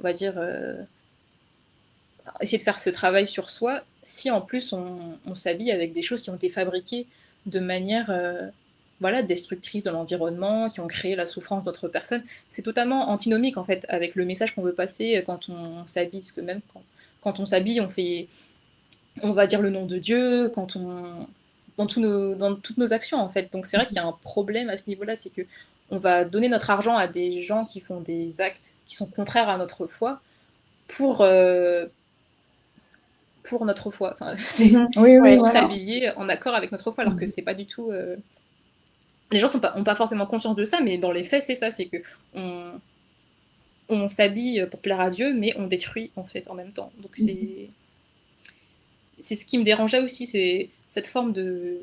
on 0.00 0.02
va 0.02 0.12
dire, 0.12 0.34
essayer 2.42 2.58
de 2.58 2.62
faire 2.62 2.78
ce 2.78 2.90
travail 2.90 3.26
sur 3.26 3.48
soi, 3.48 3.84
si 4.02 4.30
en 4.30 4.42
plus 4.42 4.74
on, 4.74 5.18
on 5.24 5.34
s'habille 5.34 5.72
avec 5.72 5.94
des 5.94 6.02
choses 6.02 6.20
qui 6.20 6.28
ont 6.28 6.36
été 6.36 6.50
fabriquées 6.50 7.06
de 7.46 7.58
manière 7.58 8.10
voilà, 9.00 9.22
destructrices 9.22 9.82
de 9.82 9.90
l'environnement, 9.90 10.70
qui 10.70 10.80
ont 10.80 10.86
créé 10.86 11.16
la 11.16 11.26
souffrance 11.26 11.64
d'autres 11.64 11.88
personnes. 11.88 12.22
C'est 12.48 12.62
totalement 12.62 13.10
antinomique 13.10 13.56
en 13.56 13.64
fait 13.64 13.84
avec 13.88 14.14
le 14.14 14.24
message 14.24 14.54
qu'on 14.54 14.62
veut 14.62 14.72
passer 14.72 15.22
quand 15.26 15.48
on 15.48 15.86
s'habille, 15.86 16.20
parce 16.20 16.32
que 16.32 16.40
même 16.40 16.60
quand, 17.20 17.40
on 17.40 17.46
s'habille, 17.46 17.80
on 17.80 17.88
fait, 17.88 18.28
on 19.22 19.32
va 19.32 19.46
dire 19.46 19.60
le 19.60 19.70
nom 19.70 19.84
de 19.86 19.98
Dieu, 19.98 20.48
quand 20.50 20.76
on, 20.76 21.26
dans, 21.76 21.86
nos, 21.96 22.34
dans 22.34 22.54
toutes 22.54 22.78
nos 22.78 22.92
actions 22.92 23.18
en 23.18 23.28
fait. 23.28 23.52
Donc 23.52 23.66
c'est 23.66 23.76
vrai 23.76 23.86
qu'il 23.86 23.96
y 23.96 24.00
a 24.00 24.06
un 24.06 24.12
problème 24.12 24.70
à 24.70 24.78
ce 24.78 24.88
niveau-là, 24.88 25.16
c'est 25.16 25.30
que 25.30 25.42
on 25.90 25.98
va 25.98 26.24
donner 26.24 26.48
notre 26.48 26.70
argent 26.70 26.96
à 26.96 27.06
des 27.06 27.42
gens 27.42 27.64
qui 27.64 27.80
font 27.80 28.00
des 28.00 28.40
actes 28.40 28.74
qui 28.86 28.96
sont 28.96 29.06
contraires 29.06 29.48
à 29.48 29.56
notre 29.56 29.86
foi 29.86 30.20
pour 30.88 31.20
euh, 31.20 31.86
pour 33.44 33.64
notre 33.64 33.90
foi. 33.90 34.12
Enfin, 34.12 34.34
c'est 34.38 34.70
mhm. 34.70 35.36
pour 35.36 35.48
s'habiller 35.48 36.10
en 36.16 36.28
accord 36.28 36.54
avec 36.54 36.72
notre 36.72 36.90
foi, 36.90 37.04
alors 37.04 37.16
que 37.16 37.24
mhm. 37.24 37.28
c'est 37.28 37.42
pas 37.42 37.54
du 37.54 37.66
tout. 37.66 37.90
Euh, 37.90 38.16
les 39.30 39.40
gens 39.40 39.52
n'ont 39.52 39.60
pas, 39.60 39.82
pas 39.82 39.94
forcément 39.94 40.26
conscience 40.26 40.56
de 40.56 40.64
ça, 40.64 40.80
mais 40.80 40.98
dans 40.98 41.12
les 41.12 41.24
faits, 41.24 41.42
c'est 41.42 41.54
ça, 41.54 41.70
c'est 41.70 41.86
que 41.86 41.98
on, 42.34 42.80
on 43.88 44.08
s'habille 44.08 44.66
pour 44.70 44.80
plaire 44.80 45.00
à 45.00 45.10
Dieu, 45.10 45.34
mais 45.34 45.54
on 45.56 45.66
détruit 45.66 46.10
en 46.16 46.24
fait 46.24 46.48
en 46.48 46.54
même 46.54 46.72
temps. 46.72 46.92
Donc 47.00 47.10
c'est 47.14 47.32
mhm. 47.32 47.68
c'est 49.18 49.36
ce 49.36 49.46
qui 49.46 49.58
me 49.58 49.64
dérangeait 49.64 50.00
aussi, 50.00 50.26
c'est 50.26 50.68
cette 50.88 51.06
forme 51.06 51.32
de 51.32 51.80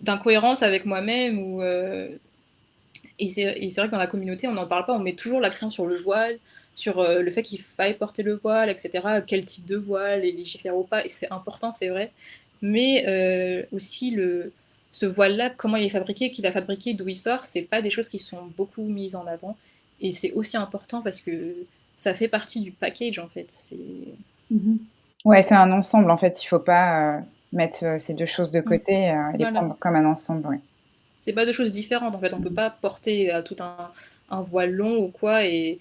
d'incohérence 0.00 0.62
avec 0.62 0.84
moi-même 0.84 1.38
ou 1.40 1.62
euh, 1.62 2.08
et 3.18 3.28
c'est 3.28 3.42
vrai 3.44 3.86
que 3.86 3.92
dans 3.92 3.98
la 3.98 4.06
communauté 4.06 4.46
on 4.46 4.52
n'en 4.52 4.66
parle 4.66 4.86
pas, 4.86 4.94
on 4.94 5.00
met 5.00 5.14
toujours 5.14 5.40
l'accent 5.40 5.70
sur 5.70 5.86
le 5.86 5.96
voile, 5.96 6.38
sur 6.76 7.00
euh, 7.00 7.20
le 7.20 7.30
fait 7.32 7.42
qu'il 7.42 7.58
faille 7.58 7.94
porter 7.94 8.22
le 8.22 8.36
voile, 8.36 8.70
etc. 8.70 9.22
Quel 9.26 9.44
type 9.44 9.66
de 9.66 9.76
voile 9.76 10.24
et 10.24 10.30
légiférer 10.30 10.74
ou 10.76 10.84
pas, 10.84 11.04
et 11.04 11.08
c'est 11.08 11.32
important, 11.32 11.72
c'est 11.72 11.88
vrai, 11.88 12.12
mais 12.62 13.04
euh, 13.08 13.64
aussi 13.72 14.12
le 14.12 14.52
ce 14.98 15.06
voile-là, 15.06 15.50
comment 15.50 15.76
il 15.76 15.86
est 15.86 15.90
fabriqué, 15.90 16.30
qu'il 16.30 16.44
a 16.46 16.52
fabriqué, 16.52 16.92
d'où 16.92 17.08
il 17.08 17.14
sort, 17.14 17.44
c'est 17.44 17.62
pas 17.62 17.80
des 17.82 17.90
choses 17.90 18.08
qui 18.08 18.18
sont 18.18 18.46
beaucoup 18.56 18.82
mises 18.82 19.14
en 19.14 19.26
avant. 19.26 19.56
Et 20.00 20.10
c'est 20.12 20.32
aussi 20.32 20.56
important 20.56 21.02
parce 21.02 21.20
que 21.20 21.54
ça 21.96 22.14
fait 22.14 22.26
partie 22.26 22.60
du 22.60 22.72
package 22.72 23.18
en 23.20 23.28
fait. 23.28 23.46
C'est. 23.48 23.78
Mhm. 24.50 24.78
Ouais, 25.24 25.42
c'est 25.42 25.54
un 25.54 25.70
ensemble 25.70 26.10
en 26.10 26.16
fait. 26.16 26.42
Il 26.42 26.46
faut 26.46 26.58
pas 26.58 27.18
euh, 27.18 27.20
mettre 27.52 27.84
euh, 27.84 27.98
ces 27.98 28.14
deux 28.14 28.26
choses 28.26 28.50
de 28.50 28.60
côté 28.60 28.92
et 28.92 29.10
euh, 29.10 29.32
les 29.36 29.44
prendre 29.44 29.76
comme 29.78 29.94
un 29.94 30.04
ensemble. 30.04 30.48
Ouais. 30.48 30.60
C'est 31.20 31.32
pas 31.32 31.46
deux 31.46 31.52
choses 31.52 31.70
différentes 31.70 32.14
en 32.14 32.18
fait. 32.18 32.34
On 32.34 32.40
peut 32.40 32.52
pas 32.52 32.70
porter 32.70 33.32
tout 33.44 33.56
un, 33.60 33.92
un, 34.30 34.40
voile 34.40 34.72
long 34.72 34.96
ou 34.98 35.08
quoi 35.08 35.44
et 35.44 35.78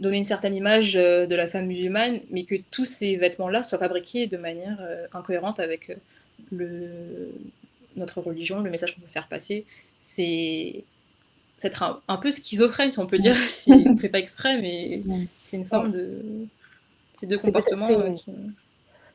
donner 0.00 0.18
une 0.18 0.24
certaine 0.24 0.54
image 0.54 0.92
de 0.94 1.34
la 1.34 1.46
femme 1.46 1.66
musulmane, 1.66 2.20
mais 2.30 2.44
que 2.44 2.56
tous 2.70 2.84
ces 2.84 3.16
vêtements-là 3.16 3.62
soient 3.62 3.78
fabriqués 3.78 4.26
de 4.26 4.36
manière 4.36 4.78
incohérente 5.12 5.58
avec 5.58 5.96
le, 6.50 7.30
notre 7.96 8.20
religion, 8.20 8.60
le 8.60 8.70
message 8.70 8.94
qu'on 8.94 9.02
veut 9.02 9.08
faire 9.08 9.28
passer, 9.28 9.66
c'est 10.00 10.84
être 11.64 11.82
un, 11.82 12.00
un, 12.08 12.16
peu 12.16 12.30
schizophrène, 12.30 12.90
si 12.90 12.98
on 12.98 13.06
peut 13.06 13.18
dire, 13.18 13.34
si 13.46 13.72
on 13.72 13.92
ne 13.92 13.96
fait 13.96 14.08
pas 14.08 14.18
exprès, 14.18 14.60
mais 14.60 15.02
c'est 15.44 15.56
une 15.56 15.64
forme 15.64 15.90
de. 15.90 16.46
Ces 17.14 17.26
deux 17.26 17.38
comportements 17.38 17.88
euh, 17.88 18.14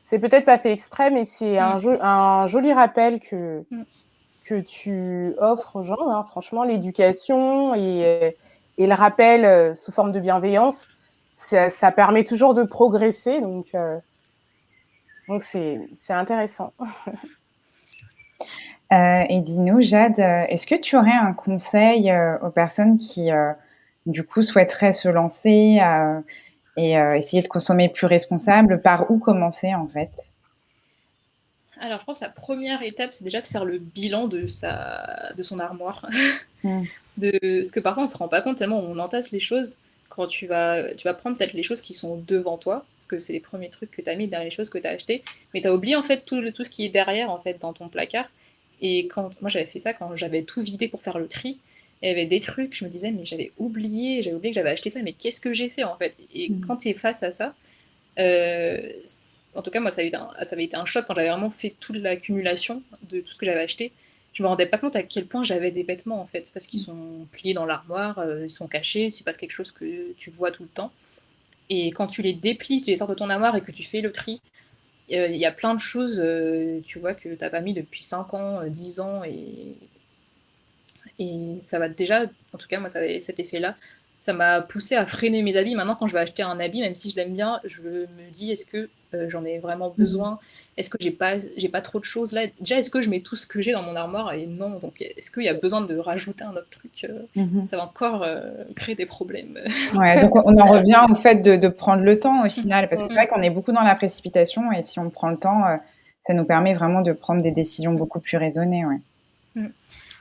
C'est 0.04 0.18
peut-être 0.18 0.44
pas 0.44 0.58
fait 0.58 0.72
exprès, 0.72 1.10
mais 1.10 1.24
c'est 1.24 1.58
un, 1.58 1.78
mm. 1.78 1.98
un, 2.00 2.46
joli 2.48 2.72
rappel 2.72 3.20
que, 3.20 3.64
mm. 3.70 3.84
que 4.44 4.60
tu 4.60 5.34
offres 5.38 5.76
aux 5.76 5.82
gens. 5.84 6.10
Hein. 6.10 6.24
Franchement, 6.24 6.64
l'éducation 6.64 7.76
et, 7.76 8.34
et, 8.76 8.86
le 8.88 8.94
rappel 8.94 9.44
euh, 9.44 9.76
sous 9.76 9.92
forme 9.92 10.10
de 10.10 10.18
bienveillance, 10.18 10.88
ça, 11.36 11.70
ça 11.70 11.92
permet 11.92 12.24
toujours 12.24 12.54
de 12.54 12.64
progresser. 12.64 13.40
Donc, 13.40 13.68
euh, 13.76 13.98
donc 15.28 15.44
c'est 15.44 15.88
intéressant. 16.08 16.72
Euh, 18.92 19.24
et 19.28 19.40
dis-nous, 19.40 19.80
Jade, 19.80 20.18
euh, 20.18 20.44
est-ce 20.48 20.66
que 20.66 20.78
tu 20.78 20.96
aurais 20.96 21.12
un 21.12 21.32
conseil 21.32 22.10
euh, 22.10 22.38
aux 22.40 22.50
personnes 22.50 22.98
qui, 22.98 23.30
du 24.06 24.22
coup, 24.22 24.42
souhaiteraient 24.42 24.92
se 24.92 25.08
lancer 25.08 25.80
et 26.76 26.92
essayer 26.92 27.42
de 27.42 27.48
consommer 27.48 27.88
plus 27.88 28.06
responsable 28.06 28.80
Par 28.80 29.10
où 29.10 29.18
commencer, 29.18 29.74
en 29.74 29.86
fait? 29.86 30.10
Alors, 31.80 32.00
je 32.00 32.04
pense 32.04 32.20
que 32.20 32.24
la 32.26 32.30
première 32.30 32.82
étape, 32.82 33.12
c'est 33.12 33.24
déjà 33.24 33.40
de 33.40 33.46
faire 33.46 33.64
le 33.64 33.78
bilan 33.78 34.28
de, 34.28 34.46
sa, 34.46 35.32
de 35.36 35.42
son 35.42 35.58
armoire. 35.58 36.06
Hmm. 36.64 36.84
de, 37.16 37.32
parce 37.58 37.72
que 37.72 37.80
parfois, 37.80 38.02
on 38.02 38.06
ne 38.06 38.10
se 38.10 38.16
rend 38.16 38.28
pas 38.28 38.40
compte 38.40 38.56
tellement 38.56 38.78
on 38.78 38.96
entasse 39.00 39.32
les 39.32 39.40
choses. 39.40 39.78
Quand 40.08 40.26
tu 40.26 40.46
vas, 40.46 40.94
tu 40.94 41.08
vas 41.08 41.12
prendre 41.12 41.36
peut-être 41.36 41.54
les 41.54 41.64
choses 41.64 41.82
qui 41.82 41.92
sont 41.92 42.22
devant 42.24 42.56
toi, 42.56 42.86
parce 42.96 43.08
que 43.08 43.18
c'est 43.18 43.32
les 43.32 43.40
premiers 43.40 43.68
trucs 43.68 43.90
que 43.90 44.00
tu 44.00 44.08
as 44.08 44.14
mis 44.14 44.28
derrière 44.28 44.44
les 44.44 44.50
choses 44.50 44.70
que 44.70 44.78
tu 44.78 44.86
as 44.86 44.90
achetées, 44.90 45.24
mais 45.52 45.60
tu 45.60 45.66
as 45.66 45.74
oublié 45.74 45.96
en 45.96 46.04
fait 46.04 46.24
tout, 46.24 46.40
tout 46.52 46.62
ce 46.62 46.70
qui 46.70 46.84
est 46.84 46.88
derrière, 46.88 47.32
en 47.32 47.40
fait, 47.40 47.60
dans 47.60 47.72
ton 47.72 47.88
placard. 47.88 48.26
Et 48.82 49.06
quand 49.06 49.30
moi 49.40 49.48
j'avais 49.48 49.64
fait 49.64 49.78
ça, 49.78 49.94
quand 49.94 50.14
j'avais 50.16 50.42
tout 50.42 50.60
vidé 50.60 50.88
pour 50.88 51.02
faire 51.02 51.18
le 51.18 51.28
tri, 51.28 51.58
il 52.02 52.08
y 52.08 52.10
avait 52.10 52.26
des 52.26 52.40
trucs, 52.40 52.74
je 52.76 52.84
me 52.84 52.90
disais, 52.90 53.12
mais 53.12 53.24
j'avais 53.24 53.52
oublié, 53.58 54.22
j'avais 54.22 54.34
oublié 54.34 54.50
que 54.50 54.56
j'avais 54.56 54.70
acheté 54.70 54.90
ça, 54.90 55.00
mais 55.02 55.12
qu'est-ce 55.12 55.40
que 55.40 55.52
j'ai 55.52 55.68
fait 55.68 55.84
en 55.84 55.96
fait? 55.96 56.14
Et 56.34 56.50
mm. 56.50 56.66
quand 56.66 56.78
tu 56.78 56.88
es 56.88 56.94
face 56.94 57.22
à 57.22 57.30
ça, 57.30 57.54
euh, 58.18 58.92
en 59.54 59.62
tout 59.62 59.70
cas, 59.70 59.80
moi 59.80 59.90
ça 59.92 60.00
avait, 60.00 60.08
été 60.08 60.16
un, 60.16 60.28
ça 60.42 60.54
avait 60.54 60.64
été 60.64 60.76
un 60.76 60.84
choc 60.84 61.04
quand 61.06 61.14
j'avais 61.14 61.28
vraiment 61.28 61.50
fait 61.50 61.74
toute 61.78 61.96
l'accumulation 61.96 62.82
de 63.08 63.20
tout 63.20 63.32
ce 63.32 63.38
que 63.38 63.46
j'avais 63.46 63.60
acheté. 63.60 63.92
Je 64.32 64.42
me 64.42 64.48
rendais 64.48 64.66
pas 64.66 64.78
compte 64.78 64.96
à 64.96 65.02
quel 65.02 65.26
point 65.26 65.44
j'avais 65.44 65.70
des 65.70 65.84
vêtements 65.84 66.20
en 66.20 66.26
fait, 66.26 66.50
parce 66.52 66.66
qu'ils 66.66 66.80
mm. 66.80 66.86
sont 66.86 67.26
pliés 67.30 67.54
dans 67.54 67.66
l'armoire, 67.66 68.18
euh, 68.18 68.46
ils 68.46 68.50
sont 68.50 68.66
cachés, 68.66 69.10
c'est 69.12 69.24
pas 69.24 69.32
quelque 69.32 69.52
chose 69.52 69.70
que 69.70 70.12
tu 70.16 70.30
vois 70.30 70.50
tout 70.50 70.64
le 70.64 70.68
temps. 70.68 70.90
Et 71.70 71.92
quand 71.92 72.08
tu 72.08 72.22
les 72.22 72.32
déplies, 72.32 72.82
tu 72.82 72.90
les 72.90 72.96
sors 72.96 73.08
de 73.08 73.14
ton 73.14 73.30
armoire 73.30 73.54
et 73.56 73.60
que 73.60 73.70
tu 73.70 73.84
fais 73.84 74.00
le 74.00 74.10
tri, 74.10 74.42
euh, 75.10 75.26
il 75.28 75.36
y 75.36 75.46
a 75.46 75.52
plein 75.52 75.74
de 75.74 75.80
choses, 75.80 76.20
euh, 76.20 76.80
tu 76.84 76.98
vois, 76.98 77.14
que 77.14 77.28
tu 77.28 77.36
n'as 77.40 77.50
pas 77.50 77.60
mis 77.60 77.74
depuis 77.74 78.02
5 78.02 78.34
ans, 78.34 78.62
10 78.66 78.98
euh, 78.98 79.02
ans, 79.02 79.24
et, 79.24 79.76
et 81.18 81.58
ça 81.60 81.78
va 81.78 81.88
déjà, 81.88 82.24
en 82.52 82.58
tout 82.58 82.68
cas, 82.68 82.80
moi, 82.80 82.88
ça 82.88 83.00
cet 83.20 83.40
effet-là. 83.40 83.76
Ça 84.20 84.32
m'a 84.32 84.62
poussé 84.62 84.94
à 84.94 85.04
freiner 85.04 85.42
mes 85.42 85.56
habits. 85.56 85.74
Maintenant, 85.74 85.96
quand 85.96 86.06
je 86.06 86.12
vais 86.12 86.20
acheter 86.20 86.44
un 86.44 86.60
habit, 86.60 86.80
même 86.80 86.94
si 86.94 87.10
je 87.10 87.16
l'aime 87.16 87.34
bien, 87.34 87.60
je 87.64 87.82
me 87.82 88.30
dis, 88.30 88.52
est-ce 88.52 88.66
que 88.66 88.88
euh, 89.14 89.28
j'en 89.28 89.44
ai 89.44 89.58
vraiment 89.58 89.88
mhm. 89.88 89.94
besoin 89.96 90.38
Est-ce 90.76 90.90
que 90.90 90.96
j'ai 91.00 91.10
pas, 91.10 91.34
j'ai 91.56 91.68
pas 91.68 91.80
trop 91.80 91.98
de 91.98 92.04
choses 92.04 92.32
là? 92.32 92.42
Déjà, 92.60 92.78
est-ce 92.78 92.90
que 92.90 93.00
je 93.00 93.10
mets 93.10 93.20
tout 93.20 93.36
ce 93.36 93.46
que 93.46 93.60
j'ai 93.60 93.72
dans 93.72 93.82
mon 93.82 93.96
armoire? 93.96 94.32
Et 94.32 94.46
non, 94.46 94.78
donc 94.78 95.00
est-ce 95.00 95.30
qu'il 95.30 95.44
y 95.44 95.48
a 95.48 95.54
besoin 95.54 95.80
de 95.80 95.96
rajouter 95.96 96.44
un 96.44 96.52
autre 96.52 96.70
truc 96.70 97.04
euh, 97.04 97.22
mhm. 97.36 97.66
Ça 97.66 97.76
va 97.76 97.84
encore 97.84 98.22
euh, 98.22 98.50
créer 98.76 98.94
des 98.94 99.06
problèmes. 99.06 99.58
Ouais, 99.94 100.22
donc 100.22 100.34
on 100.36 100.56
en 100.58 100.70
revient 100.70 101.00
au 101.10 101.14
fait 101.14 101.36
de, 101.42 101.68
prendre 101.68 102.02
le 102.02 102.18
temps 102.18 102.44
au 102.44 102.48
final, 102.48 102.88
parce 102.88 103.02
que 103.02 103.08
c'est 103.08 103.14
vrai 103.14 103.26
qu'on 103.26 103.42
est 103.42 103.50
beaucoup 103.50 103.72
dans 103.72 103.82
la 103.82 103.94
précipitation, 103.94 104.72
et 104.72 104.82
si 104.82 104.98
on 104.98 105.10
prend 105.10 105.28
le 105.28 105.36
temps, 105.36 105.62
ça 106.22 106.34
nous 106.34 106.44
permet 106.44 106.72
vraiment 106.72 107.02
de 107.02 107.12
prendre 107.12 107.42
des 107.42 107.50
décisions 107.50 107.92
beaucoup 107.92 108.20
plus 108.20 108.38
raisonnées. 108.38 108.86
Ouais. 108.86 109.00
Mm. 109.56 109.68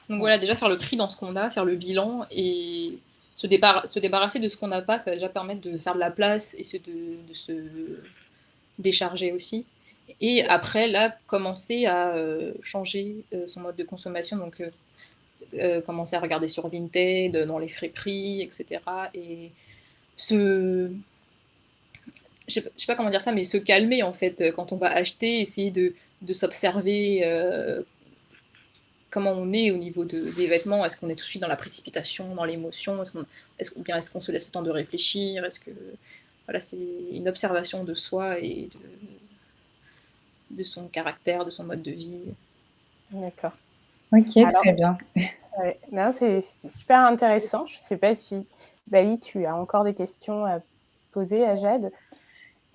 Donc 0.09 0.19
voilà, 0.19 0.37
déjà 0.37 0.55
faire 0.55 0.67
le 0.67 0.77
tri 0.77 0.97
dans 0.97 1.09
ce 1.09 1.15
qu'on 1.15 1.35
a, 1.35 1.49
faire 1.49 1.63
le 1.63 1.75
bilan 1.75 2.25
et 2.31 2.99
se, 3.35 3.47
débar- 3.47 3.87
se 3.87 3.99
débarrasser 3.99 4.39
de 4.39 4.49
ce 4.49 4.57
qu'on 4.57 4.67
n'a 4.67 4.81
pas, 4.81 4.99
ça 4.99 5.11
va 5.11 5.15
déjà 5.15 5.29
permettre 5.29 5.61
de 5.61 5.77
faire 5.77 5.95
de 5.95 5.99
la 5.99 6.11
place 6.11 6.55
et 6.55 6.79
de, 6.79 7.29
de 7.29 7.33
se 7.33 7.53
décharger 8.81 9.31
aussi. 9.31 9.65
Et 10.19 10.43
après, 10.45 10.87
là, 10.87 11.15
commencer 11.27 11.85
à 11.85 12.15
euh, 12.15 12.53
changer 12.61 13.23
euh, 13.33 13.47
son 13.47 13.61
mode 13.61 13.75
de 13.75 13.83
consommation, 13.83 14.37
donc 14.37 14.61
euh, 15.53 15.81
commencer 15.81 16.15
à 16.15 16.19
regarder 16.19 16.47
sur 16.47 16.67
Vinted, 16.67 17.45
dans 17.45 17.59
les 17.59 17.67
friperies, 17.67 18.41
etc. 18.41 18.81
Et 19.13 19.51
se... 20.17 20.91
Je 22.47 22.53
sais, 22.59 22.71
sais 22.75 22.85
pas 22.87 22.95
comment 22.95 23.09
dire 23.09 23.21
ça, 23.21 23.31
mais 23.31 23.43
se 23.43 23.57
calmer 23.57 24.03
en 24.03 24.11
fait 24.13 24.51
quand 24.55 24.73
on 24.73 24.77
va 24.77 24.91
acheter, 24.91 25.39
essayer 25.39 25.71
de, 25.71 25.93
s'observer 26.33 27.23
comment 29.09 29.31
on 29.31 29.53
est 29.53 29.71
au 29.71 29.77
niveau 29.77 30.03
de, 30.03 30.31
des 30.35 30.47
vêtements. 30.47 30.83
Est-ce 30.83 30.97
qu'on 30.97 31.09
est 31.09 31.15
tout 31.15 31.23
de 31.23 31.29
suite 31.29 31.41
dans 31.41 31.47
la 31.47 31.55
précipitation, 31.55 32.33
dans 32.35 32.43
l'émotion? 32.43 33.01
Est-ce 33.01 33.11
qu'on 33.11 33.21
est 33.21 33.83
bien 33.83 33.97
est-ce 33.97 34.09
qu'on 34.09 34.19
se 34.19 34.31
laisse 34.31 34.47
le 34.47 34.51
temps 34.51 34.63
de 34.63 34.71
réfléchir? 34.71 35.45
Est-ce 35.45 35.59
que 35.59 35.71
voilà, 36.45 36.59
c'est 36.59 36.77
une 37.13 37.29
observation 37.29 37.83
de 37.83 37.93
soi 37.93 38.39
et 38.39 38.69
de, 40.51 40.57
de 40.57 40.63
son 40.63 40.87
caractère, 40.87 41.45
de 41.45 41.49
son 41.49 41.63
mode 41.63 41.81
de 41.81 41.91
vie. 41.91 42.33
D'accord. 43.11 43.53
Ok, 44.11 44.53
très 44.53 44.73
bien. 44.73 44.97
Ouais, 45.59 45.79
c'est 46.13 46.41
super 46.69 47.05
intéressant. 47.05 47.65
Je 47.65 47.77
ne 47.77 47.81
sais 47.81 47.97
pas 47.97 48.15
si, 48.15 48.45
Bailly, 48.87 49.19
tu 49.19 49.45
as 49.45 49.55
encore 49.55 49.83
des 49.83 49.93
questions 49.93 50.45
à 50.45 50.59
poser 51.11 51.45
à 51.45 51.55
Jade? 51.55 51.91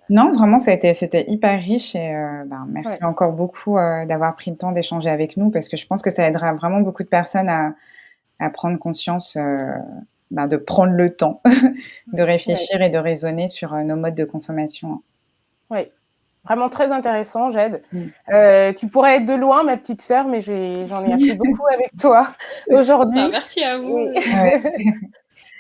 Non, 0.09 0.33
vraiment, 0.33 0.61
ça 0.61 0.71
a 0.71 0.75
été, 0.75 0.95
c'était 0.95 1.25
hyper 1.29 1.59
riche 1.59 1.97
et 1.97 2.15
euh, 2.15 2.45
ben, 2.47 2.65
merci 2.69 3.03
encore 3.03 3.33
beaucoup 3.33 3.77
euh, 3.77 4.07
d'avoir 4.07 4.37
pris 4.37 4.53
le 4.53 4.57
temps 4.57 4.71
d'échanger 4.71 5.11
avec 5.11 5.37
nous 5.37 5.51
parce 5.51 5.69
que 5.69 5.77
je 5.77 5.85
pense 5.87 6.01
que 6.01 6.15
ça 6.15 6.29
aidera 6.29 6.53
vraiment 6.55 6.81
beaucoup 6.81 7.03
de 7.03 7.09
personnes 7.09 7.49
à, 7.49 7.75
à 8.39 8.51
prendre 8.51 8.79
conscience, 8.79 9.37
euh, 9.37 9.73
ben, 10.31 10.47
de 10.47 10.57
prendre 10.57 10.93
le 10.93 11.15
temps 11.15 11.43
de 12.13 12.23
réfléchir 12.23 12.83
et 12.83 12.89
de 12.89 12.99
raisonner 12.99 13.49
sur 13.49 13.75
nos 13.75 13.97
modes 13.97 14.15
de 14.15 14.25
consommation. 14.25 15.03
Oui, 15.71 15.91
vraiment 16.45 16.69
très 16.69 16.93
intéressant, 16.93 17.51
Jade. 17.51 17.83
Mm. 17.93 18.75
tu 18.77 18.89
pourrais 18.89 19.17
être 19.17 19.27
de 19.27 19.35
loin, 19.35 19.63
ma 19.63 19.77
petite 19.77 20.03
sœur, 20.03 20.27
mais 20.27 20.41
j'en 20.41 21.05
ai, 21.05 21.13
appris 21.13 21.35
beaucoup 21.37 21.67
avec 21.73 21.91
toi 22.01 22.29
aujourd'hui. 22.69 23.21
Ah, 23.21 23.29
merci 23.31 23.63
à 23.63 23.79
vous. 23.79 23.99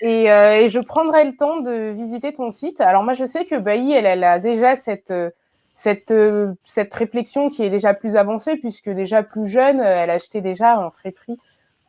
Euh, 0.02 0.52
et, 0.52 0.68
je 0.68 0.78
prendrai 0.78 1.24
le 1.24 1.36
temps 1.36 1.60
de 1.60 1.90
visiter 1.90 2.32
ton 2.32 2.50
site. 2.50 2.80
Alors 2.80 3.02
moi, 3.02 3.14
je 3.14 3.24
sais 3.24 3.44
que 3.44 3.58
Bailly, 3.58 3.92
elle, 3.92 4.06
elle 4.06 4.24
a 4.24 4.38
déjà 4.38 4.76
cette, 4.76 5.10
euh, 5.10 5.30
cette, 5.74 6.10
euh, 6.10 6.52
cette 6.64 6.92
réflexion 6.94 7.48
qui 7.48 7.62
est 7.62 7.70
déjà 7.70 7.94
plus 7.94 8.16
avancée, 8.16 8.56
puisque 8.56 8.90
déjà 8.90 9.22
plus 9.22 9.46
jeune, 9.46 9.80
elle 9.80 10.10
achetait 10.10 10.40
déjà 10.40 10.78
en 10.78 10.90
friperie. 10.90 11.38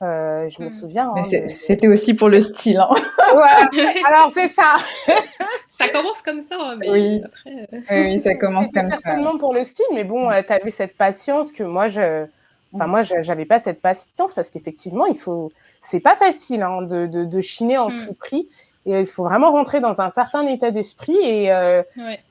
Euh, 0.04 0.48
je 0.50 0.62
me 0.62 0.68
mm. 0.68 0.72
souviens. 0.72 1.12
Hein, 1.16 1.24
c'était 1.48 1.88
aussi 1.88 2.14
pour 2.14 2.30
le 2.30 2.39
style. 2.39 2.78
Hein. 2.78 2.89
Alors 4.08 4.32
c'est 4.34 4.50
ça. 4.50 4.78
ça 5.68 5.89
commence 5.89 6.22
comme 6.22 6.41
ça, 6.41 6.56
hein, 6.60 6.76
mais 6.80 6.89
oui. 6.89 7.22
après. 7.26 7.68
Oui, 7.91 8.22
ça 8.22 8.36
commence 8.39 8.72
comme 8.72 8.89
ça. 8.89 8.98
Certainement 9.04 9.38
pour 9.38 9.54
le 9.54 9.64
style, 9.64 9.86
mais 9.93 10.04
bon, 10.04 10.30
tu 10.45 10.54
avais 10.54 10.72
cette 10.72 10.95
patience 10.95 11.52
que 11.52 11.64
moi, 11.64 11.88
je, 11.88 12.28
Enfin, 12.74 12.88
moi, 12.88 13.04
j'avais 13.04 13.45
pas 13.45 13.60
cette 13.60 13.82
patience 13.82 14.34
parce 14.34 14.50
qu'effectivement, 14.50 15.06
il 15.06 15.18
faut, 15.18 15.52
c'est 15.82 16.00
pas 16.00 16.16
facile 16.16 16.62
hein, 16.62 16.82
de, 16.82 17.08
de, 17.08 17.24
de, 17.24 17.41
chiner 17.41 17.78
en 17.78 17.89
mm. 17.89 18.14
prix. 18.20 18.50
Et 18.86 19.02
il 19.02 19.06
faut 19.06 19.24
vraiment 19.24 19.52
rentrer 19.52 19.82
dans 19.82 20.00
un 20.00 20.12
certain 20.12 20.48
état 20.48 20.72
d'esprit. 20.72 21.18
Et, 21.24 21.52
euh, 21.52 21.84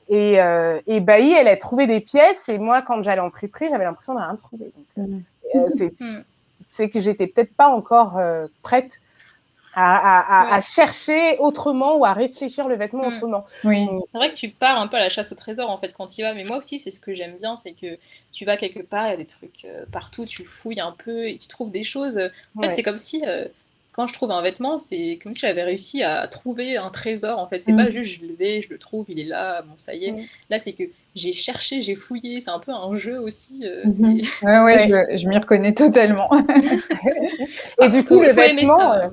et, 0.09 0.41
euh, 0.41 0.79
et 0.87 0.99
Bailly, 0.99 1.31
elle 1.33 1.47
a 1.47 1.57
trouvé 1.57 1.85
des 1.85 1.99
pièces. 1.99 2.49
Et 2.49 2.57
moi, 2.57 2.81
quand 2.81 3.03
j'allais 3.03 3.21
en 3.21 3.29
friperie, 3.29 3.67
j'avais 3.69 3.83
l'impression 3.83 4.15
de 4.15 4.19
rien 4.19 4.35
trouver. 4.35 4.71
Donc, 4.95 5.07
mm. 5.07 5.21
euh, 5.55 5.89
mm. 5.99 6.23
C'est 6.77 6.89
que 6.89 7.01
j'étais 7.01 7.27
peut-être 7.27 7.53
pas 7.53 7.67
encore 7.67 8.17
euh, 8.17 8.47
prête 8.61 9.01
à, 9.79 10.59
chercher 10.61 11.37
autrement 11.37 11.97
ou 11.97 12.05
à 12.05 12.13
réfléchir 12.13 12.67
le 12.67 12.75
vêtement 12.75 13.07
mm. 13.07 13.13
autrement. 13.13 13.45
Oui. 13.63 13.85
C'est 14.11 14.17
vrai 14.17 14.29
que 14.29 14.35
tu 14.35 14.49
pars 14.49 14.79
un 14.81 14.87
peu 14.87 14.97
à 14.97 14.99
la 14.99 15.09
chasse 15.09 15.31
au 15.31 15.35
trésor 15.35 15.69
en 15.69 15.77
fait 15.77 15.93
quand 15.95 16.07
tu 16.07 16.21
y 16.21 16.23
vas, 16.23 16.33
mais 16.33 16.43
moi 16.43 16.57
aussi 16.57 16.79
c'est 16.79 16.89
ce 16.89 16.99
que 16.99 17.13
j'aime 17.13 17.37
bien, 17.37 17.55
c'est 17.55 17.73
que 17.73 17.99
tu 18.31 18.43
vas 18.43 18.57
quelque 18.57 18.81
part, 18.81 19.05
il 19.05 19.11
y 19.11 19.13
a 19.13 19.17
des 19.17 19.27
trucs 19.27 19.65
euh, 19.65 19.85
partout, 19.91 20.25
tu 20.25 20.43
fouilles 20.43 20.79
un 20.79 20.95
peu 20.97 21.27
et 21.27 21.37
tu 21.37 21.47
trouves 21.47 21.69
des 21.69 21.83
choses. 21.83 22.19
En 22.57 22.61
fait, 22.61 22.71
c'est 22.71 22.81
comme 22.81 22.97
si 22.97 23.23
euh, 23.27 23.45
quand 23.97 24.05
je 24.05 24.13
trouve 24.13 24.29
un 24.29 24.43
vêtement, 24.43 24.77
c'est 24.77 25.17
comme 25.21 25.33
si 25.33 25.41
j'avais 25.41 25.63
réussi 25.63 26.03
à 26.03 26.27
trouver 26.27 26.77
un 26.77 26.89
trésor 26.89 27.39
en 27.39 27.47
fait. 27.47 27.61
C'est 27.61 27.73
mm. 27.73 27.77
pas 27.77 27.89
juste 27.89 28.21
je 28.21 28.27
le 28.27 28.35
vais, 28.35 28.61
je 28.61 28.69
le 28.69 28.77
trouve, 28.77 29.07
il 29.09 29.19
est 29.19 29.25
là, 29.25 29.63
bon 29.63 29.73
ça 29.77 29.95
y 29.95 30.05
est. 30.05 30.15
Là 30.51 30.59
c'est 30.59 30.73
que 30.73 30.83
j'ai 31.15 31.33
cherché, 31.33 31.81
j'ai 31.81 31.95
fouillé, 31.95 32.39
c'est 32.39 32.51
un 32.51 32.59
peu 32.59 32.71
un 32.71 32.93
jeu 32.93 33.19
aussi. 33.19 33.63
Euh, 33.65 33.83
mm-hmm. 33.85 34.45
Ouais, 34.45 34.87
ouais, 34.87 35.17
je, 35.17 35.27
m'y 35.27 35.35
reconnais 35.35 35.73
totalement. 35.73 36.29
et 37.81 37.89
du 37.89 38.03
coup, 38.03 38.21
le 38.21 38.29
vêtement. 38.29 39.11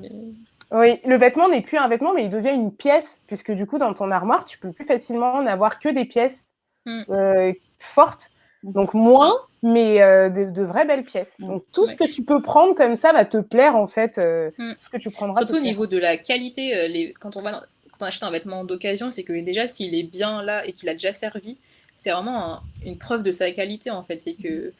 Oui, 0.70 1.00
le 1.06 1.16
vêtement 1.16 1.48
n'est 1.48 1.62
plus 1.62 1.78
un 1.78 1.88
vêtement, 1.88 2.12
mais 2.12 2.24
il 2.24 2.30
devient 2.30 2.52
une 2.52 2.72
pièce, 2.72 3.22
puisque 3.26 3.52
du 3.52 3.64
coup, 3.64 3.78
dans 3.78 3.94
ton 3.94 4.10
armoire, 4.10 4.44
tu 4.44 4.58
peux 4.58 4.72
plus 4.72 4.84
facilement 4.84 5.40
n'avoir 5.40 5.78
que 5.78 5.88
des 5.88 6.04
pièces 6.04 6.52
mm. 6.84 7.02
euh, 7.08 7.52
fortes, 7.78 8.32
donc 8.64 8.92
moins, 8.92 9.34
mais 9.64 10.00
euh, 10.02 10.28
de, 10.28 10.62
vraies 10.62 10.86
belles 10.86 11.02
pièces. 11.02 11.34
Donc 11.40 11.64
tout 11.72 11.86
ce 11.86 11.96
que 11.96 12.04
tu 12.04 12.22
peux 12.22 12.40
prendre 12.40 12.74
comme 12.74 12.96
ça 12.96 13.12
va 13.12 13.24
te 13.24 13.38
plaire, 13.38 13.74
en 13.74 13.86
fait, 13.86 14.18
euh, 14.18 14.50
mm. 14.58 14.74
ce 14.80 14.90
que 14.90 14.98
tu 14.98 15.10
prendras. 15.10 15.40
Surtout 15.40 15.56
au 15.56 15.60
niveau 15.60 15.86
de 15.86 15.98
la 15.98 16.16
qualité, 16.16 16.86
les... 16.88 17.12
quand, 17.14 17.36
on 17.36 17.42
va 17.42 17.64
quand 17.92 18.04
on 18.04 18.06
achète 18.06 18.22
un 18.22 18.30
vêtement 18.30 18.64
d'occasion, 18.64 19.10
c'est 19.10 19.24
que 19.24 19.32
déjà, 19.32 19.66
s'il 19.66 19.94
est 19.94 20.02
bien 20.02 20.42
là 20.42 20.66
et 20.66 20.72
qu'il 20.72 20.88
a 20.88 20.92
déjà 20.92 21.12
servi, 21.12 21.56
c'est 21.96 22.10
vraiment 22.10 22.60
une 22.84 22.98
preuve 22.98 23.22
de 23.22 23.30
sa 23.30 23.50
qualité, 23.50 23.90
en 23.90 24.02
fait. 24.02 24.18
C'est 24.18 24.34
que 24.34 24.72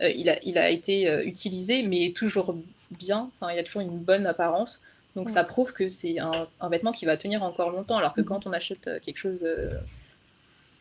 il, 0.00 0.30
a, 0.30 0.38
il 0.44 0.56
a 0.56 0.70
été 0.70 1.22
utilisé, 1.26 1.82
mais 1.82 2.12
toujours 2.12 2.54
bien, 2.98 3.30
enfin, 3.40 3.52
il 3.52 3.58
a 3.58 3.62
toujours 3.62 3.82
une 3.82 3.98
bonne 3.98 4.26
apparence. 4.26 4.80
Donc 5.16 5.28
ça 5.28 5.44
prouve 5.44 5.72
que 5.72 5.88
c'est 5.88 6.18
un, 6.20 6.46
vêtement 6.70 6.92
qui 6.92 7.04
va 7.04 7.16
tenir 7.16 7.42
encore 7.42 7.70
longtemps, 7.70 7.98
alors 7.98 8.14
que 8.14 8.20
quand 8.20 8.46
on 8.46 8.52
achète 8.52 8.86
euh, 8.86 9.00
quelque 9.00 9.18
chose 9.18 9.40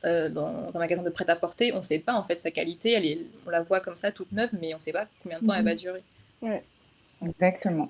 euh, 0.06 0.26
euh, 0.26 0.30
dans, 0.30 0.72
un 0.74 0.80
magasin 0.80 1.04
de 1.04 1.10
prêt-à-porter, 1.10 1.74
on 1.74 1.78
ne 1.78 1.82
sait 1.82 2.00
pas 2.00 2.14
en 2.14 2.24
fait 2.24 2.38
sa 2.38 2.52
qualité, 2.52 2.94
elle 2.94 3.06
est, 3.06 3.20
on 3.46 3.50
la 3.50 3.62
voit 3.62 3.80
comme 3.80 3.96
ça 3.96 4.12
toute 4.12 4.32
neuve, 4.32 4.50
mais 4.60 4.74
on 4.74 4.78
ne 4.78 4.82
sait 4.82 4.94
pas 4.94 5.08
combien 5.24 5.40
de 5.40 5.46
temps 5.46 5.54
elle 5.54 5.66
va 5.66 5.72
mhm. 5.72 5.78
durer. 5.78 6.04
Exactement. 7.26 7.90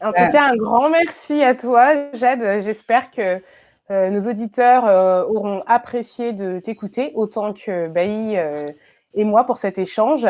En 0.00 0.12
tout 0.12 0.30
cas, 0.30 0.50
un 0.50 0.56
grand 0.56 0.90
merci 0.90 1.42
à 1.42 1.56
toi, 1.56 2.12
Jade. 2.12 2.62
J'espère 2.62 3.10
que 3.10 3.42
nos 3.90 4.30
auditeurs 4.30 4.84
auront 5.28 5.64
apprécié 5.66 6.32
de 6.32 6.60
t'écouter 6.60 7.10
autant 7.14 7.52
que 7.52 7.88
Bailly 7.88 8.36
et 9.14 9.24
moi 9.24 9.44
pour 9.44 9.56
cet 9.56 9.78
échange 9.78 10.28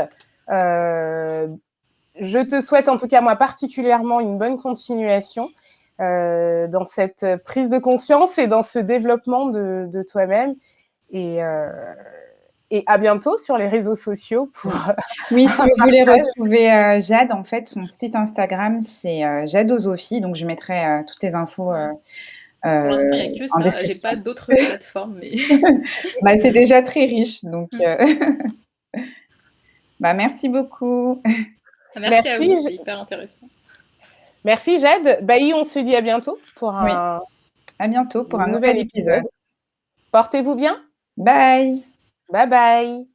je 2.21 2.43
te 2.43 2.61
souhaite 2.61 2.89
en 2.89 2.97
tout 2.97 3.09
cas 3.09 3.21
moi 3.21 3.37
particulièrement 3.37 4.21
une 4.21 4.39
bonne 4.39 4.59
continuation 4.59 5.51
euh, 6.01 6.67
dans 6.69 6.85
cette 6.85 7.27
prise 7.45 7.71
de 7.71 7.79
conscience 7.79 8.39
et 8.39 8.47
dans 8.47 8.63
ce 8.63 8.79
développement 8.79 9.47
de, 9.47 10.05
toi-même. 10.09 10.55
Et, 11.11 11.43
euh, 11.43 11.95
et 12.71 12.85
à 12.87 12.99
bientôt 12.99 13.39
sur 13.39 13.57
les 13.57 13.67
réseaux 13.67 13.95
sociaux 13.95 14.51
pour. 14.53 14.73
Oui, 15.31 15.49
si 15.49 15.57
vous 15.63 15.83
voulez 15.83 16.05
retrouver 16.05 16.73
euh, 16.73 17.01
Jade, 17.01 17.33
en 17.33 17.45
fait, 17.45 17.69
son 17.69 17.83
site 17.85 18.15
Instagram, 18.15 18.81
c'est 18.81 19.23
Jadosophie. 19.47 20.21
Donc, 20.21 20.37
je 20.37 20.47
mettrai 20.47 21.03
toutes 21.07 21.23
les 21.23 21.35
infos. 21.35 21.73
pour 22.63 22.71
l'instant, 22.71 23.09
il 23.13 23.31
n'y 23.31 23.37
a 23.37 23.39
que 23.39 23.47
ça. 23.47 23.85
J'ai 23.85 23.95
pas 23.95 24.17
d'autres 24.17 24.53
plateformes. 24.67 25.19
Mais... 25.21 25.33
bah, 26.23 26.37
c'est 26.41 26.51
déjà 26.51 26.83
très 26.83 27.05
riche. 27.05 27.45
Donc, 27.45 27.71
bah, 30.01 30.15
merci 30.15 30.49
beaucoup. 30.49 31.23
Merci, 31.97 32.29
à 32.29 32.39
vous, 32.39 32.63
c'est 32.63 32.75
hyper 32.75 33.01
intéressant. 33.01 33.49
Merci 34.45 34.79
Jade. 34.79 35.25
Bailly, 35.25 35.53
on 35.53 35.65
se 35.65 35.79
dit 35.81 35.97
à 35.97 36.01
bientôt 36.01 36.39
pour 36.57 36.75
un, 36.75 37.21
à 37.79 37.89
bientôt 37.89 38.25
pour 38.25 38.41
un 38.41 38.47
nouvel 38.47 38.79
épisode. 38.79 39.25
Portez-vous 40.13 40.55
bien. 40.55 40.81
Bye. 41.25 41.83
Bye 42.33 42.47
bye. 42.47 43.07